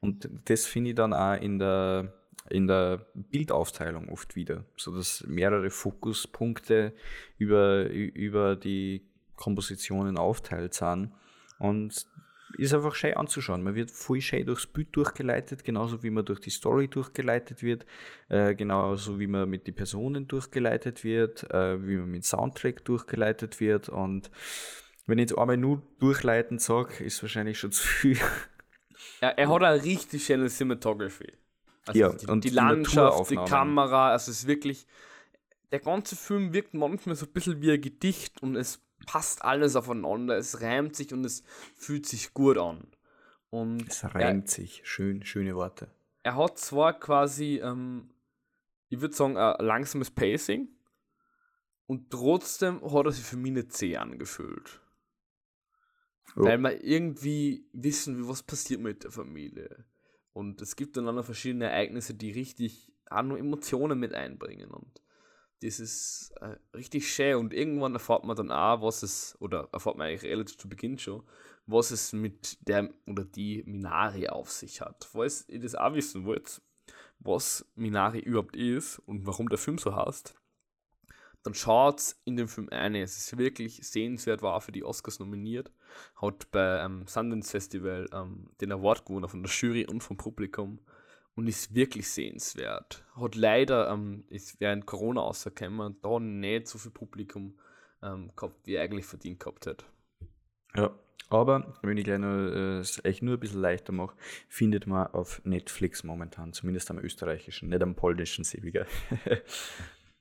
Und 0.00 0.28
das 0.44 0.66
finde 0.66 0.90
ich 0.90 0.96
dann 0.96 1.14
auch 1.14 1.40
in 1.40 1.58
der, 1.58 2.12
in 2.50 2.66
der 2.66 3.06
Bildaufteilung 3.14 4.10
oft 4.10 4.36
wieder, 4.36 4.66
so 4.76 4.94
dass 4.94 5.24
mehrere 5.26 5.70
Fokuspunkte 5.70 6.92
über, 7.38 7.88
über 7.88 8.56
die 8.56 9.08
Kompositionen 9.36 10.18
aufteilt 10.18 10.74
sind. 10.74 11.12
Und 11.58 12.06
ist 12.58 12.74
einfach 12.74 12.94
schön 12.94 13.14
anzuschauen. 13.14 13.62
Man 13.62 13.74
wird 13.74 13.90
voll 13.90 14.20
schön 14.20 14.46
durchs 14.46 14.66
Bild 14.66 14.94
durchgeleitet, 14.94 15.64
genauso 15.64 16.02
wie 16.02 16.10
man 16.10 16.24
durch 16.24 16.40
die 16.40 16.50
Story 16.50 16.88
durchgeleitet 16.88 17.62
wird, 17.62 17.84
äh, 18.28 18.54
genauso 18.54 19.18
wie 19.18 19.26
man 19.26 19.48
mit 19.48 19.66
den 19.66 19.74
Personen 19.74 20.28
durchgeleitet 20.28 21.04
wird, 21.04 21.50
äh, 21.50 21.86
wie 21.86 21.96
man 21.96 22.10
mit 22.10 22.24
Soundtrack 22.24 22.84
durchgeleitet 22.84 23.60
wird. 23.60 23.88
Und 23.88 24.30
wenn 25.06 25.18
ich 25.18 25.30
jetzt 25.30 25.38
einmal 25.38 25.56
nur 25.56 25.82
durchleiten 25.98 26.58
sage, 26.58 27.04
ist 27.04 27.22
wahrscheinlich 27.22 27.58
schon 27.58 27.72
zu 27.72 27.86
viel. 27.86 28.18
Ja, 29.20 29.30
er 29.30 29.48
hat 29.48 29.62
eine 29.62 29.82
richtig 29.82 30.24
schöne 30.24 30.48
Cinematography. 30.48 31.32
Also 31.86 32.00
Ja, 32.00 32.12
die, 32.12 32.26
und 32.26 32.44
die 32.44 32.50
Landschaft, 32.50 33.30
die. 33.30 33.36
Kamera, 33.36 34.10
also 34.12 34.30
es 34.30 34.38
ist 34.38 34.46
wirklich. 34.46 34.86
Der 35.72 35.80
ganze 35.80 36.14
Film 36.14 36.52
wirkt 36.52 36.72
manchmal 36.72 37.16
so 37.16 37.26
ein 37.26 37.32
bisschen 37.32 37.60
wie 37.60 37.72
ein 37.72 37.80
Gedicht 37.80 38.40
und 38.42 38.54
es 38.54 38.83
passt 39.06 39.42
alles 39.44 39.76
aufeinander, 39.76 40.36
es 40.36 40.60
reimt 40.60 40.96
sich 40.96 41.12
und 41.12 41.24
es 41.24 41.42
fühlt 41.76 42.06
sich 42.06 42.32
gut 42.34 42.58
an. 42.58 42.86
Und 43.50 43.88
Es 43.88 44.04
reimt 44.14 44.48
sich. 44.48 44.82
Schön, 44.84 45.22
schöne 45.24 45.54
Worte. 45.54 45.88
er 46.24 46.36
hat 46.36 46.58
zwar 46.58 46.98
quasi, 46.98 47.60
ähm, 47.62 48.10
ich 48.88 49.00
würde 49.00 49.14
sagen, 49.14 49.36
ein 49.36 49.64
langsames 49.64 50.10
Pacing 50.10 50.68
und 51.86 52.10
trotzdem 52.10 52.80
hat 52.82 53.06
er 53.06 53.12
sich 53.12 53.24
für 53.24 53.36
mich 53.36 53.52
nicht 53.52 53.72
zäh 53.72 53.96
angefühlt. 53.96 54.80
Ja. 56.36 56.42
Weil 56.44 56.58
wir 56.58 56.82
irgendwie 56.82 57.68
wissen, 57.72 58.18
wie 58.18 58.28
was 58.28 58.42
passiert 58.42 58.80
mit 58.80 59.04
der 59.04 59.12
Familie. 59.12 59.84
Und 60.32 60.60
es 60.62 60.74
gibt 60.74 60.96
dann 60.96 61.06
auch 61.06 61.12
noch 61.12 61.24
verschiedene 61.24 61.66
Ereignisse, 61.66 62.14
die 62.14 62.32
richtig 62.32 62.92
auch 63.08 63.22
noch 63.22 63.36
Emotionen 63.36 64.00
mit 64.00 64.14
einbringen. 64.14 64.70
Und 64.72 65.00
das 65.64 65.80
ist 65.80 66.32
äh, 66.40 66.56
richtig 66.76 67.10
schön. 67.10 67.36
Und 67.36 67.54
irgendwann 67.54 67.94
erfahrt 67.94 68.24
man 68.24 68.36
dann 68.36 68.52
auch, 68.52 68.82
was 68.82 69.02
es, 69.02 69.36
oder 69.40 69.68
erfahrt 69.72 69.96
man 69.96 70.08
eigentlich 70.08 70.30
relativ 70.30 70.58
zu 70.58 70.68
Beginn 70.68 70.98
schon, 70.98 71.22
was 71.66 71.90
es 71.90 72.12
mit 72.12 72.58
der 72.68 72.90
oder 73.06 73.24
die 73.24 73.62
Minari 73.64 74.28
auf 74.28 74.50
sich 74.50 74.82
hat. 74.82 75.08
Falls 75.10 75.48
ihr 75.48 75.60
das 75.60 75.74
auch 75.74 75.94
wissen 75.94 76.26
wollt, 76.26 76.60
was 77.18 77.66
Minari 77.76 78.18
überhaupt 78.18 78.56
ist 78.56 78.98
und 79.00 79.26
warum 79.26 79.48
der 79.48 79.56
Film 79.58 79.78
so 79.78 79.96
heißt, 79.96 80.34
dann 81.42 81.54
schaut 81.54 82.16
in 82.24 82.36
den 82.36 82.48
Film 82.48 82.68
ein. 82.70 82.94
Es 82.94 83.16
ist 83.16 83.38
wirklich 83.38 83.86
sehenswert, 83.86 84.42
war 84.42 84.60
für 84.60 84.72
die 84.72 84.84
Oscars 84.84 85.18
nominiert. 85.18 85.70
Hat 86.16 86.50
bei 86.50 86.80
ähm, 86.80 87.06
Sundance 87.06 87.50
Festival 87.50 88.06
ähm, 88.12 88.50
den 88.60 88.72
Award 88.72 89.06
gewonnen 89.06 89.28
von 89.28 89.42
der 89.42 89.52
Jury 89.52 89.86
und 89.86 90.02
vom 90.02 90.16
Publikum 90.18 90.78
und 91.36 91.46
ist 91.46 91.74
wirklich 91.74 92.08
sehenswert. 92.08 93.04
Hat 93.16 93.34
leider, 93.34 93.90
ähm, 93.90 94.24
ist 94.28 94.60
während 94.60 94.86
Corona 94.86 95.20
rausgekommen, 95.20 95.96
da 96.02 96.20
nicht 96.20 96.68
so 96.68 96.78
viel 96.78 96.92
Publikum 96.92 97.58
ähm, 98.02 98.30
gehabt, 98.36 98.66
wie 98.66 98.74
er 98.74 98.82
eigentlich 98.82 99.06
verdient 99.06 99.40
gehabt 99.40 99.66
hat. 99.66 99.84
Ja. 100.76 100.98
Aber, 101.30 101.74
wenn 101.82 101.96
ich 101.96 102.04
gleich 102.04 102.18
noch, 102.18 102.28
äh, 102.28 102.78
es 102.78 103.02
echt 103.04 103.22
nur 103.22 103.34
ein 103.34 103.40
bisschen 103.40 103.60
leichter 103.60 103.92
mache, 103.92 104.14
findet 104.48 104.86
man 104.86 105.06
auf 105.08 105.40
Netflix 105.44 106.04
momentan, 106.04 106.52
zumindest 106.52 106.90
am 106.90 106.98
österreichischen, 106.98 107.70
nicht 107.70 107.82
am 107.82 107.94
polnischen 107.94 108.44
Sebiger. 108.44 108.86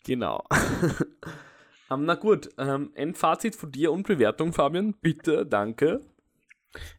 Genau. 0.05 0.43
ähm, 1.91 2.05
na 2.05 2.15
gut, 2.15 2.49
ähm, 2.57 2.91
Endfazit 2.93 3.55
von 3.55 3.71
dir 3.71 3.91
und 3.91 4.05
Bewertung, 4.05 4.51
Fabian. 4.51 4.95
Bitte, 5.01 5.45
danke. 5.45 6.01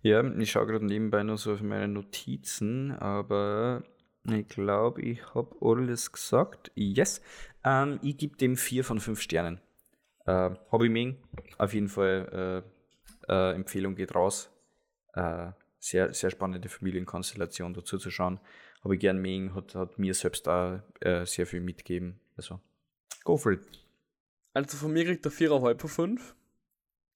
Ja, 0.02 0.24
ich 0.38 0.50
schaue 0.50 0.66
gerade 0.66 0.86
nebenbei 0.86 1.22
noch 1.22 1.36
so 1.36 1.52
auf 1.52 1.60
meine 1.60 1.88
Notizen, 1.88 2.92
aber 2.92 3.82
ich 4.30 4.48
glaube, 4.48 5.02
ich 5.02 5.34
habe 5.34 5.54
alles 5.60 6.12
gesagt. 6.12 6.70
Yes. 6.74 7.20
Ähm, 7.64 7.98
ich 8.02 8.16
gebe 8.16 8.36
dem 8.36 8.56
4 8.56 8.84
von 8.84 9.00
5 9.00 9.20
Sternen. 9.20 9.60
Äh, 10.26 10.50
mögen. 10.72 11.18
Auf 11.58 11.74
jeden 11.74 11.88
Fall 11.88 12.64
äh, 13.28 13.32
äh, 13.32 13.54
Empfehlung 13.54 13.94
geht 13.94 14.14
raus. 14.14 14.50
Äh, 15.12 15.52
sehr, 15.78 16.14
sehr 16.14 16.30
spannende 16.30 16.68
Familienkonstellation 16.68 17.74
dazu 17.74 17.98
zu 17.98 18.10
schauen. 18.10 18.40
Habe 18.82 18.94
ich 18.94 19.00
gern 19.00 19.18
mögen, 19.18 19.54
hat, 19.54 19.74
hat 19.74 19.98
mir 19.98 20.14
selbst 20.14 20.48
auch 20.48 20.80
äh, 21.00 21.24
sehr 21.26 21.46
viel 21.46 21.60
mitgegeben. 21.60 22.20
Also, 22.36 22.60
go 23.24 23.36
for 23.36 23.52
it. 23.52 23.60
Also 24.54 24.76
von 24.76 24.92
mir 24.92 25.04
kriegt 25.04 25.26
er 25.26 25.32
4,5 25.32 25.78
von 25.80 25.90
5. 25.90 26.34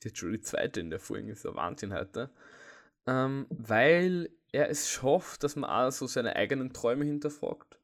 Das 0.00 0.12
ist 0.12 0.18
schon 0.18 0.32
die 0.32 0.40
zweite 0.40 0.80
in 0.80 0.90
der 0.90 1.00
Folge, 1.00 1.32
ist 1.32 1.46
ein 1.46 1.54
Wahnsinn 1.54 1.94
heute. 1.94 2.30
Ähm, 3.06 3.46
weil 3.50 4.28
er 4.52 4.70
es 4.70 4.88
schafft, 4.88 5.44
dass 5.44 5.56
man 5.56 5.68
auch 5.68 5.90
so 5.90 6.06
seine 6.06 6.36
eigenen 6.36 6.72
Träume 6.72 7.04
hinterfragt. 7.04 7.78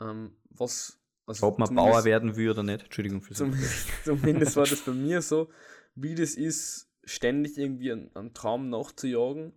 Ähm, 0.00 0.36
was. 0.50 0.98
Also 1.26 1.46
Ob 1.46 1.58
man 1.58 1.74
Bauer 1.74 2.04
werden 2.04 2.36
will 2.36 2.50
oder 2.50 2.62
nicht. 2.62 2.84
Entschuldigung 2.84 3.22
für 3.22 3.34
Zumindest, 3.34 3.88
zumindest 4.04 4.56
war 4.56 4.66
das 4.66 4.80
bei 4.84 4.92
mir 4.92 5.22
so, 5.22 5.48
wie 5.94 6.14
das 6.14 6.34
ist, 6.34 6.90
ständig 7.04 7.56
irgendwie 7.56 7.92
einen, 7.92 8.14
einen 8.16 8.34
Traum 8.34 8.68
nachzujagen, 8.68 9.52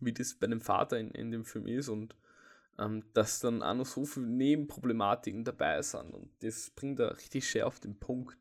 wie 0.00 0.12
das 0.12 0.34
bei 0.34 0.46
dem 0.46 0.60
Vater 0.60 0.98
in, 0.98 1.10
in 1.10 1.30
dem 1.30 1.44
Film 1.44 1.66
ist 1.66 1.88
und 1.88 2.16
ähm, 2.78 3.04
dass 3.12 3.40
dann 3.40 3.62
auch 3.62 3.74
noch 3.74 3.86
so 3.86 4.06
viele 4.06 4.26
Nebenproblematiken 4.26 5.44
dabei 5.44 5.82
sind 5.82 6.14
und 6.14 6.30
das 6.40 6.70
bringt 6.70 6.98
er 6.98 7.16
richtig 7.16 7.48
schön 7.48 7.62
auf 7.62 7.78
den 7.78 7.98
Punkt. 7.98 8.38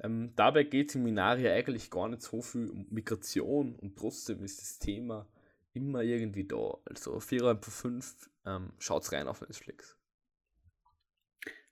Ähm, 0.00 0.32
dabei 0.36 0.64
geht 0.64 0.88
es 0.88 0.94
im 0.94 1.04
Minaria 1.04 1.52
eigentlich 1.52 1.90
gar 1.90 2.08
nicht 2.08 2.22
so 2.22 2.40
viel 2.40 2.68
um 2.70 2.86
Migration 2.90 3.76
und 3.76 3.96
trotzdem 3.96 4.42
ist 4.42 4.60
das 4.60 4.78
Thema 4.78 5.28
immer 5.74 6.02
irgendwie 6.02 6.46
da. 6.46 6.78
Also 6.86 7.18
4,5 7.18 7.62
von 7.62 8.00
5, 8.00 8.30
ähm, 8.46 8.72
schaut's 8.78 9.12
rein 9.12 9.28
auf 9.28 9.40
Netflix. 9.40 9.96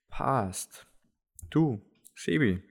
Passt. 0.09 0.87
Du, 1.51 1.81
Sebi, 2.15 2.63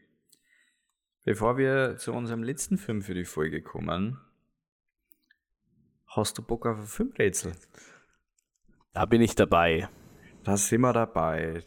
bevor 1.23 1.57
wir 1.57 1.97
zu 1.97 2.13
unserem 2.13 2.43
letzten 2.43 2.77
Film 2.77 3.01
für 3.01 3.13
die 3.13 3.25
Folge 3.25 3.61
kommen, 3.61 4.19
hast 6.05 6.37
du 6.37 6.43
Bock 6.43 6.65
auf 6.65 6.77
ein 6.77 6.85
Filmrätsel? 6.85 7.53
Da 8.93 9.05
bin 9.05 9.21
ich 9.21 9.35
dabei. 9.35 9.89
Da 10.43 10.57
sind 10.57 10.81
wir 10.81 10.93
dabei. 10.93 11.63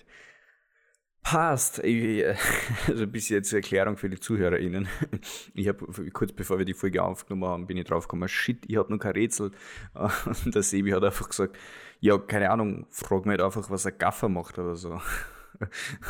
Passt. 1.24 1.78
Ich, 1.78 2.22
also 2.86 3.06
bisschen 3.06 3.36
jetzt 3.36 3.52
Erklärung 3.52 3.96
für 3.96 4.08
die 4.08 4.20
ZuhörerInnen. 4.20 4.86
Ich 5.54 5.68
habe 5.68 5.86
kurz 6.10 6.32
bevor 6.32 6.58
wir 6.58 6.64
die 6.64 6.74
Folge 6.74 7.02
aufgenommen 7.02 7.48
haben, 7.48 7.66
bin 7.66 7.78
ich 7.78 7.86
drauf 7.86 8.06
gekommen, 8.06 8.28
shit, 8.28 8.58
ich 8.68 8.76
habe 8.76 8.92
noch 8.92 8.98
kein 8.98 9.12
Rätsel. 9.12 9.50
Und 10.44 10.54
der 10.54 10.62
Sebi 10.62 10.90
hat 10.90 11.02
einfach 11.02 11.28
gesagt, 11.28 11.56
ja, 12.00 12.18
keine 12.18 12.50
Ahnung, 12.50 12.86
frag 12.90 13.24
mich 13.24 13.32
halt 13.32 13.40
einfach, 13.40 13.70
was 13.70 13.86
ein 13.86 13.96
Gaffer 13.96 14.28
macht 14.28 14.58
oder 14.58 14.76
so. 14.76 15.00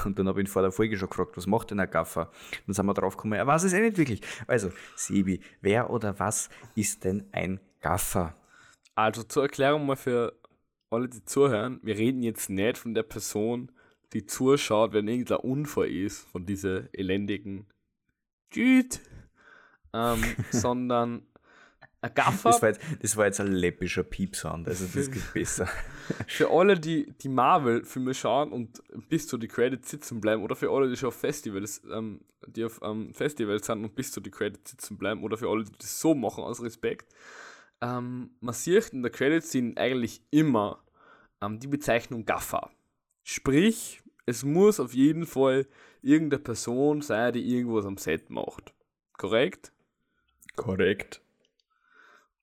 Und 0.04 0.18
dann 0.18 0.26
habe 0.26 0.40
ich 0.40 0.48
ihn 0.48 0.50
vor 0.50 0.62
der 0.62 0.72
Folge 0.72 0.96
schon 0.96 1.08
gefragt, 1.08 1.36
was 1.36 1.46
macht 1.46 1.70
denn 1.70 1.78
ein 1.78 1.90
Gaffer? 1.90 2.30
Dann 2.66 2.74
sind 2.74 2.86
wir 2.86 2.94
drauf 2.94 3.16
gekommen, 3.16 3.34
er 3.34 3.46
weiß 3.46 3.62
es 3.64 3.72
eh 3.72 3.80
nicht 3.80 3.98
wirklich. 3.98 4.20
Also, 4.48 4.72
Sebi, 4.96 5.40
wer 5.60 5.90
oder 5.90 6.18
was 6.18 6.48
ist 6.74 7.04
denn 7.04 7.28
ein 7.30 7.60
Gaffer? 7.80 8.34
Also 8.96 9.22
zur 9.22 9.44
Erklärung 9.44 9.86
mal 9.86 9.96
für 9.96 10.32
alle, 10.90 11.08
die 11.08 11.24
zuhören, 11.24 11.78
wir 11.82 11.96
reden 11.96 12.22
jetzt 12.22 12.50
nicht 12.50 12.78
von 12.78 12.94
der 12.94 13.02
Person, 13.02 13.70
die 14.14 14.26
zuschaut, 14.26 14.92
wenn 14.92 15.08
irgendein 15.08 15.38
Unfall 15.38 15.90
ist, 15.90 16.20
von 16.30 16.46
diese 16.46 16.88
elendigen 16.92 17.66
Tschüt, 18.50 19.00
ähm, 19.92 20.22
sondern 20.50 21.26
ein 22.00 22.14
Gaffer 22.14 22.50
Das 22.50 22.62
war, 22.62 22.68
jetzt, 22.68 22.80
das 23.00 23.16
war 23.16 23.26
jetzt 23.26 23.40
ein 23.40 23.52
läppischer 23.52 24.04
Piepsound, 24.04 24.68
also 24.68 24.86
das 24.94 25.10
geht 25.10 25.32
besser. 25.32 25.68
für 26.26 26.50
alle, 26.50 26.78
die 26.78 27.12
die 27.20 27.28
Marvel-Filme 27.28 28.14
schauen 28.14 28.52
und 28.52 28.82
bis 29.08 29.26
zu 29.26 29.38
die 29.38 29.48
Credits 29.48 29.90
sitzen 29.90 30.20
bleiben, 30.20 30.42
oder 30.42 30.54
für 30.54 30.70
alle, 30.70 30.88
die 30.88 30.96
schon 30.96 31.08
auf 31.08 31.16
Festivals, 31.16 31.82
ähm, 31.90 32.20
die 32.46 32.64
auf 32.64 32.80
ähm, 32.82 33.14
Festivals 33.14 33.66
sind 33.66 33.84
und 33.84 33.94
bis 33.94 34.12
zu 34.12 34.20
die 34.20 34.30
Credits 34.30 34.70
sitzen 34.70 34.98
bleiben, 34.98 35.22
oder 35.24 35.36
für 35.36 35.48
alle, 35.48 35.64
die 35.64 35.72
das 35.78 35.98
so 35.98 36.14
machen 36.14 36.44
aus 36.44 36.62
Respekt, 36.62 37.12
ähm, 37.80 38.30
man 38.40 38.54
sieht 38.54 38.90
in 38.90 39.02
der 39.02 39.10
Credits 39.10 39.50
sind 39.50 39.78
eigentlich 39.78 40.22
immer 40.30 40.84
ähm, 41.40 41.58
die 41.58 41.66
Bezeichnung 41.66 42.24
Gaffer. 42.24 42.70
Sprich, 43.22 44.02
es 44.26 44.44
muss 44.44 44.80
auf 44.80 44.94
jeden 44.94 45.26
Fall 45.26 45.66
irgendeine 46.02 46.42
Person 46.42 47.02
sein, 47.02 47.32
die 47.32 47.56
irgendwas 47.56 47.84
am 47.84 47.96
Set 47.96 48.30
macht. 48.30 48.74
Korrekt? 49.16 49.72
Korrekt. 50.56 51.20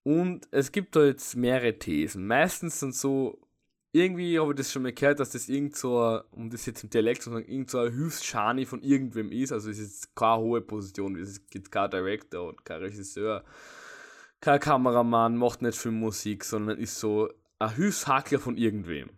Und 0.03 0.47
es 0.51 0.71
gibt 0.71 0.95
da 0.95 1.05
jetzt 1.05 1.35
mehrere 1.35 1.77
Thesen. 1.77 2.25
Meistens 2.25 2.79
sind 2.79 2.95
so, 2.95 3.39
irgendwie 3.91 4.39
habe 4.39 4.51
ich 4.51 4.57
das 4.57 4.71
schon 4.71 4.83
mal 4.83 4.93
gehört, 4.93 5.19
dass 5.19 5.31
das 5.31 5.47
irgend 5.49 5.75
so, 5.75 6.01
ein- 6.01 6.21
um 6.31 6.49
das 6.49 6.65
jetzt 6.65 6.83
im 6.83 6.89
Dialekt 6.89 7.21
zu 7.21 7.29
sagen, 7.29 7.45
irgend 7.47 7.69
so 7.69 7.79
ein 7.79 7.91
Hilfsschani 7.93 8.65
von 8.65 8.81
irgendwem 8.81 9.31
ist. 9.31 9.51
Also 9.51 9.69
es 9.69 9.77
ist 9.77 9.91
jetzt 10.03 10.15
keine 10.15 10.41
hohe 10.41 10.61
Position, 10.61 11.15
es 11.17 11.45
gibt 11.47 11.71
kein 11.71 11.91
Director 11.91 12.49
und 12.49 12.65
kein 12.65 12.81
Regisseur, 12.81 13.43
kein 14.39 14.59
Kameramann, 14.59 15.37
macht 15.37 15.61
nicht 15.61 15.77
viel 15.77 15.91
Musik, 15.91 16.43
sondern 16.45 16.79
ist 16.79 16.99
so 16.99 17.29
ein 17.59 17.75
Hilfshackler 17.75 18.39
von 18.39 18.57
irgendwem. 18.57 19.09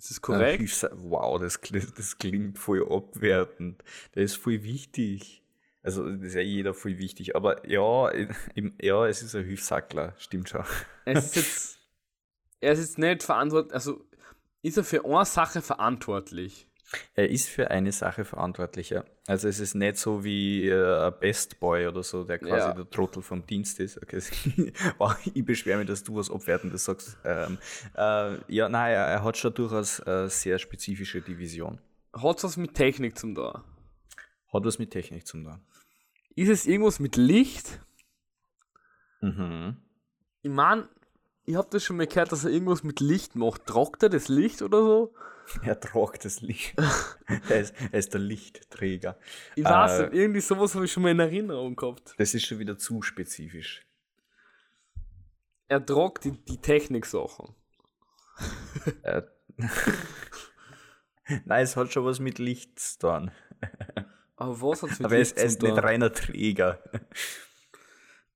Ist 0.00 0.10
das 0.10 0.22
korrekt? 0.22 0.60
Ah, 0.60 0.62
Hilfs- 0.62 0.90
Wow, 0.94 1.38
das, 1.38 1.60
das 1.94 2.16
klingt 2.16 2.58
voll 2.58 2.86
abwertend. 2.90 3.84
Das 4.12 4.24
ist 4.24 4.36
voll 4.36 4.62
wichtig. 4.62 5.42
Also, 5.82 6.08
das 6.10 6.28
ist 6.28 6.34
ja 6.34 6.40
jeder 6.40 6.72
voll 6.72 6.96
wichtig. 6.96 7.36
Aber 7.36 7.68
ja, 7.68 8.08
im, 8.54 8.74
ja 8.80 9.06
es 9.06 9.20
ist 9.22 9.34
ein 9.34 9.44
Hilfsackler, 9.44 10.14
stimmt 10.16 10.48
schon. 10.48 10.64
Es 11.04 11.26
ist 11.26 11.36
jetzt, 11.36 11.78
er 12.60 12.72
ist 12.72 12.80
jetzt 12.80 12.98
nicht 12.98 13.22
verantwortlich, 13.22 13.74
also 13.74 14.02
ist 14.62 14.78
er 14.78 14.84
für 14.84 15.04
eine 15.04 15.26
Sache 15.26 15.60
verantwortlich. 15.60 16.69
Er 17.14 17.30
ist 17.30 17.48
für 17.48 17.70
eine 17.70 17.92
Sache 17.92 18.24
verantwortlich, 18.24 18.90
ja. 18.90 19.04
Also, 19.26 19.46
es 19.48 19.60
ist 19.60 19.74
nicht 19.74 19.96
so 19.96 20.24
wie 20.24 20.68
äh, 20.68 21.06
ein 21.06 21.12
Best 21.20 21.60
Boy 21.60 21.86
oder 21.86 22.02
so, 22.02 22.24
der 22.24 22.38
quasi 22.38 22.68
Ja. 22.68 22.74
der 22.74 22.90
Trottel 22.90 23.22
vom 23.22 23.46
Dienst 23.46 23.78
ist. 23.78 23.96
Okay. 24.02 24.18
wow, 24.98 25.14
ich 25.32 25.44
beschwere 25.44 25.78
mich, 25.78 25.86
dass 25.86 26.02
du 26.02 26.16
was 26.16 26.30
Abwertendes 26.30 26.84
sagst. 26.84 27.16
Ähm, 27.24 27.58
äh, 27.96 28.38
ja, 28.52 28.68
nein, 28.68 28.92
er, 28.92 29.06
er 29.06 29.22
hat 29.24 29.36
schon 29.36 29.54
durchaus 29.54 30.00
eine 30.00 30.28
sehr 30.30 30.58
spezifische 30.58 31.20
Division. 31.20 31.80
Hat 32.12 32.38
es 32.38 32.44
was 32.44 32.56
mit 32.56 32.74
Technik 32.74 33.16
zum 33.16 33.34
da? 33.36 33.64
Hat 34.52 34.64
was 34.64 34.80
mit 34.80 34.90
Technik 34.90 35.26
zu 35.26 35.36
tun. 35.40 35.60
Ist 36.34 36.48
es 36.48 36.66
irgendwas 36.66 36.98
mit 36.98 37.16
Licht? 37.16 37.80
Mhm. 39.20 39.76
Ich 40.42 40.50
meine, 40.50 40.88
ich 41.44 41.54
habe 41.54 41.68
das 41.70 41.84
schon 41.84 41.96
mal 41.98 42.06
gehört, 42.06 42.32
dass 42.32 42.44
er 42.44 42.50
irgendwas 42.50 42.82
mit 42.82 43.00
Licht 43.00 43.36
macht. 43.36 43.66
Trockt 43.66 44.02
er 44.02 44.08
das 44.08 44.28
Licht 44.28 44.62
oder 44.62 44.82
so? 44.82 45.14
Er 45.62 45.78
tragt 45.80 46.24
das 46.24 46.40
Licht. 46.40 46.74
er, 47.48 47.60
ist, 47.60 47.74
er 47.92 47.98
ist 47.98 48.12
der 48.14 48.20
Lichtträger. 48.20 49.18
Ich 49.56 49.64
weiß 49.64 49.98
äh, 49.98 50.02
nicht, 50.04 50.14
irgendwie 50.14 50.40
sowas 50.40 50.74
habe 50.74 50.84
ich 50.84 50.92
schon 50.92 51.02
mal 51.02 51.10
in 51.10 51.20
Erinnerung 51.20 51.76
gehabt. 51.76 52.14
Das 52.18 52.34
ist 52.34 52.46
schon 52.46 52.58
wieder 52.58 52.78
zu 52.78 53.02
spezifisch. 53.02 53.86
Er 55.68 55.84
tragt 55.84 56.24
die, 56.24 56.32
die 56.32 56.58
Technik-Sachen. 56.58 57.54
äh, 59.02 59.22
Nein, 61.44 61.62
es 61.62 61.76
hat 61.76 61.92
schon 61.92 62.04
was 62.04 62.18
mit 62.18 62.38
Licht 62.38 62.78
zu 62.78 62.98
tun. 62.98 63.30
Aber 64.36 64.60
was 64.60 64.82
hat 64.82 64.90
mit 64.90 65.04
Aber 65.04 65.16
Licht 65.16 65.36
er 65.36 65.44
ist, 65.44 65.62
er 65.62 65.68
ist 65.68 65.74
nicht 65.74 65.82
reiner 65.82 66.12
Träger. 66.12 66.82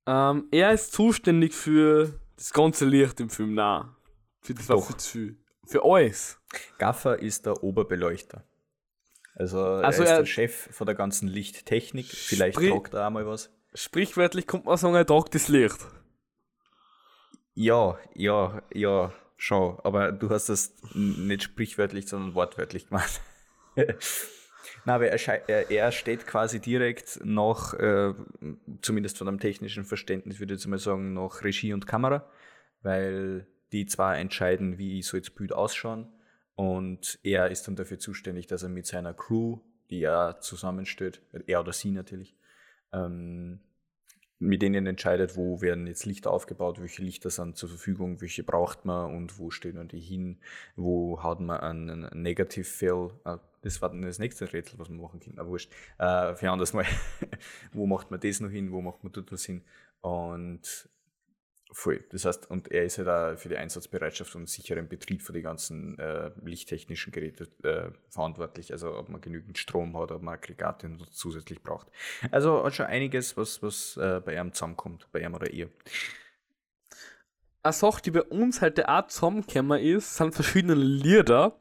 Ähm, 0.05 0.47
er 0.51 0.71
ist 0.71 0.93
zuständig 0.93 1.53
für 1.53 2.19
das 2.35 2.53
ganze 2.53 2.85
Licht 2.85 3.19
im 3.19 3.29
Film, 3.29 3.55
nein. 3.55 3.89
Für 4.41 4.53
das 4.53 4.69
war 4.69 4.81
viel 4.81 4.97
zu 4.97 5.09
viel. 5.09 5.37
Für 5.65 5.83
alles. 5.83 6.39
Gaffer 6.77 7.19
ist 7.19 7.45
der 7.45 7.63
Oberbeleuchter. 7.63 8.43
Also, 9.35 9.61
also 9.61 10.03
er 10.03 10.05
ist 10.05 10.11
er 10.11 10.17
der 10.19 10.25
Chef 10.25 10.69
von 10.71 10.85
der 10.85 10.95
ganzen 10.95 11.27
Lichttechnik. 11.27 12.05
Vielleicht 12.05 12.57
tragt 12.57 12.93
er 12.93 13.07
auch 13.07 13.11
mal 13.11 13.27
was. 13.27 13.49
Sprichwörtlich 13.73 14.47
kommt 14.47 14.65
man 14.65 14.77
sagen, 14.77 14.95
er 14.95 15.05
tragt 15.05 15.35
das 15.35 15.49
Licht. 15.49 15.85
Ja, 17.53 17.97
ja, 18.13 18.61
ja, 18.73 19.13
schau. 19.35 19.79
Aber 19.83 20.13
du 20.13 20.29
hast 20.29 20.47
das 20.47 20.73
nicht 20.93 21.43
sprichwörtlich, 21.43 22.07
sondern 22.07 22.33
wortwörtlich 22.33 22.87
gemacht. 22.87 23.19
Na, 24.85 24.95
aber 24.95 25.07
er, 25.07 25.71
er, 25.71 25.91
steht 25.91 26.27
quasi 26.27 26.59
direkt 26.59 27.19
nach, 27.23 27.73
äh, 27.73 28.13
zumindest 28.81 29.17
von 29.17 29.27
einem 29.27 29.39
technischen 29.39 29.83
Verständnis, 29.83 30.39
würde 30.39 30.53
ich 30.53 30.59
jetzt 30.59 30.67
mal 30.67 30.77
sagen, 30.77 31.13
nach 31.13 31.43
Regie 31.43 31.73
und 31.73 31.87
Kamera, 31.87 32.29
weil 32.83 33.47
die 33.71 33.85
zwar 33.85 34.17
entscheiden, 34.17 34.77
wie 34.77 35.01
soll 35.01 35.21
das 35.21 35.31
Bild 35.31 35.53
ausschauen 35.53 36.13
und 36.55 37.19
er 37.23 37.51
ist 37.51 37.67
dann 37.67 37.75
dafür 37.75 37.99
zuständig, 37.99 38.47
dass 38.47 38.63
er 38.63 38.69
mit 38.69 38.85
seiner 38.85 39.13
Crew, 39.13 39.59
die 39.89 40.03
er 40.03 40.39
zusammenstellt, 40.39 41.21
er 41.47 41.59
oder 41.59 41.73
sie 41.73 41.91
natürlich, 41.91 42.35
ähm, 42.93 43.59
mit 44.39 44.61
denen 44.61 44.85
entscheidet, 44.85 45.37
wo 45.37 45.61
werden 45.61 45.87
jetzt 45.87 46.05
Lichter 46.05 46.31
aufgebaut, 46.31 46.81
welche 46.81 47.01
Lichter 47.01 47.29
sind 47.29 47.55
zur 47.55 47.69
Verfügung, 47.69 48.21
welche 48.21 48.43
braucht 48.43 48.85
man 48.85 49.15
und 49.15 49.39
wo 49.39 49.49
stehen 49.49 49.87
die 49.87 49.99
hin, 49.99 50.39
wo 50.75 51.23
hat 51.23 51.39
man 51.39 51.59
einen 51.59 52.21
Negative 52.21 52.65
Fill, 52.65 53.11
äh, 53.25 53.37
das 53.61 53.81
war 53.81 53.89
dann 53.89 54.01
das 54.01 54.19
nächste 54.19 54.51
Rätsel, 54.51 54.77
was 54.77 54.89
wir 54.89 54.97
machen 54.97 55.19
können, 55.19 55.39
aber 55.39 55.49
wurscht, 55.49 55.71
äh, 55.97 56.35
für 56.35 56.51
anders 56.51 56.73
mal, 56.73 56.85
wo 57.73 57.85
macht 57.87 58.11
man 58.11 58.19
das 58.19 58.39
noch 58.39 58.49
hin, 58.49 58.71
wo 58.71 58.81
macht 58.81 59.03
man 59.03 59.13
was 59.29 59.45
hin? 59.45 59.63
Und 60.01 60.89
Voll. 61.71 62.05
Das 62.11 62.25
heißt, 62.25 62.49
und 62.49 62.71
er 62.71 62.85
ist 62.85 62.97
ja 62.97 63.05
halt 63.05 63.35
da 63.35 63.37
für 63.37 63.49
die 63.49 63.57
Einsatzbereitschaft 63.57 64.33
und 64.35 64.47
sicheren 64.47 64.87
Betrieb 64.87 65.21
für 65.21 65.33
die 65.33 65.41
ganzen 65.41 65.97
äh, 65.99 66.31
lichttechnischen 66.43 67.11
Geräte 67.11 67.49
äh, 67.63 67.91
verantwortlich. 68.09 68.71
Also 68.71 68.95
ob 68.95 69.09
man 69.09 69.19
genügend 69.19 69.57
Strom 69.57 69.97
hat, 69.97 70.11
ob 70.11 70.21
man 70.21 70.35
Aggregate 70.35 70.95
zusätzlich 71.11 71.61
braucht. 71.61 71.87
Also 72.31 72.63
hat 72.63 72.75
schon 72.75 72.85
einiges, 72.85 73.35
was, 73.35 73.61
was 73.61 73.97
äh, 73.97 74.21
bei 74.23 74.39
ihm 74.39 74.53
zusammenkommt, 74.53 75.09
bei 75.11 75.21
ihm 75.21 75.33
oder 75.33 75.51
ihr. 75.51 75.69
Eine 77.61 77.73
Sache, 77.73 78.01
die 78.03 78.11
bei 78.11 78.23
uns 78.23 78.61
halt 78.61 78.77
der 78.77 78.87
Art 78.87 79.11
zusammengekommen 79.11 79.81
ist, 79.81 80.15
sind 80.15 80.33
verschiedene 80.35 80.75
Lieder, 80.75 81.59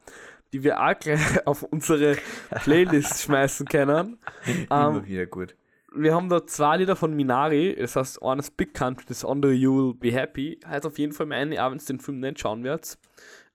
die 0.52 0.62
wir 0.62 0.80
auch 0.80 0.96
gleich 0.98 1.18
auf 1.46 1.62
unsere 1.62 2.18
Playlist 2.50 3.22
schmeißen 3.22 3.66
können. 3.66 4.18
Immer 4.46 4.98
ähm, 4.98 5.06
wieder 5.06 5.26
gut 5.26 5.56
wir 5.94 6.14
haben 6.14 6.28
da 6.28 6.46
zwei 6.46 6.78
Lieder 6.78 6.96
von 6.96 7.14
Minari, 7.14 7.76
das 7.78 7.96
heißt 7.96 8.22
eines 8.22 8.50
Big 8.50 8.74
Country, 8.74 9.04
das 9.08 9.24
andere 9.24 9.52
You'll 9.52 9.94
Be 9.98 10.12
Happy. 10.12 10.58
Heißt 10.66 10.86
auf 10.86 10.98
jeden 10.98 11.12
Fall 11.12 11.26
meine, 11.26 11.64
auch 11.64 11.70
wenn 11.70 11.78
ihr 11.78 11.84
den 11.84 12.00
Film 12.00 12.20
nicht 12.20 12.40
schauen 12.40 12.64
werdet, 12.64 12.98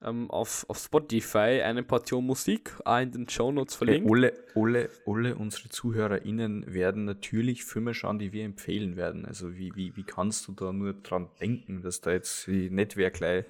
ähm, 0.02 0.32
auf, 0.32 0.66
auf 0.70 0.78
Spotify 0.78 1.62
eine 1.64 1.84
Portion 1.84 2.26
Musik, 2.26 2.74
auch 2.86 3.00
in 3.00 3.12
den 3.12 3.30
Show 3.30 3.52
Notes 3.52 3.76
verlinkt. 3.76 4.10
Hey, 4.10 4.16
alle, 4.16 4.34
alle, 4.56 4.90
alle 5.06 5.36
unsere 5.36 5.70
ZuhörerInnen 5.70 6.74
werden 6.74 7.06
natürlich 7.06 7.66
Filme 7.66 7.94
schauen, 7.94 8.20
die 8.20 8.32
wir 8.32 8.46
empfehlen 8.46 8.96
werden. 8.96 9.26
Also 9.26 9.56
wie, 9.56 9.76
wie, 9.76 9.96
wie 9.96 10.04
kannst 10.04 10.48
du 10.48 10.54
da 10.54 10.72
nur 10.72 10.94
dran 10.94 11.30
denken, 11.42 11.82
dass 11.82 12.02
da 12.02 12.12
jetzt 12.12 12.48
nicht 12.48 12.98
wer 12.98 13.12
gleich 13.12 13.46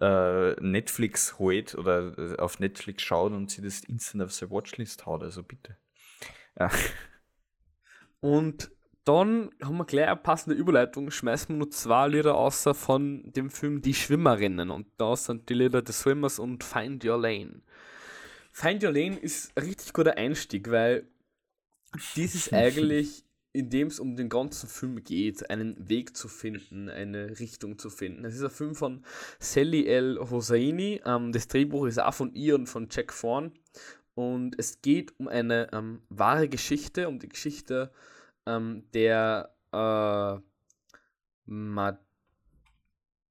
äh, 0.00 0.52
Netflix 0.60 1.38
holt 1.38 1.74
oder 1.74 2.18
äh, 2.18 2.36
auf 2.38 2.58
Netflix 2.58 3.02
schaut 3.02 3.32
und 3.32 3.50
sie 3.50 3.62
das 3.62 3.80
instant 3.84 4.24
auf 4.24 4.32
seine 4.32 4.50
Watchlist 4.50 5.06
haut, 5.06 5.22
also 5.22 5.42
bitte. 5.42 5.76
Ja. 6.58 6.70
Und 8.24 8.70
dann 9.04 9.50
haben 9.62 9.76
wir 9.76 9.84
gleich 9.84 10.06
eine 10.06 10.16
passende 10.16 10.56
Überleitung, 10.56 11.10
schmeißen 11.10 11.54
wir 11.54 11.58
nur 11.58 11.70
zwei 11.70 12.08
Lieder 12.08 12.36
außer 12.36 12.72
von 12.72 13.30
dem 13.34 13.50
Film 13.50 13.82
Die 13.82 13.92
Schwimmerinnen. 13.92 14.70
Und 14.70 14.86
da 14.96 15.14
sind 15.14 15.50
die 15.50 15.52
Lieder 15.52 15.82
The 15.86 15.92
Swimmers 15.92 16.38
und 16.38 16.64
Find 16.64 17.04
Your 17.04 17.20
Lane. 17.20 17.60
Find 18.50 18.82
Your 18.82 18.92
Lane 18.92 19.18
ist 19.18 19.54
ein 19.54 19.64
richtig 19.64 19.92
guter 19.92 20.16
Einstieg, 20.16 20.70
weil 20.70 21.06
dies 22.16 22.34
ist 22.34 22.52
eigentlich, 22.54 23.24
in 23.52 23.68
dem 23.68 23.88
es 23.88 24.00
um 24.00 24.16
den 24.16 24.30
ganzen 24.30 24.70
Film 24.70 25.04
geht, 25.04 25.50
einen 25.50 25.90
Weg 25.90 26.16
zu 26.16 26.28
finden, 26.28 26.88
eine 26.88 27.38
Richtung 27.38 27.78
zu 27.78 27.90
finden. 27.90 28.24
Es 28.24 28.36
ist 28.36 28.42
ein 28.42 28.48
Film 28.48 28.74
von 28.74 29.04
Sally 29.38 29.86
L. 29.86 30.18
Hosseini. 30.30 31.02
Ähm, 31.04 31.30
das 31.30 31.46
Drehbuch 31.46 31.84
ist 31.84 32.00
auch 32.00 32.14
von 32.14 32.32
ihr 32.32 32.54
und 32.54 32.68
von 32.68 32.88
Jack 32.90 33.14
Thorne. 33.20 33.52
Und 34.14 34.58
es 34.58 34.80
geht 34.80 35.18
um 35.18 35.28
eine 35.28 35.72
ähm, 35.72 36.02
wahre 36.08 36.48
Geschichte, 36.48 37.08
um 37.08 37.18
die 37.18 37.28
Geschichte 37.28 37.90
ähm, 38.46 38.84
der 38.92 39.54
äh, 39.72 40.40
Mad 41.46 41.98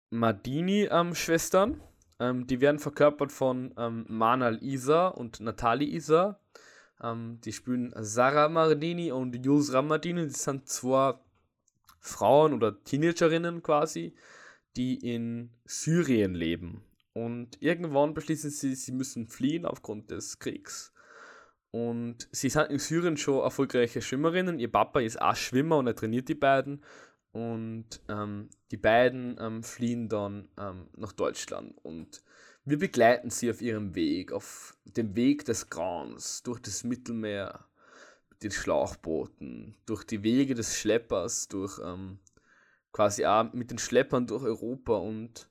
Madini-Schwestern. 0.10 1.82
Ähm, 2.20 2.46
die 2.46 2.62
werden 2.62 2.80
verkörpert 2.80 3.32
von 3.32 3.74
ähm, 3.78 4.06
Manal 4.08 4.62
Isa 4.62 5.08
und 5.08 5.40
Natali 5.40 5.86
Isa. 5.86 6.40
Ähm, 7.02 7.40
die 7.44 7.54
spielen 7.54 7.94
Sarah 7.98 8.50
Mardini 8.50 9.12
und 9.12 9.44
Yusra 9.44 9.82
Mardini. 9.82 10.28
Die 10.28 10.34
sind 10.34 10.68
zwei 10.68 11.16
Frauen 12.00 12.54
oder 12.54 12.84
Teenagerinnen 12.84 13.64
quasi, 13.64 14.14
die 14.76 14.96
in 14.98 15.50
Syrien 15.66 16.36
leben. 16.36 16.84
Und 17.14 17.62
irgendwann 17.62 18.14
beschließen 18.14 18.50
sie, 18.50 18.76
sie 18.76 18.92
müssen 18.92 19.28
fliehen 19.28 19.66
aufgrund 19.66 20.10
des 20.12 20.40
Kriegs. 20.40 20.92
Und 21.72 22.28
sie 22.32 22.50
sind 22.50 22.70
in 22.70 22.80
Syrien 22.80 23.18
schon 23.18 23.44
erfolgreiche 23.44 24.02
Schwimmerinnen. 24.02 24.60
Ihr 24.60 24.72
Papa 24.72 25.00
ist 25.00 25.22
auch 25.22 25.36
Schwimmer 25.36 25.78
und 25.78 25.88
er 25.88 25.96
trainiert 25.96 26.30
die 26.30 26.36
beiden. 26.36 26.84
Und 27.32 28.02
ähm, 28.10 28.50
die 28.70 28.78
beiden 28.78 29.38
ähm, 29.40 29.64
fliehen 29.64 30.08
dann 30.08 30.50
ähm, 30.60 30.88
nach 30.96 31.14
Deutschland. 31.14 31.76
Und 31.84 32.24
wir 32.64 32.78
begleiten 32.78 33.32
sie 33.32 33.50
auf 33.50 33.62
ihrem 33.62 33.96
Weg, 33.96 34.32
auf 34.32 34.78
dem 34.86 35.16
Weg 35.16 35.46
des 35.46 35.70
Grauens, 35.70 36.44
durch 36.44 36.60
das 36.62 36.84
Mittelmeer, 36.84 37.66
mit 38.30 38.44
den 38.44 38.52
Schlauchbooten, 38.52 39.76
durch 39.88 40.04
die 40.04 40.22
Wege 40.22 40.54
des 40.54 40.78
Schleppers, 40.78 41.48
durch 41.48 41.80
ähm, 41.84 42.20
quasi 42.92 43.26
auch 43.26 43.52
mit 43.52 43.72
den 43.72 43.80
Schleppern 43.80 44.28
durch 44.28 44.44
Europa. 44.44 44.94
Und 44.94 45.50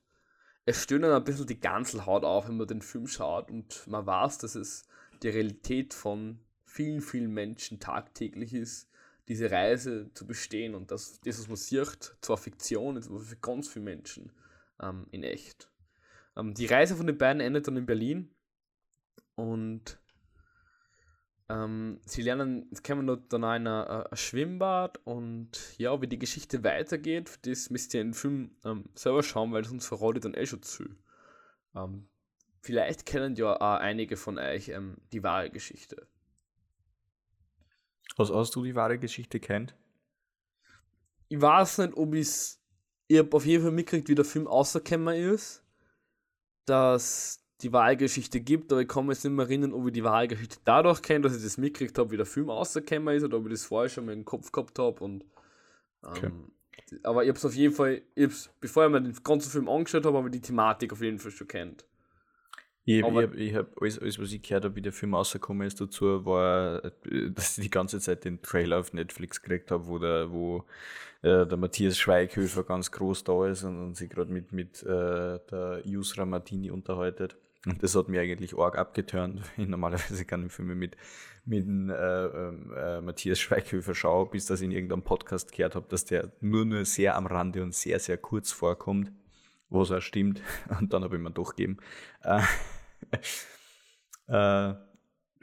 es 0.65 0.83
stöhnt 0.83 1.03
dann 1.03 1.11
ein 1.11 1.23
bisschen 1.23 1.47
die 1.47 1.59
Ganzelhaut 1.59 2.23
auf, 2.23 2.47
wenn 2.47 2.57
man 2.57 2.67
den 2.67 2.81
Film 2.81 3.07
schaut. 3.07 3.51
Und 3.51 3.85
man 3.87 4.05
weiß, 4.05 4.37
dass 4.39 4.55
es 4.55 4.87
die 5.21 5.29
Realität 5.29 5.93
von 5.93 6.39
vielen, 6.65 7.01
vielen 7.01 7.31
Menschen 7.31 7.79
tagtäglich 7.79 8.53
ist, 8.53 8.89
diese 9.27 9.51
Reise 9.51 10.11
zu 10.13 10.27
bestehen 10.27 10.75
und 10.75 10.91
das, 10.91 11.19
das 11.21 11.39
was 11.39 11.47
man 11.47 11.55
sieht, 11.55 12.15
zwar 12.21 12.37
Fiktion, 12.37 12.97
ist 12.97 13.09
aber 13.09 13.19
für 13.19 13.35
ganz 13.37 13.69
viele 13.69 13.85
Menschen 13.85 14.31
ähm, 14.81 15.07
in 15.11 15.23
echt. 15.23 15.69
Ähm, 16.35 16.53
die 16.53 16.65
Reise 16.65 16.95
von 16.95 17.07
den 17.07 17.17
beiden 17.17 17.41
endet 17.41 17.67
dann 17.67 17.77
in 17.77 17.85
Berlin 17.85 18.29
und 19.35 19.99
ähm, 21.53 21.99
sie 22.05 22.21
lernen, 22.21 22.67
jetzt 22.69 22.83
kommen 22.83 23.05
dort 23.05 23.31
dann 23.31 23.43
ein, 23.43 23.67
ein, 23.67 23.87
ein 23.87 24.17
Schwimmbad 24.17 24.99
und 25.05 25.77
ja, 25.77 26.01
wie 26.01 26.07
die 26.07 26.19
Geschichte 26.19 26.63
weitergeht, 26.63 27.39
das 27.45 27.69
müsst 27.69 27.93
ihr 27.93 28.01
in 28.01 28.07
den 28.07 28.13
Film 28.13 28.51
ähm, 28.65 28.85
selber 28.95 29.23
schauen, 29.23 29.51
weil 29.51 29.63
sonst 29.63 29.87
verrate 29.87 30.17
ich 30.17 30.23
dann 30.23 30.33
eh 30.33 30.45
schon 30.45 30.61
zu. 30.61 30.85
Ähm, 31.75 32.07
Vielleicht 32.63 33.05
kennen 33.05 33.35
ja 33.35 33.57
auch 33.57 33.79
einige 33.81 34.15
von 34.15 34.37
euch 34.37 34.69
ähm, 34.69 34.95
die 35.11 35.21
wahre 35.21 35.49
Geschichte. 35.49 36.07
Was 38.15 38.31
hast 38.31 38.55
du 38.55 38.63
die 38.63 38.73
wahre 38.73 38.97
Geschichte 38.97 39.41
kennt? 39.41 39.75
Ich 41.27 41.41
weiß 41.41 41.79
nicht, 41.79 41.97
ob 41.97 42.13
ich 42.13 42.21
es. 42.21 42.63
Ich 43.07 43.17
habe 43.17 43.35
auf 43.35 43.45
jeden 43.45 43.63
Fall 43.63 43.73
mitgekriegt, 43.73 44.07
wie 44.07 44.15
der 44.15 44.23
Film 44.23 44.47
außerkämmer 44.47 45.13
ist. 45.13 45.61
Dass 46.65 47.42
die 47.63 47.73
wahre 47.73 47.97
Geschichte 47.97 48.39
gibt, 48.39 48.71
aber 48.71 48.81
ich 48.81 48.87
kann 48.87 49.05
mich 49.05 49.17
jetzt 49.17 49.23
nicht 49.23 49.33
mehr 49.33 49.45
erinnern, 49.45 49.73
ob 49.73 49.87
ich 49.87 49.93
die 49.93 50.03
wahre 50.03 50.27
Geschichte 50.27 50.57
dadurch 50.65 51.01
kenne, 51.01 51.21
dass 51.21 51.35
ich 51.35 51.43
das 51.43 51.57
mitgekriegt 51.57 51.97
habe, 51.97 52.11
wie 52.11 52.17
der 52.17 52.25
Film 52.25 52.49
außerkämmer 52.49 53.13
ist, 53.13 53.23
oder 53.23 53.37
ob 53.37 53.45
ich 53.45 53.53
das 53.53 53.65
vorher 53.65 53.89
schon 53.89 54.05
mal 54.05 54.13
im 54.13 54.25
Kopf 54.25 54.51
gehabt 54.51 54.77
habe. 54.79 55.03
Und, 55.03 55.23
ähm, 56.03 56.09
okay. 56.09 56.31
Aber 57.03 57.23
ich 57.23 57.29
habe 57.29 57.37
es 57.37 57.45
auf 57.45 57.55
jeden 57.55 57.73
Fall, 57.73 58.01
ich 58.15 58.49
bevor 58.59 58.85
ich 58.85 58.91
mir 58.91 59.01
den 59.01 59.15
ganzen 59.23 59.49
Film 59.49 59.69
angeschaut 59.69 60.05
habe, 60.05 60.17
habe 60.17 60.27
ich 60.27 60.33
die 60.33 60.41
Thematik 60.41 60.91
auf 60.93 61.01
jeden 61.01 61.19
Fall 61.19 61.31
schon 61.31 61.47
kennt. 61.47 61.85
Ich, 62.85 63.01
habe 63.01 63.29
hab 63.53 63.81
alles, 63.81 63.97
alles, 63.97 64.19
was 64.19 64.33
ich 64.33 64.41
gehört 64.41 64.65
habe, 64.65 64.75
wie 64.75 64.81
der 64.81 64.91
Film 64.91 65.15
rausgekommen 65.15 65.65
ist 65.65 65.79
dazu, 65.79 66.25
war, 66.25 66.81
dass 67.29 67.57
ich 67.57 67.63
die 67.63 67.69
ganze 67.69 67.99
Zeit 67.99 68.25
den 68.25 68.41
Trailer 68.41 68.79
auf 68.79 68.91
Netflix 68.91 69.41
gekriegt 69.41 69.71
habe, 69.71 69.87
wo 69.87 69.99
der, 69.99 70.31
wo 70.31 70.65
äh, 71.21 71.47
der 71.47 71.57
Matthias 71.57 71.97
Schweighöfer 71.97 72.63
ganz 72.63 72.91
groß 72.91 73.23
da 73.23 73.47
ist 73.47 73.63
und, 73.63 73.81
und 73.81 73.95
sich 73.95 74.09
gerade 74.09 74.31
mit, 74.31 74.51
mit 74.51 74.83
äh, 74.83 75.39
der 75.49 75.81
Yusra 75.85 76.25
Martini 76.25 76.71
unterhaltet. 76.71 77.37
Und 77.65 77.81
das 77.81 77.95
hat 77.95 78.09
mir 78.09 78.21
eigentlich 78.21 78.57
arg 78.57 78.77
abgeturnt. 78.77 79.41
Ich 79.57 79.67
normalerweise 79.67 80.25
keine 80.25 80.49
Filme 80.49 80.75
mit, 80.75 80.97
mit 81.45 81.65
äh, 81.65 82.47
äh, 82.47 83.01
Matthias 83.01 83.39
Schweighöfer 83.39 83.95
schaue, 83.95 84.29
bis 84.29 84.45
das 84.45 84.61
in 84.61 84.71
irgendeinem 84.71 85.03
Podcast 85.03 85.51
gehört 85.51 85.75
habe, 85.75 85.87
dass 85.89 86.05
der 86.05 86.31
nur 86.41 86.65
nur 86.65 86.85
sehr 86.85 87.15
am 87.15 87.25
Rande 87.25 87.63
und 87.63 87.73
sehr, 87.73 87.99
sehr 87.99 88.17
kurz 88.17 88.51
vorkommt 88.51 89.11
was 89.73 89.91
auch 89.91 90.01
stimmt. 90.01 90.41
Und 90.79 90.93
dann 90.93 91.03
habe 91.03 91.17
ich 91.17 91.21
mir 91.21 91.31
doch 91.31 91.55
gegeben. 91.55 91.77
Äh, 92.21 92.41
äh, 94.27 94.75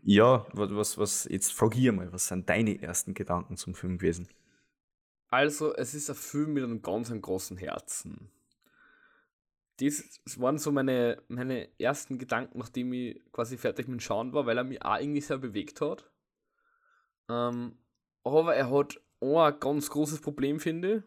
ja, 0.03 0.47
was, 0.53 0.97
was, 0.97 1.25
jetzt 1.31 1.53
frage 1.53 1.79
ich 1.79 1.93
mal, 1.93 2.13
was 2.13 2.29
sind 2.29 2.49
deine 2.49 2.81
ersten 2.81 3.13
Gedanken 3.13 3.57
zum 3.57 3.75
Film 3.75 3.99
gewesen? 3.99 4.29
Also, 5.29 5.75
es 5.75 5.95
ist 5.95 6.09
ein 6.09 6.17
Film 6.17 6.55
mit 6.55 6.65
einem 6.65 6.83
ganz 6.83 7.13
großen 7.13 7.57
Herzen. 7.59 8.31
Das 9.81 10.41
waren 10.41 10.59
so 10.59 10.71
meine, 10.73 11.23
meine 11.29 11.69
ersten 11.79 12.19
Gedanken, 12.19 12.59
nachdem 12.59 12.93
ich 12.93 13.21
quasi 13.33 13.57
fertig 13.57 13.89
mit 13.89 13.99
dem 13.99 14.01
Schauen 14.01 14.33
war, 14.33 14.47
weil 14.47 14.59
er 14.59 14.65
mich 14.65 14.83
auch 14.83 14.99
irgendwie 14.99 15.21
sehr 15.21 15.39
bewegt 15.39 15.81
hat. 15.81 16.11
Ähm, 17.29 17.79
aber 18.23 18.55
er 18.55 18.71
hat 18.71 19.01
auch 19.21 19.45
ein 19.45 19.61
ganz 19.61 19.89
großes 19.91 20.21
Problem, 20.21 20.61
finde 20.61 20.97
ich. 20.97 21.03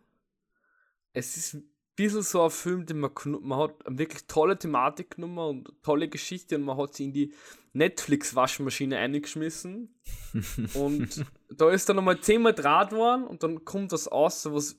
Es 1.14 1.38
ist 1.38 1.64
bisschen 1.96 2.24
so 2.24 2.44
ein 2.44 2.50
Film, 2.50 2.86
den 2.86 3.00
man, 3.00 3.12
man 3.42 3.60
hat 3.60 3.86
eine 3.86 4.00
wirklich 4.00 4.26
tolle 4.28 4.58
Thematik 4.58 5.16
genommen 5.16 5.38
und 5.38 5.84
tolle 5.84 6.10
Geschichte 6.10 6.56
und 6.56 6.64
man 6.64 6.78
hat 6.78 6.96
sie 6.96 7.06
in 7.06 7.14
die 7.14 7.34
Netflix-Waschmaschine 7.74 8.98
eingeschmissen. 8.98 9.94
und 10.74 11.26
da 11.50 11.70
ist 11.70 11.88
dann 11.88 11.98
nochmal 11.98 12.20
zehnmal 12.20 12.54
Draht 12.54 12.92
geworden 12.92 13.26
und 13.26 13.44
dann 13.44 13.64
kommt 13.64 13.92
das 13.92 14.08
aus, 14.08 14.46
was 14.52 14.78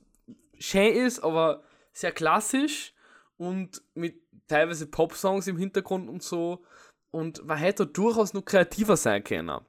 schön 0.58 0.94
ist, 0.94 1.20
aber 1.20 1.62
sehr 1.92 2.12
klassisch 2.12 2.93
und 3.36 3.82
mit 3.94 4.22
teilweise 4.46 4.86
Pop-Songs 4.86 5.46
im 5.46 5.56
Hintergrund 5.56 6.08
und 6.08 6.22
so. 6.22 6.64
Und 7.10 7.44
man 7.46 7.58
hätte 7.58 7.86
durchaus 7.86 8.34
noch 8.34 8.44
kreativer 8.44 8.96
sein 8.96 9.22
können. 9.22 9.60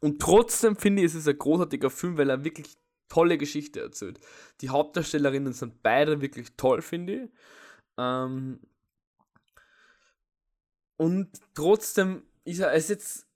Und 0.00 0.20
trotzdem 0.20 0.76
finde 0.76 1.02
ich, 1.02 1.06
es 1.06 1.14
ist 1.14 1.28
ein 1.28 1.38
großartiger 1.38 1.90
Film, 1.90 2.16
weil 2.16 2.30
er 2.30 2.44
wirklich 2.44 2.76
tolle 3.08 3.36
Geschichte 3.36 3.80
erzählt. 3.80 4.20
Die 4.60 4.70
Hauptdarstellerinnen 4.70 5.52
sind 5.52 5.82
beide 5.82 6.20
wirklich 6.20 6.56
toll, 6.56 6.80
finde 6.80 7.24
ich. 7.24 7.30
Ähm 7.98 8.60
und 10.96 11.30
trotzdem 11.54 12.22
ist 12.44 12.60
er, 12.60 12.68
er 12.68 12.76
ist 12.76 12.88
jetzt, 12.90 13.26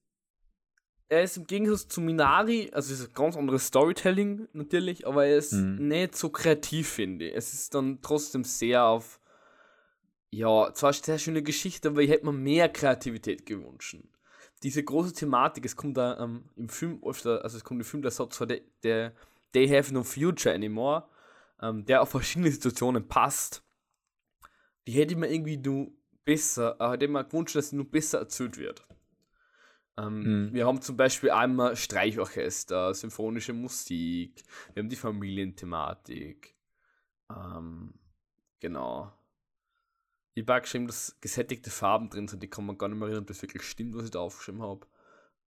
er 1.08 1.22
ist 1.22 1.36
im 1.36 1.46
Gegensatz 1.46 1.88
zu 1.88 2.00
Minari, 2.00 2.70
also 2.72 2.92
es 2.92 3.00
ist 3.00 3.08
ein 3.08 3.14
ganz 3.14 3.36
anderes 3.36 3.66
Storytelling 3.66 4.48
natürlich, 4.52 5.06
aber 5.06 5.26
er 5.26 5.38
ist 5.38 5.52
mhm. 5.52 5.88
nicht 5.88 6.16
so 6.16 6.30
kreativ, 6.30 6.88
finde 6.88 7.28
ich. 7.28 7.34
Es 7.34 7.52
ist 7.52 7.74
dann 7.74 8.00
trotzdem 8.00 8.44
sehr 8.44 8.84
auf, 8.84 9.20
ja, 10.34 10.72
zwar 10.74 10.90
eine 10.90 10.98
sehr 11.02 11.18
schöne 11.18 11.42
Geschichte, 11.42 11.88
aber 11.88 12.02
ich 12.02 12.10
hätte 12.10 12.26
mir 12.26 12.32
mehr 12.32 12.68
Kreativität 12.68 13.46
gewünscht. 13.46 13.96
Diese 14.62 14.82
große 14.82 15.12
Thematik, 15.12 15.64
es 15.64 15.76
kommt 15.76 15.96
da 15.96 16.18
ähm, 16.18 16.44
im 16.56 16.68
Film 16.68 17.02
öfter, 17.04 17.42
also 17.44 17.56
es 17.56 17.64
kommt 17.64 17.80
im 17.80 17.84
Film 17.84 18.02
der 18.02 18.10
Satz 18.10 18.36
vor, 18.36 18.46
der, 18.46 18.60
der 18.82 19.12
They 19.52 19.68
Have 19.68 19.92
No 19.92 20.02
Future 20.02 20.54
Anymore, 20.54 21.08
ähm, 21.60 21.84
der 21.84 22.02
auf 22.02 22.10
verschiedene 22.10 22.50
Situationen 22.50 23.06
passt, 23.06 23.62
die 24.86 24.92
hätte 24.92 25.14
ich 25.14 25.18
mir 25.18 25.30
irgendwie 25.30 25.56
nur 25.56 25.92
besser, 26.24 26.76
äh, 26.80 26.90
hätte 26.90 27.04
ich 27.04 27.10
mir 27.10 27.24
gewünscht, 27.24 27.56
dass 27.56 27.70
sie 27.70 27.76
nur 27.76 27.90
besser 27.90 28.18
erzählt 28.18 28.58
wird. 28.58 28.86
Ähm, 29.96 30.46
mhm. 30.46 30.54
Wir 30.54 30.66
haben 30.66 30.80
zum 30.80 30.96
Beispiel 30.96 31.30
einmal 31.30 31.76
Streichorchester, 31.76 32.92
symphonische 32.94 33.52
Musik, 33.52 34.42
wir 34.72 34.82
haben 34.82 34.88
die 34.88 34.96
Familienthematik. 34.96 36.56
Ähm, 37.30 37.94
genau. 38.60 39.12
Ich 40.34 40.46
habe 40.46 40.60
geschrieben, 40.60 40.86
dass 40.86 41.16
gesättigte 41.20 41.70
Farben 41.70 42.10
drin 42.10 42.28
sind, 42.28 42.42
die 42.42 42.48
kann 42.48 42.66
man 42.66 42.76
gar 42.76 42.88
nicht 42.88 42.98
mehr 42.98 43.06
erinnern, 43.06 43.22
ob 43.22 43.28
das 43.28 43.42
wirklich 43.42 43.62
stimmt, 43.62 43.94
was 43.94 44.04
ich 44.04 44.10
da 44.10 44.18
aufgeschrieben 44.18 44.62
habe. 44.62 44.86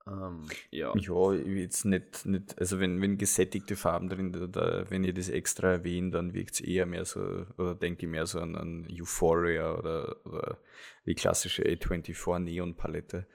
Ähm, 0.07 0.47
ja. 0.71 0.93
ja, 0.95 1.33
jetzt 1.33 1.83
nicht, 1.83 2.25
nicht, 2.25 2.57
also 2.57 2.79
wenn, 2.79 3.01
wenn 3.01 3.17
gesättigte 3.17 3.75
Farben 3.75 4.07
drin, 4.07 4.31
da, 4.51 4.89
wenn 4.89 5.03
ihr 5.03 5.13
das 5.13 5.27
extra 5.27 5.71
erwähnt, 5.71 6.13
dann 6.13 6.33
wirkt 6.33 6.53
es 6.53 6.61
eher 6.61 6.85
mehr 6.85 7.03
so, 7.03 7.45
oder 7.57 7.75
denke 7.75 8.05
ich 8.05 8.11
mehr 8.11 8.25
so 8.25 8.39
an, 8.39 8.55
an 8.55 8.87
Euphoria 8.89 9.75
oder, 9.75 10.15
oder 10.25 10.57
die 11.05 11.15
klassische 11.15 11.63
A24 11.63 12.39
Neon 12.39 12.75
Palette. 12.75 13.27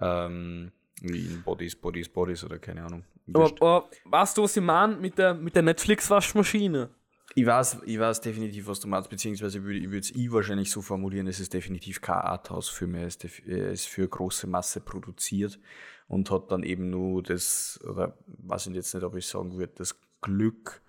Ähm, 0.00 0.70
wie 1.02 1.26
in 1.26 1.42
Bodies, 1.42 1.74
Bodies, 1.74 2.08
Bodies 2.08 2.44
oder 2.44 2.58
keine 2.58 2.84
Ahnung. 2.84 3.04
Aber, 3.32 3.46
aber 3.46 3.90
weißt 4.04 4.38
du, 4.38 4.42
was 4.42 4.56
ich 4.56 4.62
meine 4.62 4.96
mit 4.96 5.18
der, 5.18 5.34
mit 5.34 5.54
der 5.56 5.62
Netflix-Waschmaschine? 5.62 6.90
Ich 7.34 7.46
weiß, 7.46 7.82
ich 7.86 7.98
weiß 7.98 8.20
definitiv, 8.20 8.66
was 8.66 8.80
du 8.80 8.88
meinst, 8.88 9.08
beziehungsweise 9.08 9.58
ich 9.58 9.64
würde 9.64 9.98
es 9.98 10.10
ich 10.10 10.32
wahrscheinlich 10.32 10.70
so 10.70 10.82
formulieren, 10.82 11.28
es 11.28 11.38
ist 11.38 11.54
definitiv 11.54 12.00
kein 12.00 12.16
Arthouse-Film, 12.16 12.96
er 12.96 13.06
ist, 13.06 13.24
er 13.46 13.70
ist 13.70 13.86
für 13.86 14.08
große 14.08 14.48
Masse 14.48 14.80
produziert 14.80 15.60
und 16.08 16.30
hat 16.30 16.50
dann 16.50 16.64
eben 16.64 16.90
nur 16.90 17.22
das, 17.22 17.78
oder 17.88 18.18
weiß 18.26 18.66
ich 18.66 18.74
jetzt 18.74 18.94
nicht, 18.94 19.04
ob 19.04 19.14
ich 19.14 19.26
sagen 19.26 19.56
würde, 19.56 19.72
das 19.76 20.00
Glück, 20.20 20.82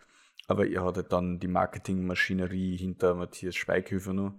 aber 0.47 0.67
er 0.67 0.83
hatte 0.83 1.03
dann 1.03 1.39
die 1.39 1.47
Marketingmaschinerie 1.47 2.75
hinter 2.75 3.13
Matthias 3.13 3.55
Schweighöfer 3.55 4.13
noch 4.13 4.33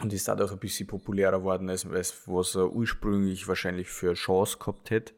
und 0.00 0.12
ist 0.12 0.26
dadurch 0.26 0.50
ein 0.50 0.58
bisschen 0.58 0.88
populärer 0.88 1.38
geworden, 1.38 1.70
als 1.70 1.88
was 1.88 2.54
er 2.56 2.72
ursprünglich 2.72 3.46
wahrscheinlich 3.46 3.88
für 3.88 4.14
Chance 4.14 4.58
gehabt 4.58 4.90
hätte. 4.90 5.14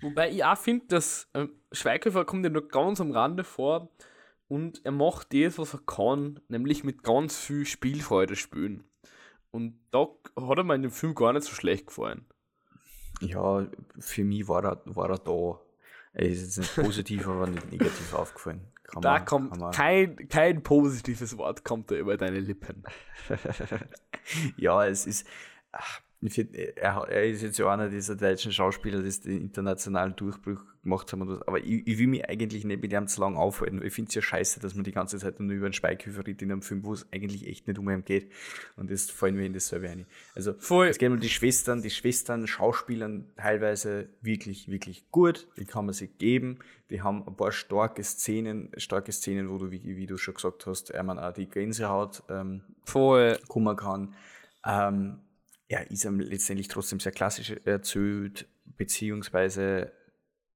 Wobei 0.00 0.30
ich 0.30 0.44
auch 0.44 0.56
finde, 0.56 0.86
dass 0.86 1.28
äh, 1.32 1.46
Schweighöfer 1.72 2.24
kommt 2.24 2.44
ja 2.44 2.50
nur 2.50 2.68
ganz 2.68 3.00
am 3.00 3.10
Rande 3.10 3.44
vor 3.44 3.90
und 4.50 4.84
er 4.84 4.90
macht 4.90 5.32
das, 5.32 5.58
was 5.58 5.74
er 5.74 5.80
kann, 5.86 6.40
nämlich 6.48 6.82
mit 6.82 7.04
ganz 7.04 7.38
viel 7.38 7.64
Spielfreude 7.64 8.34
spielen. 8.34 8.82
Und 9.52 9.78
da 9.92 10.08
hat 10.36 10.58
er 10.58 10.64
mir 10.64 10.74
in 10.74 10.82
dem 10.82 10.90
Film 10.90 11.14
gar 11.14 11.32
nicht 11.32 11.44
so 11.44 11.54
schlecht 11.54 11.86
gefallen. 11.86 12.26
Ja, 13.20 13.68
für 14.00 14.24
mich 14.24 14.48
war 14.48 14.64
er, 14.64 14.82
war 14.86 15.08
er 15.08 15.18
da. 15.18 15.60
Er 16.14 16.26
ist 16.26 16.42
jetzt 16.42 16.58
nicht 16.58 16.74
positiv, 16.74 17.28
aber 17.28 17.46
nicht 17.46 17.70
negativ 17.70 18.12
aufgefallen. 18.12 18.66
Kann 18.82 19.02
da 19.02 19.12
man, 19.12 19.24
kommt 19.24 19.56
man 19.56 19.70
kein, 19.70 20.28
kein 20.28 20.64
positives 20.64 21.38
Wort 21.38 21.64
kommt 21.64 21.92
da 21.92 21.94
über 21.94 22.16
deine 22.16 22.40
Lippen. 22.40 22.82
ja, 24.56 24.84
es 24.84 25.06
ist. 25.06 25.28
Ach, 25.70 26.00
er, 26.22 27.08
er, 27.08 27.24
ist 27.24 27.42
jetzt 27.42 27.58
ja 27.58 27.72
einer 27.72 27.88
dieser 27.88 28.16
deutschen 28.16 28.50
Schauspieler, 28.50 29.00
die 29.00 29.20
den 29.20 29.42
internationalen 29.42 30.16
Durchbruch 30.16 30.64
gemacht 30.82 31.12
haben. 31.12 31.28
Was, 31.28 31.42
aber 31.46 31.58
ich, 31.58 31.86
ich, 31.86 31.98
will 31.98 32.06
mich 32.06 32.28
eigentlich 32.28 32.64
nicht 32.64 32.80
mit 32.80 32.92
ihm 32.92 33.06
zu 33.06 33.20
lang 33.20 33.36
aufhalten. 33.36 33.82
Ich 33.82 33.92
finde 33.92 34.08
es 34.08 34.14
ja 34.14 34.22
scheiße, 34.22 34.60
dass 34.60 34.74
man 34.74 34.84
die 34.84 34.92
ganze 34.92 35.18
Zeit 35.18 35.38
nur 35.40 35.54
über 35.54 35.66
einen 35.66 35.72
Schweighöfer 35.72 36.26
redet 36.26 36.42
in 36.42 36.52
einem 36.52 36.62
Film, 36.62 36.84
wo 36.84 36.92
es 36.92 37.06
eigentlich 37.12 37.46
echt 37.46 37.68
nicht 37.68 37.78
um 37.78 37.88
ihn 37.90 38.04
geht. 38.04 38.30
Und 38.76 38.90
das 38.90 39.10
fallen 39.10 39.36
wir 39.36 39.44
in 39.44 39.52
dasselbe 39.52 39.90
ein. 39.90 40.06
Also, 40.34 40.54
Voll. 40.58 40.88
es 40.88 40.98
geht 40.98 41.10
um 41.10 41.20
die 41.20 41.28
Schwestern. 41.28 41.82
Die 41.82 41.90
Schwestern 41.90 42.46
schauspielern 42.46 43.26
teilweise 43.36 44.08
wirklich, 44.22 44.68
wirklich 44.68 45.10
gut. 45.10 45.48
Die 45.58 45.66
kann 45.66 45.84
man 45.84 45.94
sich 45.94 46.16
geben. 46.18 46.58
Die 46.90 47.02
haben 47.02 47.26
ein 47.26 47.36
paar 47.36 47.52
starke 47.52 48.02
Szenen, 48.02 48.70
starke 48.76 49.12
Szenen, 49.12 49.50
wo 49.50 49.58
du, 49.58 49.70
wie, 49.70 49.82
wie 49.84 50.06
du 50.06 50.16
schon 50.16 50.34
gesagt 50.34 50.66
hast, 50.66 50.92
man 51.02 51.18
auch 51.18 51.32
die 51.32 51.48
Gänsehaut 51.48 52.22
ähm, 52.28 52.62
Voll. 52.84 53.38
kommen 53.48 53.76
kann. 53.76 54.14
Ähm, 54.66 55.20
ja, 55.68 55.78
ist 55.80 56.04
letztendlich 56.04 56.66
trotzdem 56.66 56.98
sehr 56.98 57.12
klassisch 57.12 57.54
erzählt, 57.64 58.48
beziehungsweise 58.76 59.92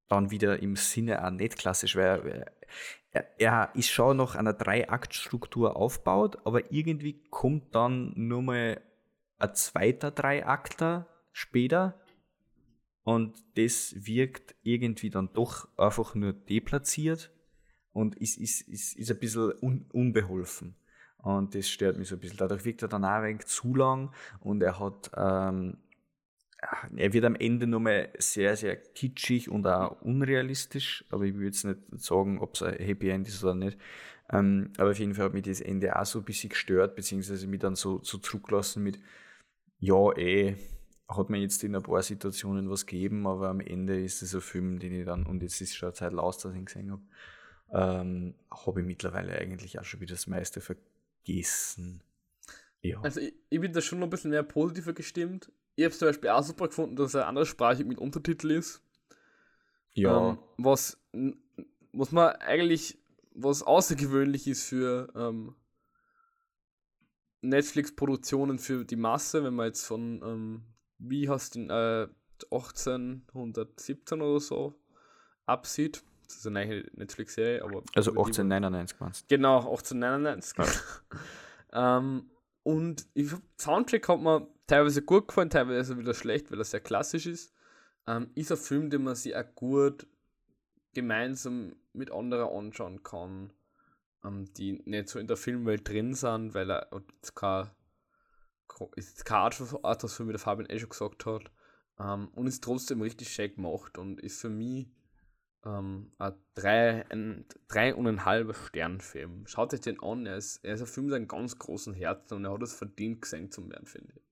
dann 0.08 0.30
wieder 0.30 0.60
im 0.60 0.76
Sinne 0.76 1.24
auch 1.24 1.30
nicht 1.30 1.58
klassisch, 1.58 1.96
weil 1.96 2.46
er, 3.10 3.40
er 3.40 3.70
ist 3.74 3.90
schon 3.90 4.16
noch 4.16 4.34
einer 4.34 4.52
Drei-Akt-Struktur 4.52 5.76
aufgebaut, 5.76 6.38
aber 6.44 6.72
irgendwie 6.72 7.22
kommt 7.30 7.74
dann 7.74 8.12
nur 8.16 8.42
mal 8.42 8.80
ein 9.38 9.54
zweiter 9.54 10.10
Dreiakter 10.10 11.06
später 11.32 12.00
und 13.04 13.36
das 13.56 13.94
wirkt 13.96 14.56
irgendwie 14.62 15.10
dann 15.10 15.32
doch 15.32 15.68
einfach 15.78 16.14
nur 16.14 16.32
deplatziert 16.32 17.30
und 17.92 18.16
ist, 18.16 18.38
ist, 18.38 18.62
ist, 18.62 18.96
ist 18.96 19.10
ein 19.10 19.18
bisschen 19.18 19.52
un, 19.60 19.86
unbeholfen. 19.92 20.76
Und 21.18 21.54
das 21.54 21.68
stört 21.68 21.96
mich 21.96 22.08
so 22.08 22.16
ein 22.16 22.20
bisschen. 22.20 22.36
Dadurch 22.36 22.64
wirkt 22.64 22.82
er 22.82 22.88
dann 22.88 23.04
auch 23.04 23.08
ein 23.08 23.24
wenig 23.24 23.46
zu 23.46 23.74
lang 23.74 24.12
und 24.40 24.62
er 24.62 24.78
hat, 24.78 25.10
ähm, 25.16 25.78
er 26.96 27.12
wird 27.12 27.24
am 27.24 27.34
Ende 27.36 27.66
nochmal 27.66 28.10
sehr, 28.18 28.56
sehr 28.56 28.76
kitschig 28.76 29.50
und 29.50 29.66
auch 29.66 30.00
unrealistisch, 30.02 31.04
aber 31.10 31.24
ich 31.24 31.34
würde 31.34 31.46
jetzt 31.46 31.64
nicht 31.64 31.78
sagen, 31.96 32.38
ob 32.40 32.54
es 32.54 32.62
ein 32.62 32.74
Happy 32.74 33.10
End 33.10 33.28
ist 33.28 33.42
oder 33.44 33.54
nicht. 33.54 33.78
Ähm, 34.30 34.72
aber 34.78 34.90
auf 34.90 34.98
jeden 34.98 35.14
Fall 35.14 35.26
hat 35.26 35.34
mich 35.34 35.42
das 35.42 35.60
Ende 35.60 35.98
auch 35.98 36.06
so 36.06 36.20
ein 36.20 36.24
bisschen 36.24 36.50
gestört, 36.50 36.96
beziehungsweise 36.96 37.46
mich 37.46 37.60
dann 37.60 37.74
so, 37.74 38.00
so 38.02 38.18
zurückgelassen 38.18 38.82
mit, 38.82 38.98
ja, 39.78 40.12
eh, 40.16 40.56
hat 41.08 41.28
mir 41.28 41.38
jetzt 41.38 41.62
in 41.62 41.76
ein 41.76 41.82
paar 41.82 42.02
Situationen 42.02 42.70
was 42.70 42.86
gegeben, 42.86 43.26
aber 43.26 43.50
am 43.50 43.60
Ende 43.60 44.02
ist 44.02 44.22
es 44.22 44.34
ein 44.34 44.40
Film, 44.40 44.78
den 44.78 44.98
ich 44.98 45.04
dann, 45.04 45.26
und 45.26 45.42
jetzt 45.42 45.60
ist 45.60 45.76
schon 45.76 45.88
eine 45.88 45.94
Zeit 45.94 46.14
aus, 46.14 46.38
dass 46.38 46.52
ich 46.52 46.58
ihn 46.58 46.64
gesehen 46.64 46.90
habe, 46.90 47.02
ähm, 47.72 48.34
habe 48.50 48.80
ich 48.80 48.86
mittlerweile 48.86 49.38
eigentlich 49.38 49.78
auch 49.78 49.84
schon 49.84 50.00
wieder 50.00 50.14
das 50.14 50.26
meiste 50.26 50.60
vergessen 50.60 50.94
vergessen. 51.24 52.02
Ja. 52.82 53.00
Also 53.00 53.20
ich, 53.20 53.34
ich, 53.48 53.60
bin 53.60 53.72
da 53.72 53.80
schon 53.80 53.98
noch 53.98 54.06
ein 54.06 54.10
bisschen 54.10 54.30
mehr 54.30 54.42
positiver 54.42 54.92
gestimmt. 54.92 55.50
Ich 55.76 55.84
habe 55.84 55.92
es 55.92 55.98
zum 55.98 56.08
Beispiel 56.08 56.30
auch 56.30 56.42
super 56.42 56.68
gefunden, 56.68 56.96
dass 56.96 57.14
er 57.14 57.46
Sprache 57.46 57.84
mit 57.84 57.98
Untertitel 57.98 58.50
ist. 58.50 58.82
Ja. 59.94 60.30
Ähm, 60.30 60.38
was, 60.58 60.98
was 61.92 62.12
man 62.12 62.30
eigentlich, 62.36 62.98
was 63.34 63.62
außergewöhnlich 63.62 64.46
ist 64.46 64.64
für 64.64 65.12
ähm, 65.16 65.54
Netflix-Produktionen 67.42 68.58
für 68.58 68.84
die 68.84 68.96
Masse, 68.96 69.44
wenn 69.44 69.54
man 69.54 69.66
jetzt 69.66 69.86
von, 69.86 70.22
ähm, 70.24 70.62
wie 70.98 71.28
hast 71.28 71.56
du 71.56 71.60
äh, 71.60 72.08
1817 72.50 74.20
oder 74.20 74.40
so 74.40 74.74
absieht. 75.46 76.02
Das 76.26 76.36
ist 76.36 76.46
eine 76.46 76.84
Netflix-Serie, 76.94 77.62
aber. 77.62 77.82
Also 77.94 78.10
1899 78.12 79.00
meinst 79.00 79.22
du? 79.22 79.36
Genau, 79.36 79.58
1899. 79.58 80.56
Ja. 81.72 81.98
ähm, 81.98 82.30
und 82.62 83.06
ich, 83.14 83.30
Soundtrack 83.58 84.08
hat 84.08 84.20
mir 84.20 84.48
teilweise 84.66 85.02
gut 85.02 85.28
gefallen, 85.28 85.50
teilweise 85.50 85.98
wieder 85.98 86.14
schlecht, 86.14 86.50
weil 86.50 86.58
er 86.58 86.64
sehr 86.64 86.80
klassisch 86.80 87.26
ist. 87.26 87.54
Ähm, 88.06 88.30
ist 88.34 88.50
ein 88.50 88.58
Film, 88.58 88.90
den 88.90 89.04
man 89.04 89.14
sich 89.14 89.34
auch 89.34 89.54
gut 89.54 90.06
gemeinsam 90.92 91.76
mit 91.92 92.10
anderen 92.10 92.48
anschauen 92.48 93.02
kann, 93.02 93.52
ähm, 94.24 94.52
die 94.54 94.82
nicht 94.84 95.08
so 95.08 95.18
in 95.18 95.26
der 95.26 95.36
Filmwelt 95.36 95.88
drin 95.88 96.14
sind, 96.14 96.54
weil 96.54 96.70
er 96.70 96.88
jetzt 97.16 97.34
kein, 97.34 97.70
ist 98.96 99.24
keine 99.24 99.40
Art, 99.40 99.84
Art 99.84 100.10
Film, 100.10 100.28
wie 100.28 100.32
der 100.32 100.40
Fabian 100.40 100.70
eh 100.70 100.78
schon 100.78 100.88
gesagt 100.90 101.26
hat. 101.26 101.50
Ähm, 101.98 102.28
und 102.28 102.46
ist 102.46 102.64
trotzdem 102.64 103.02
richtig 103.02 103.28
schön 103.28 103.54
gemacht 103.54 103.98
und 103.98 104.20
ist 104.20 104.40
für 104.40 104.50
mich 104.50 104.88
ähm, 105.64 106.10
ein, 106.18 106.34
drei, 106.54 107.08
ein 107.10 107.46
drei 107.68 107.94
und 107.94 108.06
ein 108.06 108.24
halber 108.24 108.54
Sternfilm. 108.54 109.46
Schaut 109.46 109.72
euch 109.72 109.80
den 109.80 110.00
an, 110.00 110.26
er 110.26 110.36
ist, 110.36 110.64
er 110.64 110.74
ist 110.74 110.80
ein 110.80 110.86
Film 110.86 111.06
mit 111.06 111.14
einem 111.14 111.28
ganz 111.28 111.58
großen 111.58 111.94
Herzen 111.94 112.34
und 112.34 112.44
er 112.44 112.52
hat 112.52 112.62
es 112.62 112.74
verdient, 112.74 113.22
gesehen 113.22 113.50
zu 113.50 113.68
werden, 113.68 113.86
finde 113.86 114.12
ich. 114.16 114.23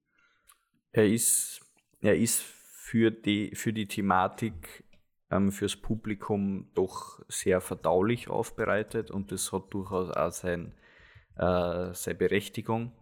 Er 0.93 1.07
ist, 1.07 1.61
er 2.01 2.17
ist 2.17 2.43
für 2.43 3.11
die, 3.11 3.55
für 3.55 3.73
die 3.73 3.89
Thematik, 3.89 4.85
ähm, 5.31 5.51
fürs 5.51 5.77
Publikum 5.77 6.71
doch 6.75 7.21
sehr 7.29 7.61
verdaulich 7.63 8.29
aufbereitet 8.29 9.11
und 9.11 9.33
das 9.33 9.53
hat 9.53 9.73
durchaus 9.73 10.11
auch 10.11 10.31
sein, 10.31 10.75
äh, 11.37 11.95
seine 11.95 12.19
Berechtigung 12.19 12.93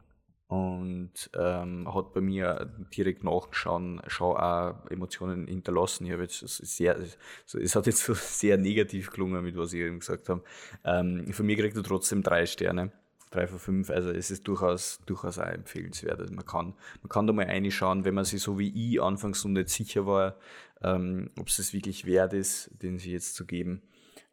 und 0.46 1.30
ähm, 1.36 1.92
hat 1.92 2.12
bei 2.12 2.20
mir 2.20 2.72
direkt 2.96 3.24
nachschauen 3.24 4.00
schon 4.06 4.36
auch 4.36 4.86
Emotionen 4.90 5.48
hinterlassen. 5.48 6.06
Ich 6.06 6.12
jetzt 6.12 6.40
sehr, 6.40 6.96
es 6.98 7.76
hat 7.76 7.86
jetzt 7.86 8.04
so 8.04 8.14
sehr 8.14 8.56
negativ 8.56 9.10
gelungen, 9.10 9.42
mit 9.44 9.56
was 9.56 9.72
ich 9.72 9.80
eben 9.80 9.98
gesagt 9.98 10.28
habe. 10.28 10.42
Ähm, 10.84 11.32
von 11.32 11.46
mir 11.46 11.56
kriegt 11.56 11.76
er 11.76 11.82
trotzdem 11.82 12.22
drei 12.22 12.46
Sterne, 12.46 12.92
drei 13.30 13.46
von 13.46 13.58
fünf. 13.58 13.90
Also 13.90 14.10
es 14.10 14.30
ist 14.30 14.46
durchaus, 14.46 15.00
durchaus 15.06 15.38
auch 15.38 15.46
empfehlenswert. 15.46 16.20
Also 16.20 16.34
man 16.34 16.44
kann, 16.44 16.74
man 17.02 17.08
kann 17.08 17.26
da 17.26 17.32
mal 17.32 17.46
reinschauen, 17.46 18.04
wenn 18.04 18.14
man 18.14 18.24
sich 18.24 18.42
so 18.42 18.58
wie 18.58 18.92
ich 18.92 19.00
anfangs 19.00 19.44
noch 19.44 19.52
nicht 19.52 19.68
sicher 19.68 20.06
war, 20.06 20.36
ähm, 20.82 21.30
ob 21.38 21.48
es 21.48 21.58
es 21.58 21.72
wirklich 21.72 22.04
wert 22.04 22.32
ist, 22.32 22.70
den 22.82 22.98
sie 22.98 23.12
jetzt 23.12 23.34
zu 23.34 23.46
geben 23.46 23.82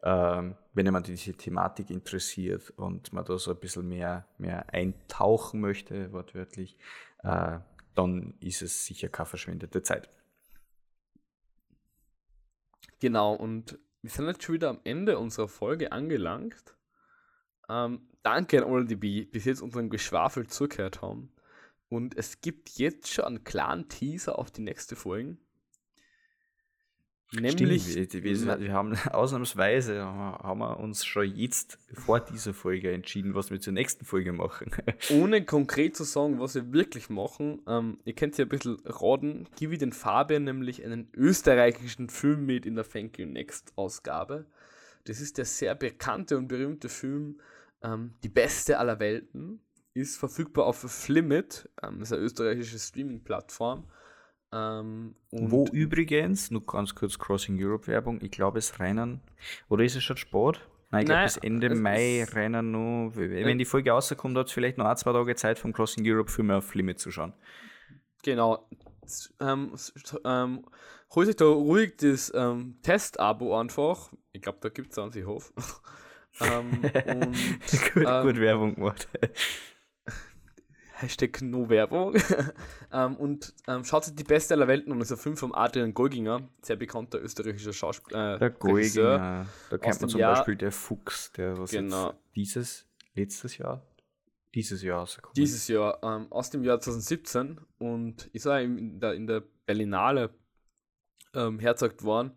ähm, 0.02 0.54
wenn 0.74 0.86
jemand 0.86 1.08
diese 1.08 1.32
Thematik 1.34 1.90
interessiert 1.90 2.70
und 2.76 3.12
man 3.12 3.24
da 3.24 3.38
so 3.38 3.50
ein 3.50 3.58
bisschen 3.58 3.88
mehr, 3.88 4.26
mehr 4.38 4.72
eintauchen 4.72 5.60
möchte, 5.60 6.12
wortwörtlich, 6.12 6.76
äh, 7.24 7.58
dann 7.94 8.34
ist 8.40 8.62
es 8.62 8.86
sicher 8.86 9.08
keine 9.08 9.26
verschwendete 9.26 9.82
Zeit. 9.82 10.08
Genau, 13.00 13.34
und 13.34 13.78
wir 14.02 14.10
sind 14.10 14.26
jetzt 14.26 14.44
schon 14.44 14.54
wieder 14.54 14.70
am 14.70 14.80
Ende 14.84 15.18
unserer 15.18 15.48
Folge 15.48 15.90
angelangt. 15.90 16.76
Ähm, 17.68 18.08
danke 18.28 18.62
an 18.62 18.70
alle, 18.70 18.84
die 18.84 19.24
bis 19.24 19.44
jetzt 19.46 19.62
unserem 19.62 19.88
Geschwafel 19.88 20.46
zugehört 20.46 21.00
haben. 21.00 21.30
Und 21.88 22.16
es 22.16 22.40
gibt 22.42 22.70
jetzt 22.70 23.08
schon 23.08 23.24
einen 23.24 23.44
klaren 23.44 23.88
Teaser 23.88 24.38
auf 24.38 24.50
die 24.50 24.60
nächste 24.60 24.96
Folge. 24.96 25.38
Nämlich, 27.32 27.82
Stimmt, 27.82 28.12
wir, 28.14 28.22
wir, 28.24 28.60
wir, 28.60 28.72
haben 28.72 28.96
ausnahmsweise 29.12 30.02
haben 30.02 30.60
wir 30.60 30.78
uns 30.78 31.04
schon 31.04 31.26
jetzt 31.34 31.78
vor 31.92 32.20
dieser 32.20 32.54
Folge 32.54 32.90
entschieden, 32.90 33.34
was 33.34 33.50
wir 33.50 33.60
zur 33.60 33.74
nächsten 33.74 34.06
Folge 34.06 34.32
machen. 34.32 34.70
Ohne 35.10 35.44
konkret 35.44 35.94
zu 35.94 36.04
sagen, 36.04 36.40
was 36.40 36.54
wir 36.54 36.72
wirklich 36.72 37.10
machen, 37.10 37.60
ähm, 37.66 37.98
ihr 38.06 38.14
könnt 38.14 38.38
ja 38.38 38.46
ein 38.46 38.48
bisschen 38.48 38.78
raten, 38.84 39.46
gebe 39.56 39.74
ich 39.74 39.78
den 39.78 39.92
Fabian 39.92 40.44
nämlich 40.44 40.82
einen 40.82 41.08
österreichischen 41.14 42.08
Film 42.08 42.46
mit 42.46 42.64
in 42.64 42.76
der 42.76 42.88
Thank 42.88 43.18
You 43.18 43.26
Next 43.26 43.72
Ausgabe. 43.76 44.46
Das 45.04 45.20
ist 45.20 45.36
der 45.36 45.44
sehr 45.44 45.74
bekannte 45.74 46.38
und 46.38 46.48
berühmte 46.48 46.88
Film 46.88 47.40
ähm, 47.82 48.14
Die 48.22 48.28
Beste 48.28 48.78
aller 48.78 48.98
Welten. 48.98 49.60
Ist 49.94 50.16
verfügbar 50.16 50.66
auf 50.66 50.78
Flimit, 50.78 51.68
ähm, 51.82 52.02
ist 52.02 52.12
eine 52.12 52.22
österreichische 52.22 52.78
Streaming-Plattform. 52.78 53.84
Ähm, 54.52 55.16
Wo 55.30 55.66
übrigens, 55.72 56.50
nur 56.50 56.64
ganz 56.64 56.94
kurz 56.94 57.18
Crossing 57.18 57.58
Europe 57.60 57.86
Werbung, 57.86 58.20
ich 58.22 58.30
glaube 58.30 58.58
es 58.58 58.78
rennen, 58.78 59.20
oder 59.68 59.84
ist 59.84 59.96
es 59.96 60.04
schon 60.04 60.16
Sport? 60.16 60.66
Nein, 60.90 61.02
ich 61.02 61.06
glaube 61.06 61.24
bis 61.24 61.36
Ende 61.36 61.74
Mai 61.74 62.24
rennen 62.24 62.70
nur, 62.70 63.14
wenn 63.14 63.58
die 63.58 63.66
Folge 63.66 63.90
rauskommt, 63.90 64.36
hat 64.38 64.46
es 64.46 64.52
vielleicht 64.52 64.78
noch 64.78 64.86
ein, 64.86 64.96
zwei 64.96 65.12
Tage 65.12 65.34
Zeit 65.34 65.58
vom 65.58 65.72
Crossing 65.72 66.04
Europe 66.06 66.30
Film 66.30 66.50
auf 66.50 66.74
Limit 66.74 66.98
zu 66.98 67.10
schauen. 67.10 67.34
Genau. 68.22 68.66
Ähm, 69.40 69.74
ähm, 70.24 70.66
hol 71.14 71.26
sich 71.26 71.36
da 71.36 71.44
ruhig 71.44 71.96
das 71.98 72.32
ähm, 72.34 72.78
Test-Abo 72.82 73.58
einfach. 73.58 74.12
Ich 74.32 74.42
glaube, 74.42 74.58
da 74.60 74.68
gibt 74.70 74.92
es 74.92 74.98
eins, 74.98 75.16
ich 75.16 75.26
hoffe. 75.26 75.52
Ähm, 76.40 76.82
und, 76.82 77.34
gut, 77.94 78.04
ähm, 78.06 78.22
gut 78.22 78.40
Werbung 78.40 78.74
gemacht. 78.74 79.08
Hashtag 81.00 81.42
No 81.42 81.68
Werbung. 81.68 82.16
ähm, 82.92 83.16
und 83.16 83.54
ähm, 83.68 83.84
schaut 83.84 84.04
sich 84.04 84.14
die 84.16 84.24
beste 84.24 84.54
aller 84.54 84.66
Welten 84.66 84.92
an. 84.92 84.98
Das 84.98 85.10
ist 85.10 85.18
ein 85.18 85.22
Film 85.22 85.36
von 85.36 85.54
Adrian 85.54 85.94
Golginger, 85.94 86.48
sehr 86.62 86.76
bekannter 86.76 87.22
österreichischer 87.22 87.72
Schauspieler. 87.72 88.34
Äh, 88.34 88.38
der 88.38 88.50
Golginger. 88.50 89.46
Da 89.70 89.78
kennt 89.78 90.00
man 90.00 90.10
zum 90.10 90.20
Jahr, 90.20 90.34
Beispiel 90.34 90.56
der 90.56 90.72
Fuchs, 90.72 91.32
der 91.32 91.56
was 91.56 91.70
genau. 91.70 92.14
dieses, 92.34 92.86
letztes 93.14 93.58
Jahr, 93.58 93.86
dieses 94.54 94.82
Jahr 94.82 95.00
rausgekommen 95.00 95.34
Dieses 95.34 95.68
Jahr, 95.68 96.02
ähm, 96.02 96.32
aus 96.32 96.50
dem 96.50 96.64
Jahr 96.64 96.80
2017 96.80 97.60
und 97.78 98.26
ist 98.32 98.46
er 98.46 98.60
in 98.60 98.98
der, 98.98 99.14
in 99.14 99.26
der 99.28 99.44
Berlinale 99.66 100.30
ähm, 101.34 101.60
worden 101.60 102.32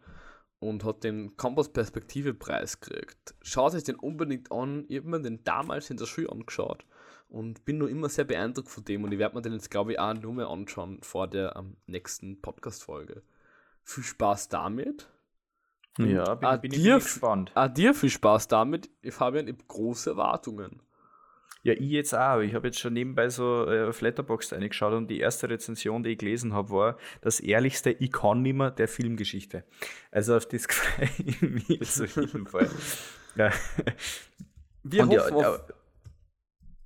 und 0.62 0.86
hat 0.86 1.04
den 1.04 1.36
Campus 1.38 1.70
Perspektive 1.70 2.36
Preis 2.36 2.80
gekriegt. 2.80 3.34
Schaut 3.42 3.74
euch 3.74 3.84
den 3.84 3.96
unbedingt 3.96 4.52
an. 4.52 4.86
Ich 4.88 5.00
habe 5.00 5.10
mir 5.10 5.22
den 5.22 5.44
damals 5.44 5.90
in 5.90 5.98
der 5.98 6.06
Schule 6.06 6.30
angeschaut 6.30 6.86
und 7.30 7.66
bin 7.66 7.80
nur 7.80 7.90
immer 7.90 8.10
sehr 8.10 8.26
beeindruckt 8.26 8.70
von 8.70 8.86
dem 8.86 9.04
und 9.04 9.12
ich 9.12 9.18
werde 9.18 9.36
mir 9.36 9.42
den 9.42 9.54
jetzt, 9.54 9.72
glaube 9.72 9.94
ich, 9.94 10.00
auch 10.00 10.14
nur 10.14 10.34
mehr 10.34 10.50
anschauen 10.50 11.00
vor 11.02 11.28
der 11.28 11.56
um, 11.56 11.78
nächsten 11.88 12.42
Podcast-Folge. 12.42 13.24
Viel 13.84 14.04
Spaß 14.04 14.50
damit. 14.50 15.10
Ja, 15.98 16.36
bin, 16.36 16.62
bin 16.62 16.72
dir, 16.72 16.98
ich 16.98 17.04
gespannt. 17.04 17.52
Ah, 17.56 17.68
dir 17.68 17.96
viel 17.96 18.12
Spaß 18.12 18.48
damit. 18.48 18.92
Fabian, 19.10 19.48
ich 19.48 19.56
habe 19.56 19.66
große 19.68 20.12
Erwartungen. 20.12 20.82
Ja, 21.64 21.74
ich 21.74 21.90
jetzt 21.90 22.16
auch. 22.16 22.40
Ich 22.40 22.56
habe 22.56 22.68
jetzt 22.68 22.80
schon 22.80 22.94
nebenbei 22.94 23.30
so 23.30 23.68
äh, 23.68 23.84
auf 23.84 24.02
Letterboxd 24.02 24.54
eingeschaut 24.54 24.94
und 24.94 25.08
die 25.10 25.20
erste 25.20 25.50
Rezension, 25.50 26.04
die 26.04 26.12
ich 26.12 26.18
gelesen 26.18 26.54
habe, 26.54 26.72
war 26.72 26.98
das 27.22 27.40
ehrlichste 27.40 27.92
Ich 27.92 28.12
kann 28.12 28.42
nimmer 28.42 28.72
der 28.72 28.88
Filmgeschichte. 28.88 29.64
Also 30.12 30.36
auf 30.36 30.48
das 30.48 30.66
freue 30.70 31.10
ich 31.26 31.42
mich 31.42 31.68
jetzt 31.68 32.02
auf 32.02 32.16
jeden 32.16 32.48
Fall. 32.48 32.70
Ja. 33.36 33.52
Wir 34.84 35.04
und 35.04 35.10
hoffen 35.10 35.38
ja, 35.38 35.50
auf 35.52 35.62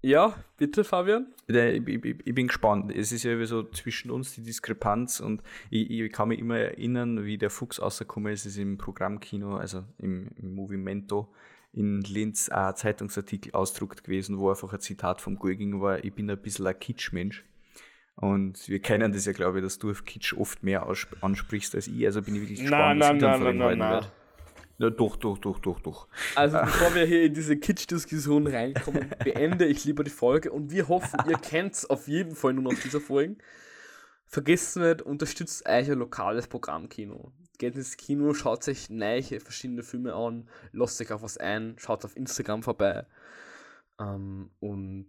ja, 0.05 0.35
bitte, 0.57 0.83
Fabian. 0.83 1.33
Ich, 1.47 1.55
ich, 1.55 2.05
ich, 2.05 2.35
bin 2.35 2.45
gespannt. 2.45 2.93
Es 2.95 3.11
ist 3.11 3.23
ja 3.23 3.43
so 3.47 3.63
zwischen 3.63 4.11
uns 4.11 4.35
die 4.35 4.43
Diskrepanz 4.43 5.19
und 5.19 5.41
ich, 5.71 5.89
ich 5.89 6.11
kann 6.11 6.27
mich 6.27 6.37
immer 6.37 6.59
erinnern, 6.59 7.25
wie 7.25 7.39
der 7.39 7.49
Fuchs 7.49 7.81
rausgekommen 7.81 8.31
ist. 8.31 8.41
Es 8.41 8.51
ist 8.51 8.59
im 8.59 8.77
Programmkino, 8.77 9.57
also 9.57 9.83
im, 9.97 10.29
im 10.35 10.53
Movimento 10.53 11.33
in 11.75 12.01
Linz 12.01 12.49
ein 12.49 12.75
Zeitungsartikel 12.75 13.51
ausdruckt 13.53 14.03
gewesen, 14.03 14.37
wo 14.37 14.49
einfach 14.49 14.73
ein 14.73 14.79
Zitat 14.79 15.21
vom 15.21 15.37
Golging 15.37 15.81
war: 15.81 16.03
Ich 16.03 16.13
bin 16.13 16.29
ein 16.29 16.37
bisschen 16.37 16.67
ein 16.67 16.79
Kitschmensch. 16.79 17.43
Und 18.15 18.69
wir 18.69 18.79
kennen 18.79 19.11
das 19.11 19.25
ja, 19.25 19.33
glaube 19.33 19.59
ich, 19.59 19.63
dass 19.63 19.77
du 19.77 19.91
auf 19.91 20.05
Kitsch 20.05 20.33
oft 20.33 20.63
mehr 20.63 20.87
ansprichst 21.19 21.75
als 21.75 21.87
ich. 21.87 22.05
Also 22.05 22.21
bin 22.21 22.35
ich 22.35 22.41
wirklich 22.41 22.61
gespannt, 22.61 23.01
was 23.01 23.13
ich 23.13 23.19
dann 23.19 23.41
von 23.41 23.55
ihm 23.55 23.83
halten 23.83 24.07
ja, 24.77 24.89
doch, 24.89 25.15
doch, 25.15 25.37
doch, 25.37 25.59
doch, 25.59 25.79
doch. 25.79 26.07
Also 26.35 26.57
bevor 26.63 26.93
wir 26.95 27.05
hier 27.05 27.23
in 27.23 27.33
diese 27.33 27.55
Kitsch-Diskussion 27.57 28.47
reinkommen, 28.47 29.09
beende 29.23 29.65
ich 29.65 29.85
lieber 29.85 30.03
die 30.03 30.11
Folge 30.11 30.51
und 30.51 30.71
wir 30.71 30.87
hoffen, 30.89 31.17
ihr 31.29 31.37
kennt 31.41 31.75
es 31.75 31.89
auf 31.89 32.07
jeden 32.07 32.35
Fall 32.35 32.53
nur 32.53 32.73
noch 32.73 32.79
dieser 32.79 32.99
Folgen. 32.99 33.37
Vergesst 34.35 34.75
nicht, 34.75 35.01
unterstützt 35.01 35.65
euch 35.65 35.89
ein 35.89 35.97
lokales 35.97 36.47
Programmkino. 36.47 37.31
Geht 37.57 37.77
ins 37.77 37.95
Kino, 37.95 38.33
schaut 38.33 38.65
sich 38.65 38.89
neue 38.89 39.39
verschiedene 39.39 39.81
Filme 39.81 40.13
an, 40.13 40.49
lasst 40.73 40.99
euch 40.99 41.13
auf 41.13 41.21
was 41.21 41.37
ein, 41.37 41.75
schaut 41.77 42.03
auf 42.03 42.17
Instagram 42.17 42.61
vorbei. 42.61 43.05
Ähm, 43.97 44.49
und 44.59 45.07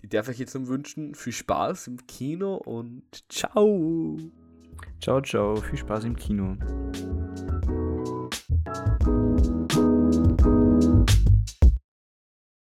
ich 0.00 0.10
darf 0.10 0.28
euch 0.28 0.38
jetzt 0.38 0.54
nur 0.54 0.68
wünschen, 0.68 1.16
viel 1.16 1.32
Spaß 1.32 1.88
im 1.88 2.06
Kino 2.06 2.54
und 2.54 3.02
ciao. 3.28 4.16
Ciao, 5.00 5.20
ciao, 5.22 5.56
viel 5.56 5.78
Spaß 5.78 6.04
im 6.04 6.14
Kino. 6.14 6.56